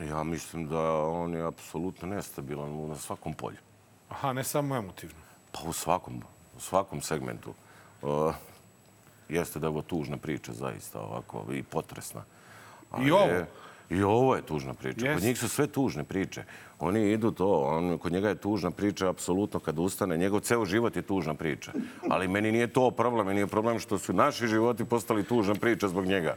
[0.00, 3.58] Ja mislim da on je apsolutno nestabilan na svakom polju.
[4.08, 5.20] Aha, ne samo emotivno?
[5.52, 6.22] Pa u svakom,
[6.56, 7.54] u svakom segmentu.
[8.02, 8.34] Uh,
[9.28, 12.24] jeste da je ovo tužna priča zaista ovako i potresna.
[12.90, 13.26] Ali I ovo?
[13.26, 13.46] Je,
[13.90, 15.06] I ovo je tužna priča.
[15.06, 15.14] Yes.
[15.14, 16.44] Kod njih su sve tužne priče.
[16.78, 20.16] Oni idu to, on, kod njega je tužna priča apsolutno kad ustane.
[20.16, 21.72] Njegov ceo život je tužna priča.
[22.10, 23.26] Ali meni nije to problem.
[23.26, 26.36] Meni je problem što su naši životi postali tužna priča zbog njega.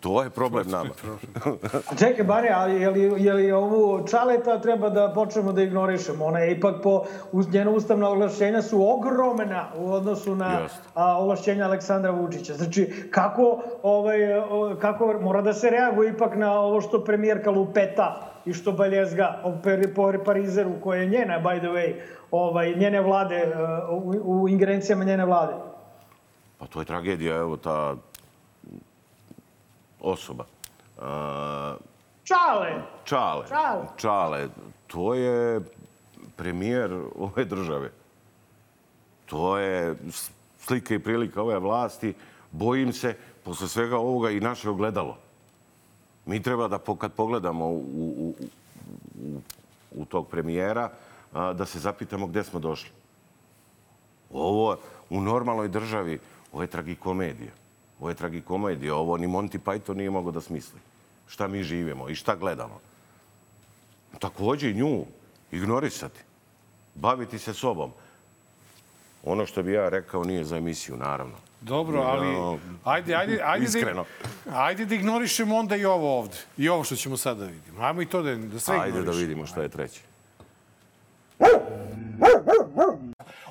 [0.00, 0.90] To je problem nama.
[2.00, 6.24] Čekaj, Bare, ali je li, je li ovu Čaleta treba da počnemo da ignorišemo?
[6.24, 11.64] Ona je ipak po, uz njena ustavna ovlašćenja su ogromna u odnosu na a, ovlašćenja
[11.64, 12.54] Aleksandra Vučića.
[12.54, 14.18] Znači, kako, ovaj,
[14.80, 19.42] kako mora da se reaguje ipak na ovo što premijerka lupeta i što baljezga
[19.94, 21.94] po Parizeru, koja je njena, by the way,
[22.30, 23.52] ovaj, njene vlade,
[23.90, 25.52] u, u ingerencijama njene vlade.
[26.58, 27.96] Pa to je tragedija, evo, ta
[30.00, 30.44] osoba.
[30.96, 31.04] Uh,
[32.24, 32.82] Čale!
[33.04, 33.44] Čale.
[33.48, 33.84] Čale.
[33.96, 34.48] Čale.
[34.86, 35.60] To je
[36.36, 37.90] premijer ove države.
[39.26, 39.96] To je
[40.58, 42.14] slika i prilika ove vlasti.
[42.50, 45.18] Bojim se, posle svega ovoga, i naše ogledalo.
[46.26, 48.34] Mi treba da kad pogledamo u, u,
[49.22, 49.40] u,
[49.90, 50.90] u tog premijera,
[51.32, 52.90] a, da se zapitamo gde smo došli.
[54.32, 54.76] Ovo
[55.10, 56.18] u normalnoj državi,
[56.52, 57.59] ovo je tragikomedija.
[58.00, 58.94] Ovo je tragikomedija.
[58.94, 60.80] Ovo ni Monty Python nije mogao da smisli.
[61.28, 62.80] Šta mi živimo i šta gledamo.
[64.18, 65.04] Takođe i nju
[65.52, 66.20] ignorisati.
[66.94, 67.92] Baviti se sobom.
[69.24, 71.34] Ono što bi ja rekao nije za emisiju, naravno.
[71.60, 74.04] Dobro, ali No, ajde, ajde, ajde, Iskreno.
[74.44, 76.36] Da, ajde da ignorišemo onda i ovo ovde.
[76.56, 77.82] I ovo što ćemo sad da vidimo.
[77.82, 79.20] Ajmo i to da, da sve Ajde da ignorišemo.
[79.20, 80.00] vidimo šta je treće.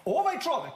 [0.05, 0.73] Ovaj čovek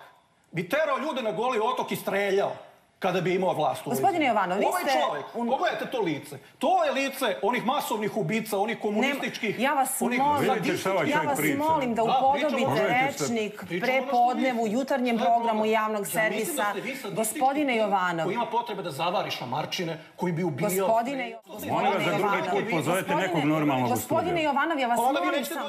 [0.51, 2.55] bi terao ljude na goli otok i streljao
[3.03, 4.25] kada bi imao vlast u ovoj Gospodine.
[4.25, 6.35] Jovanov, vi Ovaj ste čovek, pogledajte to lice.
[6.59, 9.59] To je lice onih masovnih ubica, onih komunističkih...
[9.59, 14.07] Ja vas onih molim, sadističkih- ja vas molim da pričamo upodobite rečnik Pričamo pre ono
[14.07, 16.65] što podnevu u vi- jutarnjem programu javnog da servisa.
[17.11, 20.87] Gospodine Jovanov, Koji ima potrebe da zavari šamarčine, koji bi ubijao...
[20.87, 21.35] Gospodine,
[21.69, 24.43] Molim vas da drugi Jovanov, put pozovete nekog normalnog u Gospodine.
[24.43, 25.63] Jovanov, ja vas molim sam.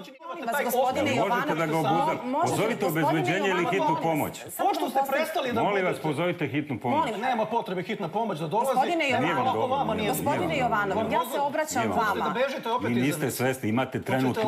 [0.64, 1.16] gospodine.
[1.16, 1.36] Jovanov.
[1.36, 1.76] Možete da ga
[2.24, 4.40] Možete, pozovite obezbeđenje ili Jovanov, hitnu pomoć.
[4.58, 7.10] Pošto da ste prestali da Molim vas, pozovite hitnu pomoć.
[7.24, 8.70] Nema potrebe hitna pomoć da dolazi.
[8.74, 12.24] Gospodine Jovanov, vama nije gospodine Jovanov, ja se obraćam vama.
[12.24, 14.42] Da bežite opet Vi niste svesni, imate trenutno,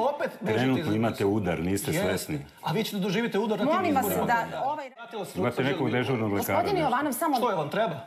[0.47, 2.47] trenutno imate udar, niste svesni.
[2.63, 4.27] A vi ćete doživite udar na tim Molim vas izborima.
[4.27, 4.91] da ovaj...
[5.35, 6.59] Imate nekog dežurnog lekara.
[6.59, 6.81] Gospodine.
[6.81, 7.37] Jovanov, samo...
[7.37, 8.01] Što je vam treba?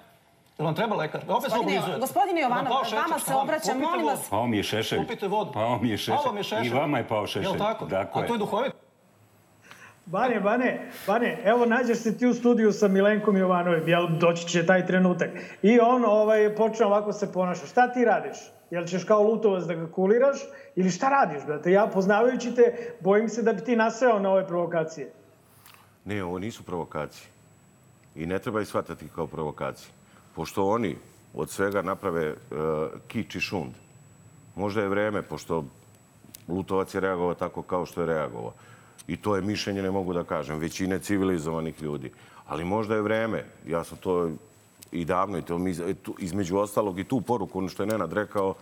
[0.58, 1.22] Jel vam treba lekar?
[1.28, 2.00] Opet se oblizujete.
[2.00, 4.30] gospodine Jovanov, vama se obraćam, molim vas.
[4.30, 5.00] Pao mi je šešelj.
[5.00, 5.52] Popite vodu.
[5.52, 6.16] Pao mi je šešelj.
[6.16, 6.66] Pao vam je šešelj.
[6.66, 7.44] I vama je pao šešelj.
[7.44, 7.86] Jel tako?
[7.86, 8.24] Dakle.
[8.24, 8.74] A to je duhovit.
[10.12, 14.66] Bane, Bane, Bane, evo nađeš se ti u studiju sa Milenkom Jovanovim, jel doći će
[14.66, 15.30] taj trenutak.
[15.62, 17.66] I on ovaj, počne ovako se ponaša.
[17.66, 18.38] Šta ti radiš?
[18.72, 20.38] Jel ćeš kao lutovac da ga kuliraš?
[20.76, 21.72] Ili šta radiš, brate?
[21.72, 25.12] Ja poznavajući te, bojim se da bi ti naseo na ove provokacije.
[26.06, 27.28] Ne, ovo nisu provokacije.
[28.16, 29.92] I ne treba ih shvatati kao provokacije.
[30.36, 30.96] Pošto oni
[31.34, 32.38] od svega naprave uh,
[33.08, 33.74] kič i šund.
[34.56, 35.66] Možda je vreme, pošto
[36.48, 38.54] Lutovac je reagovao tako kao što je reagovao.
[39.10, 42.12] I to je mišljenje, ne mogu da kažem, većine civilizovanih ljudi.
[42.48, 44.30] Ali možda je vreme, ja sam to
[44.92, 45.58] i davno, i to
[46.04, 48.54] tu- između ostalog i tu poruku, ono što je Nenad rekao,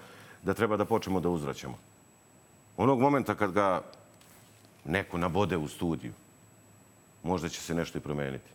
[0.44, 1.78] da treba da počnemo da uzvraćamo.
[2.78, 3.82] Onog momenta kad ga
[4.86, 6.14] neko nabode u studiju,
[7.24, 8.50] možda će se nešto i promeniti.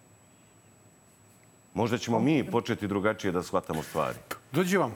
[1.74, 4.19] Možda ćemo mi početi drugačije da shvatamo stvari.
[4.52, 4.94] Dođi vam.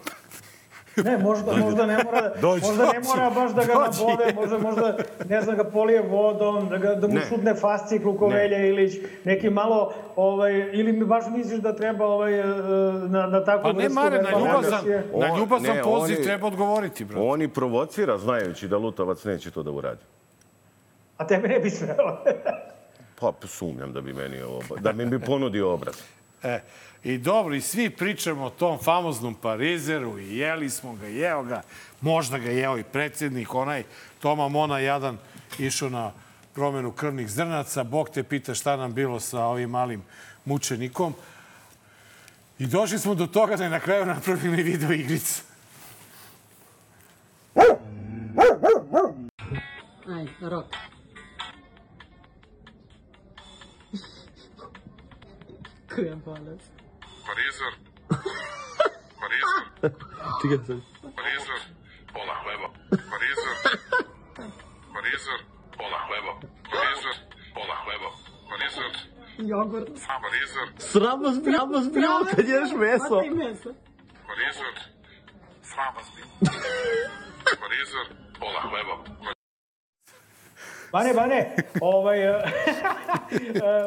[0.98, 2.64] Ne, možda, možda ne mora, Dođi.
[2.66, 4.00] možda ne mora baš da ga Dođi.
[4.02, 4.96] nabode, možda, možda,
[5.26, 7.20] ne znam, ga polije vodom, da, ga, da mu Ne.
[7.22, 8.68] šutne fasciklu ko Ne.
[8.68, 8.94] Ilić,
[9.24, 12.44] neki malo, ovaj, ili mi baš misliš da treba ovaj, e,
[13.04, 15.04] na, na takvu Pa ne, Mare, na ljubazan, agresije?
[15.14, 17.22] na On- ljubazan ne, poziv oni- treba odgovoriti, bro.
[17.22, 20.00] On i provocira znajući da Lutovac neće to da uradi.
[21.16, 22.18] A tebe ne bi smelo.
[23.16, 25.94] Pa sumnjam da bi meni ovo, da mi bi ponudio obraz.
[26.42, 26.60] E,
[27.06, 31.62] I dobro, i svi pričamo o tom famoznom Parizeru i jeli smo ga, jeo ga,
[32.00, 33.84] možda ga jeo i predsjednik, onaj
[34.20, 35.18] Toma Mona jadan
[35.58, 36.12] išao na
[36.54, 40.02] promenu krvnih zrnaca, Bog te pita šta nam bilo sa ovim malim
[40.44, 41.14] mučenikom.
[42.58, 45.42] I došli smo do toga da je na kraju napravljena video igrica.
[50.08, 50.66] Aj, rok.
[55.94, 56.75] Koja bolest.
[57.26, 57.72] Parizer.
[59.20, 59.64] Parizer.
[60.40, 60.80] Čekaj sad.
[61.16, 61.60] Parizer.
[62.14, 62.68] Pola hleba.
[63.10, 63.56] Parizer.
[64.94, 65.40] Parizer.
[65.78, 66.32] Pola hleba.
[66.72, 67.16] Parizer.
[67.54, 68.08] Pola hleba.
[68.50, 68.92] Parizer.
[69.50, 69.88] Jogurt.
[70.24, 70.66] Parizer.
[70.78, 73.14] Sram vas bilo, sram vas bilo kad ješ meso.
[73.14, 73.70] Hvati meso.
[74.28, 74.74] Parizer.
[80.96, 81.20] Pola hleba.
[81.20, 82.34] Bane, Bane, ovaj, e,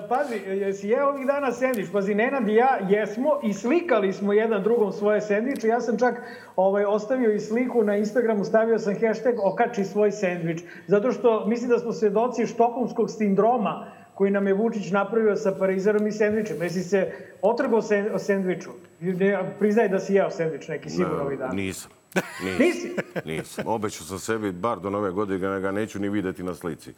[0.09, 1.91] pazi, jesi jeo ovih dana sendvič?
[1.91, 5.67] Pazi, Nenad i ja jesmo i slikali smo jedan drugom svoje sendviče.
[5.67, 6.21] Ja sam čak
[6.55, 10.61] ovaj, ostavio i sliku na Instagramu, stavio sam hashtag okači svoj sendvič.
[10.87, 16.07] Zato što mislim da smo svedoci štokholmskog sindroma koji nam je Vučić napravio sa Parizerom
[16.07, 16.61] i sendvičem.
[16.61, 17.11] Jesi se
[17.41, 18.69] otrgao sen, o sendviču?
[18.99, 21.53] Ne, Priznaj da si jeo sendvič neki sigurno ovih dana.
[21.53, 21.98] Nisam.
[22.59, 22.95] Nisi?
[23.25, 23.63] Nisam.
[23.67, 26.93] Obećao sam sebi, bar do nove godine, da ga neću ni videti na slici.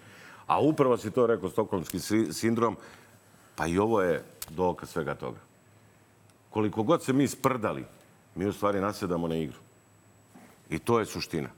[0.47, 2.77] A upravo si to rekao, stokholmski si- sindrom,
[3.55, 5.39] pa i ovo je dokaz svega toga.
[6.49, 7.85] Koliko god se mi sprdali,
[8.35, 9.57] mi u stvari nasjedamo na igru.
[10.69, 11.49] I to je suština.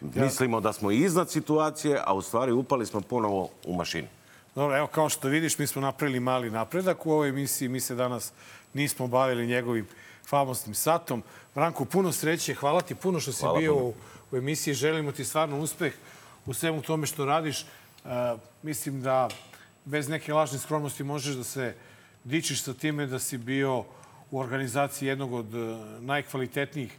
[0.00, 4.08] Mislimo da smo iznad situacije, a u stvari upali smo ponovo u mašinu.
[4.54, 7.68] Dobro, evo kao što vidiš, mi smo napravili mali napredak u ovoj emisiji.
[7.68, 8.32] Mi se danas
[8.74, 9.86] nismo bavili njegovim
[10.28, 11.22] famosnim satom.
[11.54, 12.54] Branko, puno sreće.
[12.54, 13.86] Hvala ti puno što si Hvala bio puno.
[13.86, 13.94] u,
[14.30, 14.74] u emisiji.
[14.74, 15.92] Želimo ti stvarno uspeh
[16.46, 17.60] u svemu tome što radiš.
[17.60, 17.66] E,
[18.62, 19.28] mislim da
[19.84, 21.74] bez neke lažne skromnosti možeš da se
[22.24, 23.84] dičiš sa time da si bio
[24.30, 25.58] u organizaciji jednog od e,
[26.00, 26.96] najkvalitetnijih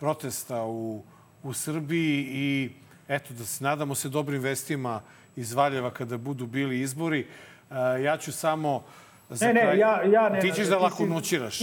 [0.00, 1.02] protesta u,
[1.42, 2.70] u Srbiji i
[3.08, 5.00] eto, da se nadamo se dobrim vestima
[5.36, 7.26] iz Valjeva kada budu bili izbori.
[7.70, 8.84] E, ja ću samo
[9.30, 10.40] za Ne, ne, ja, ja ne.
[10.40, 11.60] Ti ćeš da lako si- noćiraš.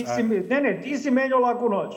[0.50, 1.96] Ne, ne, ti si menjao laku noć.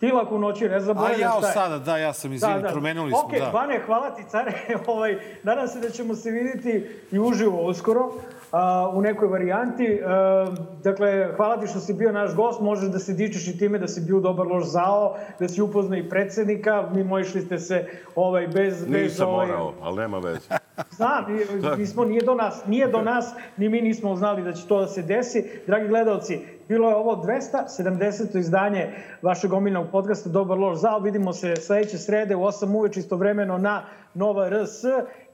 [0.00, 1.52] Ti laku noći, ne A zaboravim ja šta je.
[1.52, 3.50] sada, da, ja sam izvini, promenili smo, Okej, da.
[3.52, 4.52] Bane, hvala ti, care.
[4.86, 8.12] ovaj, nadam se da ćemo se vidjeti i uživo uskoro
[8.52, 10.00] a, u nekoj varijanti.
[10.06, 10.46] A,
[10.84, 12.60] dakle, hvala ti što si bio naš gost.
[12.60, 15.98] Možeš da se dičiš i time da si bio dobar loš zao, da si upoznao
[15.98, 16.88] i predsednika.
[16.92, 18.84] Mi mojišli ste se ovaj, bez...
[18.86, 20.40] bez Nisam ovaj, morao, ali nema veze.
[20.96, 21.24] Znam,
[21.60, 21.76] Da.
[21.76, 24.86] nismo, nije do nas, nije do nas, ni mi nismo znali da će to da
[24.86, 25.50] se desi.
[25.66, 28.38] Dragi gledalci, bilo je ovo 270.
[28.38, 30.98] izdanje vašeg omiljenog podcasta Dobar loš zao.
[30.98, 33.84] Vidimo se sledeće srede u 8 uveč istovremeno na
[34.14, 34.84] Nova RS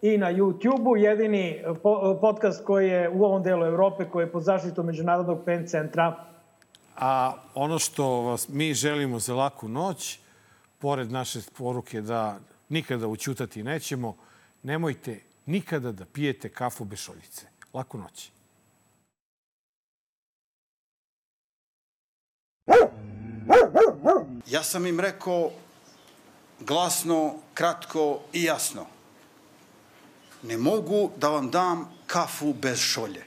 [0.02, 0.96] i na YouTube-u.
[0.96, 5.68] Jedini po, podcast koji je u ovom delu Evrope koji je pod zaštitom Međunarodnog pen
[5.68, 6.24] centra.
[6.96, 10.20] A ono što vas mi želimo za laku noć,
[10.78, 12.38] pored naše poruke da
[12.68, 14.16] nikada učutati nećemo,
[14.62, 17.46] nemojte nikada da pijete kafu bez šoljice.
[17.74, 18.30] Laku noć.
[24.47, 25.51] Ja sam im rekao
[26.60, 28.86] glasno, kratko i jasno.
[30.43, 33.24] Ne mogu da vam dam kafu bez šolje.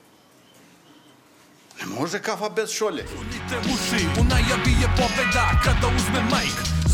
[1.80, 3.06] Ne može kafa bez šolje.
[3.06, 6.75] Punite uši, u najavi je pobeda Kada uzme majk,